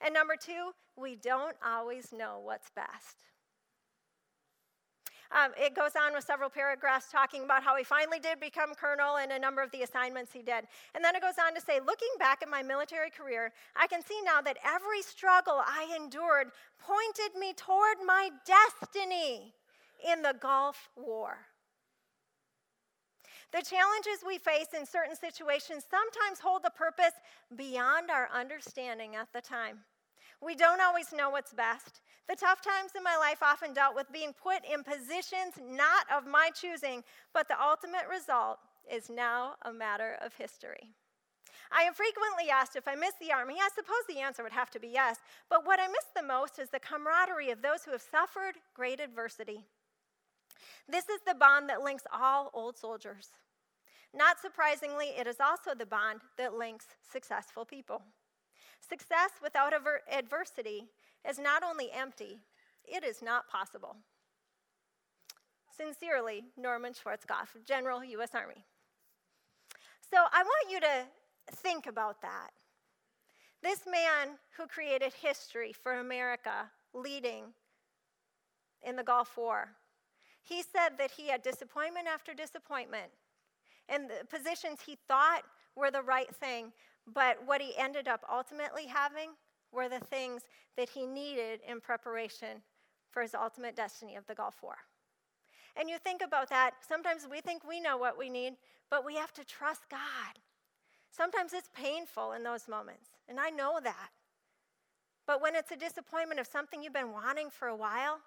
And 0.00 0.14
number 0.14 0.34
two, 0.36 0.72
we 0.96 1.16
don't 1.16 1.56
always 1.64 2.12
know 2.12 2.40
what's 2.42 2.70
best. 2.70 3.24
Um, 5.30 5.52
it 5.58 5.74
goes 5.74 5.92
on 5.94 6.14
with 6.14 6.24
several 6.24 6.48
paragraphs 6.48 7.12
talking 7.12 7.44
about 7.44 7.62
how 7.62 7.76
he 7.76 7.84
finally 7.84 8.18
did 8.18 8.40
become 8.40 8.74
colonel 8.74 9.16
and 9.16 9.30
a 9.30 9.38
number 9.38 9.62
of 9.62 9.70
the 9.72 9.82
assignments 9.82 10.32
he 10.32 10.40
did. 10.40 10.64
And 10.94 11.04
then 11.04 11.14
it 11.14 11.20
goes 11.20 11.34
on 11.38 11.54
to 11.54 11.60
say, 11.60 11.80
looking 11.84 12.08
back 12.18 12.42
at 12.42 12.48
my 12.48 12.62
military 12.62 13.10
career, 13.10 13.52
I 13.76 13.86
can 13.88 14.02
see 14.02 14.18
now 14.24 14.40
that 14.40 14.56
every 14.64 15.02
struggle 15.02 15.60
I 15.60 15.94
endured 15.94 16.48
pointed 16.80 17.38
me 17.38 17.52
toward 17.52 17.98
my 18.06 18.30
destiny 18.46 19.52
in 20.10 20.22
the 20.22 20.34
Gulf 20.40 20.88
War. 20.96 21.36
The 23.52 23.62
challenges 23.62 24.24
we 24.26 24.38
face 24.38 24.68
in 24.78 24.86
certain 24.86 25.16
situations 25.16 25.84
sometimes 25.90 26.38
hold 26.38 26.62
a 26.64 26.70
purpose 26.70 27.14
beyond 27.56 28.10
our 28.10 28.28
understanding 28.34 29.16
at 29.16 29.32
the 29.32 29.40
time. 29.40 29.78
We 30.40 30.54
don't 30.54 30.80
always 30.80 31.12
know 31.12 31.30
what's 31.30 31.52
best. 31.52 32.00
The 32.28 32.36
tough 32.36 32.60
times 32.60 32.92
in 32.94 33.02
my 33.02 33.16
life 33.16 33.42
often 33.42 33.72
dealt 33.72 33.94
with 33.94 34.12
being 34.12 34.34
put 34.34 34.60
in 34.70 34.84
positions 34.84 35.54
not 35.62 36.04
of 36.14 36.26
my 36.26 36.50
choosing, 36.54 37.02
but 37.32 37.48
the 37.48 37.60
ultimate 37.60 38.04
result 38.10 38.58
is 38.90 39.08
now 39.08 39.54
a 39.62 39.72
matter 39.72 40.18
of 40.20 40.34
history. 40.34 40.90
I 41.72 41.82
am 41.82 41.94
frequently 41.94 42.50
asked 42.50 42.76
if 42.76 42.86
I 42.86 42.94
miss 42.94 43.14
the 43.20 43.32
army. 43.32 43.56
I 43.60 43.68
suppose 43.74 44.04
the 44.08 44.20
answer 44.20 44.42
would 44.42 44.52
have 44.52 44.70
to 44.70 44.80
be 44.80 44.88
yes, 44.88 45.18
but 45.48 45.66
what 45.66 45.80
I 45.80 45.86
miss 45.86 46.06
the 46.14 46.22
most 46.22 46.58
is 46.58 46.68
the 46.68 46.80
camaraderie 46.80 47.50
of 47.50 47.62
those 47.62 47.84
who 47.84 47.92
have 47.92 48.02
suffered 48.02 48.56
great 48.74 49.00
adversity. 49.00 49.64
This 50.88 51.08
is 51.08 51.20
the 51.26 51.34
bond 51.34 51.68
that 51.68 51.82
links 51.82 52.04
all 52.12 52.50
old 52.54 52.76
soldiers. 52.76 53.28
Not 54.14 54.40
surprisingly, 54.40 55.08
it 55.18 55.26
is 55.26 55.36
also 55.40 55.74
the 55.74 55.86
bond 55.86 56.20
that 56.38 56.54
links 56.54 56.86
successful 57.10 57.64
people. 57.64 58.02
Success 58.80 59.32
without 59.42 59.74
adversity 60.10 60.88
is 61.28 61.38
not 61.38 61.62
only 61.62 61.90
empty, 61.92 62.40
it 62.84 63.04
is 63.04 63.22
not 63.22 63.48
possible. 63.48 63.96
Sincerely, 65.74 66.44
Norman 66.56 66.92
Schwarzkopf, 66.92 67.64
General, 67.64 68.04
U.S. 68.04 68.34
Army. 68.34 68.64
So 70.10 70.16
I 70.32 70.42
want 70.42 70.70
you 70.70 70.80
to 70.80 71.04
think 71.56 71.86
about 71.86 72.20
that. 72.22 72.50
This 73.62 73.82
man 73.90 74.36
who 74.56 74.66
created 74.66 75.12
history 75.12 75.72
for 75.72 75.94
America 75.94 76.70
leading 76.94 77.44
in 78.82 78.96
the 78.96 79.02
Gulf 79.02 79.36
War, 79.36 79.68
he 80.42 80.62
said 80.62 80.90
that 80.98 81.10
he 81.10 81.28
had 81.28 81.42
disappointment 81.42 82.06
after 82.06 82.34
disappointment 82.34 83.10
and 83.88 84.08
the 84.08 84.24
positions 84.26 84.80
he 84.84 84.98
thought 85.08 85.42
were 85.74 85.90
the 85.90 86.02
right 86.02 86.32
thing, 86.34 86.72
but 87.06 87.38
what 87.46 87.60
he 87.60 87.76
ended 87.76 88.08
up 88.08 88.24
ultimately 88.30 88.86
having 88.86 89.30
were 89.72 89.88
the 89.88 90.00
things 90.00 90.42
that 90.76 90.88
he 90.90 91.06
needed 91.06 91.60
in 91.68 91.80
preparation 91.80 92.62
for 93.10 93.22
his 93.22 93.34
ultimate 93.34 93.76
destiny 93.76 94.16
of 94.16 94.26
the 94.26 94.34
Gulf 94.34 94.62
War. 94.62 94.76
And 95.76 95.88
you 95.88 95.98
think 95.98 96.22
about 96.22 96.48
that, 96.50 96.72
sometimes 96.86 97.26
we 97.30 97.40
think 97.40 97.62
we 97.66 97.80
know 97.80 97.96
what 97.96 98.18
we 98.18 98.28
need, 98.28 98.54
but 98.90 99.04
we 99.04 99.14
have 99.16 99.32
to 99.34 99.44
trust 99.44 99.82
God. 99.90 100.38
Sometimes 101.10 101.52
it's 101.52 101.70
painful 101.74 102.32
in 102.32 102.42
those 102.42 102.68
moments, 102.68 103.10
and 103.28 103.38
I 103.40 103.50
know 103.50 103.80
that. 103.82 104.10
But 105.26 105.42
when 105.42 105.54
it's 105.54 105.70
a 105.70 105.76
disappointment 105.76 106.40
of 106.40 106.46
something 106.46 106.82
you've 106.82 106.92
been 106.92 107.12
wanting 107.12 107.50
for 107.50 107.68
a 107.68 107.76
while, 107.76 108.20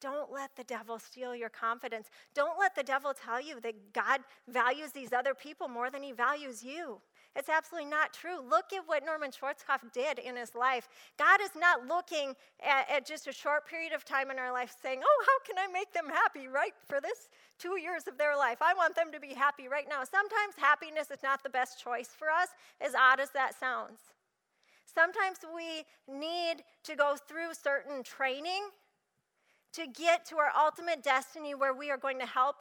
don't 0.00 0.30
let 0.30 0.54
the 0.54 0.64
devil 0.64 0.98
steal 0.98 1.34
your 1.34 1.48
confidence. 1.48 2.08
Don't 2.34 2.58
let 2.58 2.74
the 2.74 2.82
devil 2.82 3.14
tell 3.14 3.40
you 3.40 3.58
that 3.60 3.92
God 3.92 4.20
values 4.46 4.92
these 4.92 5.12
other 5.12 5.34
people 5.34 5.66
more 5.66 5.90
than 5.90 6.02
he 6.02 6.12
values 6.12 6.62
you. 6.62 7.00
It's 7.36 7.48
absolutely 7.48 7.90
not 7.90 8.12
true. 8.12 8.38
Look 8.48 8.72
at 8.72 8.86
what 8.86 9.04
Norman 9.04 9.30
Schwarzkopf 9.30 9.92
did 9.92 10.20
in 10.20 10.36
his 10.36 10.54
life. 10.54 10.88
God 11.18 11.40
is 11.42 11.50
not 11.58 11.86
looking 11.86 12.34
at, 12.64 12.88
at, 12.88 13.06
just 13.06 13.26
a 13.26 13.32
short 13.32 13.66
period 13.66 13.92
of 13.92 14.04
time 14.04 14.30
in 14.30 14.38
our 14.38 14.52
life 14.52 14.74
saying, 14.80 15.00
Oh, 15.04 15.24
how 15.26 15.38
can 15.44 15.58
I 15.58 15.72
make 15.72 15.92
them 15.92 16.08
happy 16.08 16.46
right 16.46 16.74
for 16.86 17.00
this 17.00 17.28
two 17.58 17.80
years 17.80 18.06
of 18.06 18.18
their 18.18 18.36
life? 18.36 18.58
I 18.60 18.72
want 18.74 18.94
them 18.94 19.10
to 19.12 19.18
be 19.18 19.34
happy 19.34 19.66
right 19.66 19.86
now. 19.88 20.04
Sometimes 20.04 20.54
happiness 20.56 21.10
is 21.10 21.24
not 21.24 21.42
the 21.42 21.50
best 21.50 21.82
choice 21.82 22.10
for 22.16 22.30
us, 22.30 22.48
as 22.80 22.94
odd 22.94 23.18
as 23.18 23.30
that 23.30 23.58
sounds. 23.58 23.98
Sometimes 24.86 25.38
we 25.52 25.82
need 26.08 26.62
to 26.84 26.94
go 26.94 27.16
through 27.16 27.54
certain 27.54 28.04
training 28.04 28.62
to 29.72 29.86
get 29.88 30.24
to 30.26 30.36
our 30.36 30.52
ultimate 30.56 31.02
destiny 31.02 31.54
where 31.54 31.74
we 31.74 31.90
are 31.90 31.98
going 31.98 32.20
to 32.20 32.26
help 32.26 32.56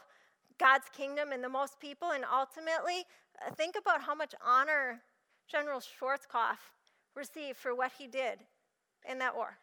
God's 0.60 0.88
kingdom 0.96 1.32
and 1.32 1.44
the 1.44 1.50
most 1.50 1.80
people. 1.80 2.12
And 2.12 2.24
ultimately, 2.32 3.06
uh, 3.46 3.54
think 3.54 3.76
about 3.80 4.02
how 4.02 4.16
much 4.16 4.34
honor 4.46 5.02
General 5.48 5.80
Schwarzkopf 5.80 6.58
received 7.16 7.58
for 7.58 7.76
what 7.76 7.92
he 7.98 8.08
did 8.08 8.40
in 9.10 9.20
that 9.20 9.36
war. 9.36 9.58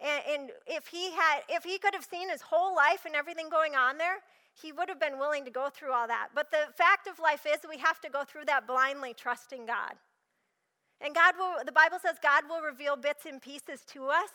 And, 0.00 0.22
and 0.28 0.50
if 0.66 0.88
he 0.88 1.12
had, 1.12 1.42
if 1.48 1.62
he 1.64 1.78
could 1.78 1.94
have 1.94 2.04
seen 2.04 2.28
his 2.28 2.42
whole 2.42 2.74
life 2.74 3.04
and 3.06 3.14
everything 3.14 3.48
going 3.48 3.74
on 3.74 3.98
there, 3.98 4.16
he 4.60 4.72
would 4.72 4.88
have 4.88 5.00
been 5.00 5.18
willing 5.18 5.44
to 5.44 5.50
go 5.50 5.68
through 5.70 5.92
all 5.92 6.06
that. 6.08 6.28
But 6.34 6.50
the 6.50 6.72
fact 6.76 7.06
of 7.06 7.18
life 7.18 7.46
is, 7.46 7.60
we 7.68 7.78
have 7.78 8.00
to 8.00 8.10
go 8.10 8.24
through 8.24 8.46
that 8.46 8.66
blindly 8.66 9.14
trusting 9.14 9.66
God. 9.66 9.94
And 11.00 11.14
God 11.14 11.34
will, 11.38 11.64
the 11.64 11.72
Bible 11.72 11.98
says 12.00 12.16
God 12.22 12.44
will 12.48 12.60
reveal 12.60 12.96
bits 12.96 13.26
and 13.26 13.40
pieces 13.40 13.82
to 13.92 14.06
us. 14.06 14.30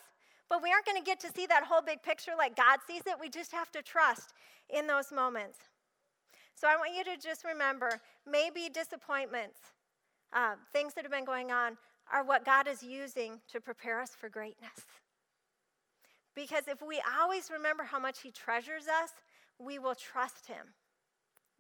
But 0.50 0.64
we 0.64 0.72
aren't 0.72 0.86
going 0.86 0.98
to 0.98 1.04
get 1.04 1.20
to 1.22 1.32
see 1.32 1.46
that 1.48 1.64
whole 1.64 1.82
big 1.82 2.02
picture 2.02 2.32
like 2.38 2.56
God 2.56 2.80
sees 2.88 3.02
it. 3.06 3.16
We 3.20 3.30
just 3.30 3.52
have 3.52 3.72
to 3.72 3.82
trust 3.82 4.34
in 4.70 4.88
those 4.88 5.12
moments. 5.12 5.58
So 6.56 6.68
I 6.68 6.76
want 6.76 6.96
you 6.96 7.04
to 7.04 7.22
just 7.22 7.46
remember 7.46 8.02
maybe 8.26 8.70
disappointments, 8.74 9.60
uh, 10.34 10.56
things 10.74 10.94
that 10.94 11.04
have 11.04 11.12
been 11.12 11.26
going 11.26 11.52
on, 11.52 11.78
are 12.12 12.24
what 12.24 12.46
God 12.46 12.68
is 12.68 12.82
using 12.82 13.40
to 13.52 13.60
prepare 13.60 14.00
us 14.00 14.12
for 14.12 14.30
greatness. 14.30 14.86
Because 16.36 16.68
if 16.68 16.82
we 16.82 17.02
always 17.20 17.50
remember 17.52 17.84
how 17.84 18.00
much 18.00 18.22
He 18.22 18.32
treasures 18.32 18.88
us, 18.88 19.12
we 19.60 19.80
will 19.80 19.96
trust 19.96 20.48
Him. 20.48 20.74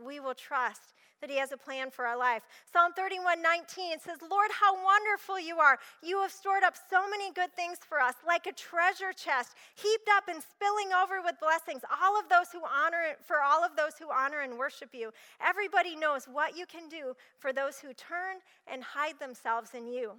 We 0.03 0.19
will 0.19 0.35
trust 0.35 0.93
that 1.22 1.30
He 1.30 1.38
has 1.38 1.51
a 1.51 1.57
plan 1.57 1.89
for 1.91 2.05
our 2.05 2.18
life. 2.18 2.43
Psalm 2.72 2.93
31 2.93 3.41
19 3.41 3.99
says, 3.99 4.18
Lord, 4.30 4.49
how 4.51 4.74
wonderful 4.84 5.39
you 5.39 5.57
are. 5.57 5.80
You 6.03 6.22
have 6.22 6.32
stored 6.32 6.63
up 6.63 6.76
so 6.89 7.09
many 7.09 7.32
good 7.34 7.53
things 7.55 7.80
for 7.88 7.99
us, 7.99 8.15
like 8.26 8.47
a 8.47 8.53
treasure 8.53 9.13
chest, 9.13 9.55
heaped 9.76 10.09
up 10.15 10.28
and 10.28 10.41
spilling 10.41 10.93
over 10.93 11.22
with 11.22 11.39
blessings. 11.39 11.82
All 12.01 12.20
of 12.20 12.30
those 12.30 12.51
who 12.51 12.61
honor, 12.65 13.18
for 13.26 13.41
all 13.41 13.63
of 13.63 13.76
those 13.76 13.97
who 13.99 14.11
honor 14.11 14.41
and 14.41 14.57
worship 14.57 14.89
you. 14.93 15.11
Everybody 15.41 15.95
knows 15.95 16.26
what 16.26 16.57
you 16.57 16.65
can 16.65 16.89
do 16.89 17.15
for 17.39 17.53
those 17.53 17.80
who 17.80 17.93
turn 17.93 18.38
and 18.68 18.84
hide 18.84 19.20
themselves 19.20 19.72
in 19.74 19.88
you. 19.88 20.13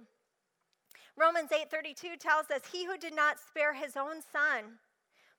Romans 1.15 1.51
8:32 1.51 2.15
tells 2.17 2.49
us, 2.49 2.65
"He 2.67 2.85
who 2.85 2.97
did 2.97 3.13
not 3.13 3.39
spare 3.39 3.73
his 3.73 3.97
own 3.97 4.21
son, 4.21 4.79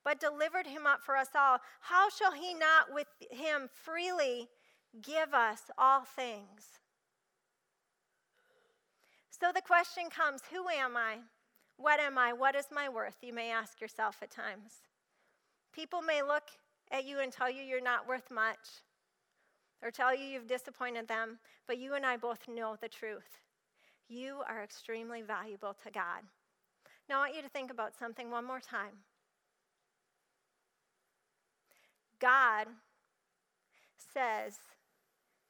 but 0.05 0.21
delivered 0.21 0.67
him 0.67 0.87
up 0.87 1.03
for 1.03 1.17
us 1.17 1.35
all, 1.35 1.61
how 1.81 2.09
shall 2.09 2.33
he 2.33 2.55
not 2.55 2.91
with 2.93 3.09
him 3.31 3.69
freely 3.69 4.49
give 5.03 5.35
us 5.35 5.71
all 5.79 6.03
things. 6.05 6.79
So 9.31 9.53
the 9.55 9.63
question 9.63 10.05
comes 10.11 10.43
who 10.53 10.69
am 10.69 10.97
I? 10.97 11.19
What 11.77 12.01
am 12.01 12.19
I? 12.19 12.33
What 12.33 12.55
is 12.55 12.67
my 12.71 12.89
worth? 12.89 13.17
You 13.23 13.33
may 13.33 13.51
ask 13.51 13.81
yourself 13.81 14.19
at 14.23 14.31
times. 14.31 14.83
People 15.73 16.03
may 16.03 16.23
look 16.23 16.45
at 16.91 17.07
you 17.07 17.21
and 17.21 17.33
tell 17.33 17.49
you 17.49 17.63
you're 17.63 17.81
not 17.81 18.07
worth 18.07 18.31
much 18.31 18.83
or 19.83 19.91
tell 19.91 20.15
you 20.15 20.25
you've 20.25 20.47
disappointed 20.47 21.09
them, 21.09 21.39
but 21.67 21.79
you 21.79 21.95
and 21.95 22.05
I 22.05 22.17
both 22.17 22.49
know 22.49 22.77
the 22.81 22.89
truth. 22.89 23.39
You 24.09 24.43
are 24.49 24.63
extremely 24.63 25.23
valuable 25.23 25.75
to 25.85 25.91
God. 25.91 26.23
Now, 27.09 27.17
I 27.17 27.19
want 27.21 27.37
you 27.37 27.43
to 27.43 27.49
think 27.49 27.71
about 27.71 27.97
something 27.99 28.31
one 28.31 28.45
more 28.45 28.61
time. 28.61 29.05
God 32.21 32.67
says 34.13 34.59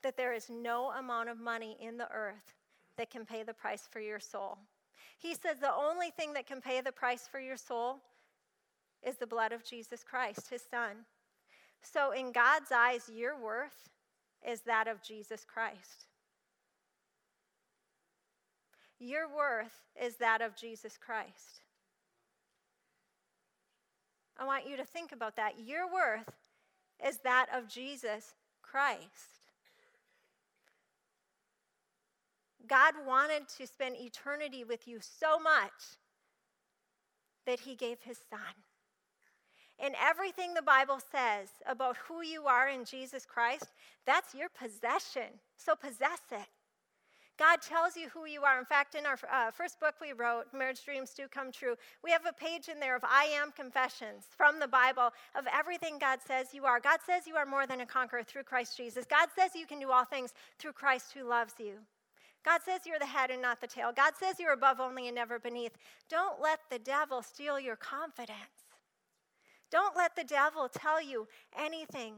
that 0.02 0.16
there 0.16 0.32
is 0.32 0.48
no 0.48 0.90
amount 0.90 1.28
of 1.28 1.38
money 1.38 1.76
in 1.80 1.98
the 1.98 2.10
earth 2.10 2.54
that 2.96 3.10
can 3.10 3.24
pay 3.24 3.42
the 3.42 3.54
price 3.54 3.88
for 3.90 4.00
your 4.00 4.20
soul. 4.20 4.58
He 5.18 5.34
says 5.34 5.58
the 5.60 5.74
only 5.74 6.10
thing 6.10 6.32
that 6.34 6.46
can 6.46 6.60
pay 6.60 6.80
the 6.80 6.92
price 6.92 7.28
for 7.30 7.40
your 7.40 7.56
soul 7.56 7.98
is 9.02 9.16
the 9.16 9.26
blood 9.26 9.52
of 9.52 9.64
Jesus 9.64 10.02
Christ, 10.02 10.48
his 10.50 10.62
son. 10.70 11.04
So, 11.82 12.12
in 12.12 12.32
God's 12.32 12.70
eyes, 12.74 13.10
your 13.12 13.38
worth 13.38 13.88
is 14.46 14.62
that 14.62 14.86
of 14.86 15.02
Jesus 15.02 15.44
Christ. 15.44 16.06
Your 18.98 19.34
worth 19.34 19.86
is 20.00 20.16
that 20.16 20.42
of 20.42 20.54
Jesus 20.54 20.98
Christ. 20.98 21.62
I 24.38 24.44
want 24.44 24.66
you 24.68 24.76
to 24.76 24.84
think 24.84 25.12
about 25.12 25.36
that. 25.36 25.54
Your 25.64 25.90
worth 25.90 26.30
is 27.06 27.18
that 27.24 27.46
of 27.54 27.68
Jesus 27.68 28.34
Christ. 28.62 29.39
God 32.70 32.94
wanted 33.04 33.48
to 33.58 33.66
spend 33.66 33.96
eternity 33.96 34.62
with 34.62 34.86
you 34.86 35.00
so 35.00 35.40
much 35.40 35.98
that 37.44 37.58
he 37.58 37.74
gave 37.74 37.98
his 38.00 38.18
son. 38.30 38.54
And 39.80 39.94
everything 40.00 40.54
the 40.54 40.62
Bible 40.62 41.00
says 41.10 41.48
about 41.66 41.96
who 42.06 42.22
you 42.22 42.46
are 42.46 42.68
in 42.68 42.84
Jesus 42.84 43.26
Christ, 43.26 43.66
that's 44.06 44.34
your 44.34 44.48
possession. 44.50 45.40
So 45.56 45.74
possess 45.74 46.20
it. 46.30 46.46
God 47.38 47.62
tells 47.62 47.96
you 47.96 48.08
who 48.10 48.26
you 48.26 48.42
are. 48.42 48.58
In 48.58 48.66
fact, 48.66 48.94
in 48.94 49.06
our 49.06 49.18
uh, 49.32 49.50
first 49.50 49.80
book 49.80 49.94
we 50.00 50.12
wrote, 50.12 50.44
Marriage 50.52 50.84
Dreams 50.84 51.14
Do 51.16 51.26
Come 51.26 51.50
True, 51.50 51.74
we 52.04 52.10
have 52.10 52.26
a 52.26 52.34
page 52.34 52.68
in 52.68 52.78
there 52.78 52.94
of 52.94 53.02
I 53.02 53.24
am 53.24 53.50
confessions 53.50 54.26
from 54.36 54.60
the 54.60 54.68
Bible 54.68 55.10
of 55.34 55.46
everything 55.52 55.98
God 55.98 56.18
says 56.24 56.48
you 56.52 56.66
are. 56.66 56.78
God 56.78 57.00
says 57.04 57.26
you 57.26 57.36
are 57.36 57.46
more 57.46 57.66
than 57.66 57.80
a 57.80 57.86
conqueror 57.86 58.22
through 58.22 58.42
Christ 58.42 58.76
Jesus. 58.76 59.06
God 59.06 59.30
says 59.34 59.52
you 59.56 59.66
can 59.66 59.80
do 59.80 59.90
all 59.90 60.04
things 60.04 60.34
through 60.58 60.72
Christ 60.72 61.14
who 61.14 61.26
loves 61.26 61.54
you. 61.58 61.72
God 62.44 62.60
says 62.64 62.80
you're 62.86 62.98
the 62.98 63.06
head 63.06 63.30
and 63.30 63.42
not 63.42 63.60
the 63.60 63.66
tail. 63.66 63.92
God 63.94 64.14
says 64.18 64.36
you're 64.38 64.52
above 64.52 64.80
only 64.80 65.08
and 65.08 65.14
never 65.14 65.38
beneath. 65.38 65.76
Don't 66.08 66.40
let 66.40 66.60
the 66.70 66.78
devil 66.78 67.22
steal 67.22 67.60
your 67.60 67.76
confidence. 67.76 68.38
Don't 69.70 69.96
let 69.96 70.16
the 70.16 70.24
devil 70.24 70.68
tell 70.68 71.02
you 71.02 71.28
anything 71.58 72.14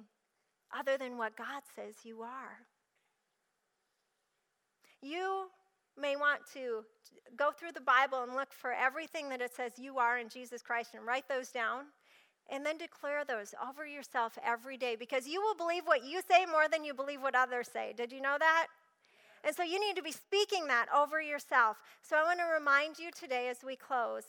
other 0.77 0.97
than 0.97 1.18
what 1.18 1.37
God 1.37 1.62
says 1.77 1.97
you 2.05 2.23
are. 2.23 2.66
You 5.03 5.49
may 6.01 6.16
want 6.16 6.41
to 6.55 6.85
go 7.37 7.51
through 7.51 7.73
the 7.73 7.81
Bible 7.81 8.23
and 8.23 8.35
look 8.35 8.53
for 8.53 8.73
everything 8.73 9.29
that 9.29 9.43
it 9.43 9.55
says 9.55 9.73
you 9.77 9.99
are 9.99 10.18
in 10.18 10.29
Jesus 10.29 10.62
Christ 10.62 10.95
and 10.95 11.05
write 11.05 11.29
those 11.29 11.51
down. 11.51 11.87
And 12.51 12.66
then 12.66 12.77
declare 12.77 13.25
those 13.25 13.55
over 13.66 13.87
yourself 13.87 14.37
every 14.45 14.77
day 14.77 14.97
because 14.97 15.29
you 15.29 15.41
will 15.41 15.55
believe 15.55 15.85
what 15.85 16.05
you 16.05 16.20
say 16.29 16.45
more 16.45 16.68
than 16.70 16.85
you 16.85 16.93
believe 16.93 17.23
what 17.23 17.37
others 17.37 17.68
say. 17.73 17.95
Did 17.97 18.12
you 18.12 18.20
know 18.20 18.37
that? 18.39 18.66
And 19.45 19.55
so 19.55 19.62
you 19.62 19.80
need 19.80 19.97
to 19.97 20.03
be 20.03 20.12
speaking 20.12 20.68
that 20.68 20.86
over 20.95 21.20
yourself. 21.20 21.78
So 22.01 22.16
I 22.16 22.22
want 22.22 22.38
to 22.38 22.45
remind 22.45 22.99
you 22.99 23.11
today 23.11 23.49
as 23.49 23.59
we 23.64 23.76
close 23.76 24.24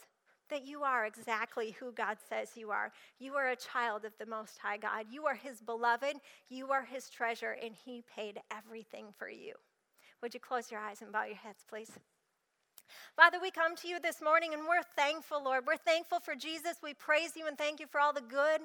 that 0.49 0.65
you 0.67 0.83
are 0.83 1.05
exactly 1.05 1.75
who 1.79 1.91
God 1.91 2.17
says 2.29 2.51
you 2.55 2.71
are. 2.71 2.91
You 3.19 3.33
are 3.35 3.49
a 3.49 3.55
child 3.55 4.05
of 4.05 4.13
the 4.19 4.25
Most 4.25 4.57
High 4.59 4.77
God. 4.77 5.05
You 5.09 5.25
are 5.25 5.35
His 5.35 5.61
beloved. 5.61 6.17
You 6.49 6.71
are 6.71 6.83
His 6.83 7.09
treasure, 7.09 7.55
and 7.63 7.73
He 7.85 8.03
paid 8.15 8.39
everything 8.51 9.07
for 9.17 9.29
you. 9.29 9.53
Would 10.21 10.33
you 10.33 10.39
close 10.39 10.71
your 10.71 10.79
eyes 10.79 11.01
and 11.01 11.11
bow 11.11 11.25
your 11.25 11.35
heads, 11.35 11.63
please? 11.67 11.91
Father, 13.15 13.39
we 13.41 13.51
come 13.51 13.75
to 13.77 13.87
you 13.87 13.99
this 13.99 14.21
morning 14.21 14.53
and 14.53 14.63
we're 14.63 14.83
thankful, 14.95 15.43
Lord. 15.43 15.65
We're 15.65 15.77
thankful 15.77 16.19
for 16.19 16.35
Jesus. 16.35 16.77
We 16.83 16.93
praise 16.93 17.31
you 17.35 17.47
and 17.47 17.57
thank 17.57 17.79
you 17.79 17.87
for 17.87 17.99
all 17.99 18.13
the 18.13 18.21
good 18.21 18.61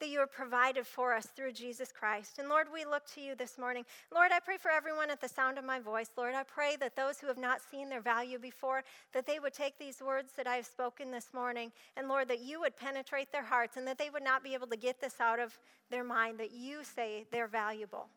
that 0.00 0.08
you 0.08 0.18
have 0.18 0.32
provided 0.32 0.86
for 0.86 1.14
us 1.14 1.26
through 1.26 1.52
Jesus 1.52 1.92
Christ. 1.92 2.38
And 2.38 2.48
Lord, 2.48 2.66
we 2.72 2.84
look 2.84 3.06
to 3.14 3.20
you 3.20 3.34
this 3.34 3.58
morning. 3.58 3.84
Lord, 4.12 4.30
I 4.32 4.40
pray 4.40 4.56
for 4.56 4.70
everyone 4.70 5.10
at 5.10 5.20
the 5.20 5.28
sound 5.28 5.58
of 5.58 5.64
my 5.64 5.78
voice. 5.78 6.10
Lord, 6.16 6.34
I 6.34 6.42
pray 6.42 6.76
that 6.80 6.96
those 6.96 7.18
who 7.18 7.26
have 7.26 7.38
not 7.38 7.60
seen 7.70 7.88
their 7.88 8.00
value 8.00 8.38
before, 8.38 8.82
that 9.12 9.26
they 9.26 9.38
would 9.38 9.54
take 9.54 9.78
these 9.78 10.02
words 10.02 10.32
that 10.36 10.46
I 10.46 10.56
have 10.56 10.66
spoken 10.66 11.10
this 11.10 11.28
morning, 11.32 11.70
and 11.96 12.08
Lord, 12.08 12.28
that 12.28 12.40
you 12.40 12.60
would 12.60 12.76
penetrate 12.76 13.30
their 13.30 13.44
hearts 13.44 13.76
and 13.76 13.86
that 13.86 13.98
they 13.98 14.10
would 14.10 14.24
not 14.24 14.42
be 14.42 14.54
able 14.54 14.66
to 14.68 14.76
get 14.76 15.00
this 15.00 15.20
out 15.20 15.38
of 15.38 15.58
their 15.90 16.04
mind, 16.04 16.38
that 16.38 16.52
you 16.52 16.82
say 16.82 17.26
they're 17.30 17.46
valuable. 17.46 18.08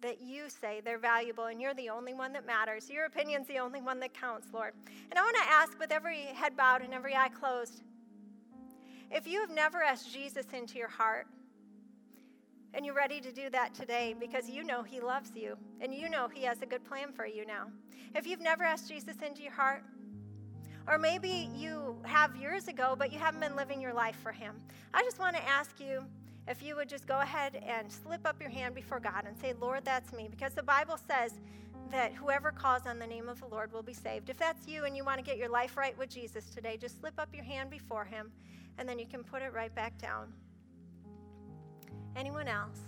That 0.00 0.20
you 0.20 0.48
say 0.48 0.80
they're 0.84 0.98
valuable 0.98 1.44
and 1.44 1.60
you're 1.60 1.74
the 1.74 1.90
only 1.90 2.14
one 2.14 2.32
that 2.32 2.46
matters. 2.46 2.90
Your 2.90 3.06
opinion's 3.06 3.46
the 3.46 3.58
only 3.58 3.80
one 3.80 4.00
that 4.00 4.12
counts, 4.14 4.48
Lord. 4.52 4.72
And 5.10 5.18
I 5.18 5.22
want 5.22 5.36
to 5.36 5.52
ask, 5.52 5.78
with 5.78 5.92
every 5.92 6.22
head 6.22 6.56
bowed 6.56 6.82
and 6.82 6.92
every 6.92 7.14
eye 7.14 7.28
closed, 7.28 7.82
if 9.12 9.26
you 9.26 9.40
have 9.40 9.50
never 9.50 9.82
asked 9.82 10.12
Jesus 10.12 10.46
into 10.52 10.78
your 10.78 10.88
heart, 10.88 11.26
and 12.74 12.86
you're 12.86 12.94
ready 12.94 13.20
to 13.20 13.32
do 13.32 13.50
that 13.50 13.74
today 13.74 14.14
because 14.18 14.48
you 14.48 14.64
know 14.64 14.82
He 14.82 15.00
loves 15.00 15.30
you 15.34 15.56
and 15.80 15.94
you 15.94 16.08
know 16.08 16.28
He 16.28 16.42
has 16.44 16.62
a 16.62 16.66
good 16.66 16.84
plan 16.84 17.12
for 17.12 17.26
you 17.26 17.44
now. 17.44 17.66
If 18.14 18.26
you've 18.26 18.40
never 18.40 18.64
asked 18.64 18.88
Jesus 18.88 19.16
into 19.26 19.42
your 19.42 19.52
heart, 19.52 19.84
or 20.88 20.98
maybe 20.98 21.50
you 21.54 21.96
have 22.04 22.34
years 22.34 22.68
ago, 22.68 22.96
but 22.98 23.12
you 23.12 23.18
haven't 23.18 23.40
been 23.40 23.54
living 23.56 23.80
your 23.80 23.92
life 23.92 24.16
for 24.22 24.32
Him, 24.32 24.54
I 24.94 25.02
just 25.02 25.18
want 25.18 25.36
to 25.36 25.48
ask 25.48 25.78
you 25.80 26.04
if 26.48 26.62
you 26.62 26.74
would 26.74 26.88
just 26.88 27.06
go 27.06 27.20
ahead 27.20 27.62
and 27.66 27.92
slip 27.92 28.26
up 28.26 28.40
your 28.40 28.50
hand 28.50 28.74
before 28.74 28.98
God 28.98 29.24
and 29.26 29.36
say, 29.38 29.52
Lord, 29.60 29.84
that's 29.84 30.12
me. 30.12 30.28
Because 30.28 30.54
the 30.54 30.62
Bible 30.62 30.98
says 31.06 31.34
that 31.92 32.12
whoever 32.14 32.50
calls 32.50 32.86
on 32.86 32.98
the 32.98 33.06
name 33.06 33.28
of 33.28 33.38
the 33.38 33.46
Lord 33.46 33.72
will 33.72 33.82
be 33.82 33.92
saved. 33.92 34.28
If 34.28 34.38
that's 34.38 34.66
you 34.66 34.84
and 34.84 34.96
you 34.96 35.04
want 35.04 35.18
to 35.18 35.24
get 35.24 35.36
your 35.36 35.50
life 35.50 35.76
right 35.76 35.96
with 35.96 36.08
Jesus 36.08 36.46
today, 36.46 36.76
just 36.80 36.98
slip 37.00 37.14
up 37.18 37.28
your 37.34 37.44
hand 37.44 37.70
before 37.70 38.04
Him 38.04 38.32
and 38.78 38.88
then 38.88 38.98
you 38.98 39.06
can 39.06 39.22
put 39.22 39.42
it 39.42 39.52
right 39.52 39.74
back 39.74 39.98
down. 39.98 40.32
Anyone 42.16 42.48
else? 42.48 42.80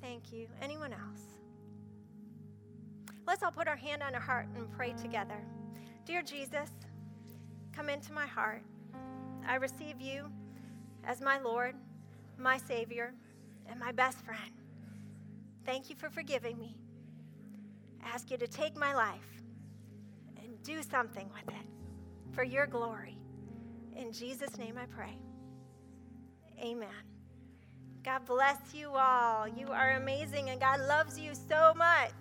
Thank 0.00 0.32
you. 0.32 0.48
Anyone 0.60 0.92
else? 0.92 1.22
Let's 3.26 3.42
all 3.42 3.50
put 3.50 3.66
our 3.66 3.76
hand 3.76 4.02
on 4.02 4.14
our 4.14 4.20
heart 4.20 4.46
and 4.54 4.70
pray 4.70 4.92
together. 4.92 5.42
Dear 6.04 6.22
Jesus, 6.22 6.70
come 7.72 7.88
into 7.88 8.12
my 8.12 8.26
heart. 8.26 8.62
I 9.46 9.56
receive 9.56 10.00
you 10.00 10.30
as 11.04 11.20
my 11.20 11.38
Lord, 11.40 11.74
my 12.38 12.58
Savior, 12.58 13.12
and 13.68 13.80
my 13.80 13.92
best 13.92 14.18
friend. 14.24 14.52
Thank 15.64 15.90
you 15.90 15.96
for 15.96 16.08
forgiving 16.08 16.58
me. 16.58 16.76
I 18.04 18.08
ask 18.10 18.30
you 18.30 18.36
to 18.38 18.46
take 18.46 18.76
my 18.76 18.94
life 18.94 19.42
and 20.36 20.62
do 20.62 20.82
something 20.82 21.28
with 21.34 21.52
it 21.54 21.66
for 22.32 22.44
your 22.44 22.66
glory. 22.66 23.15
In 23.96 24.12
Jesus' 24.12 24.58
name 24.58 24.76
I 24.78 24.86
pray. 24.86 25.16
Amen. 26.60 26.88
God 28.04 28.24
bless 28.26 28.58
you 28.74 28.90
all. 28.90 29.48
You 29.48 29.68
are 29.68 29.92
amazing, 29.92 30.50
and 30.50 30.60
God 30.60 30.80
loves 30.80 31.18
you 31.18 31.32
so 31.34 31.72
much. 31.76 32.12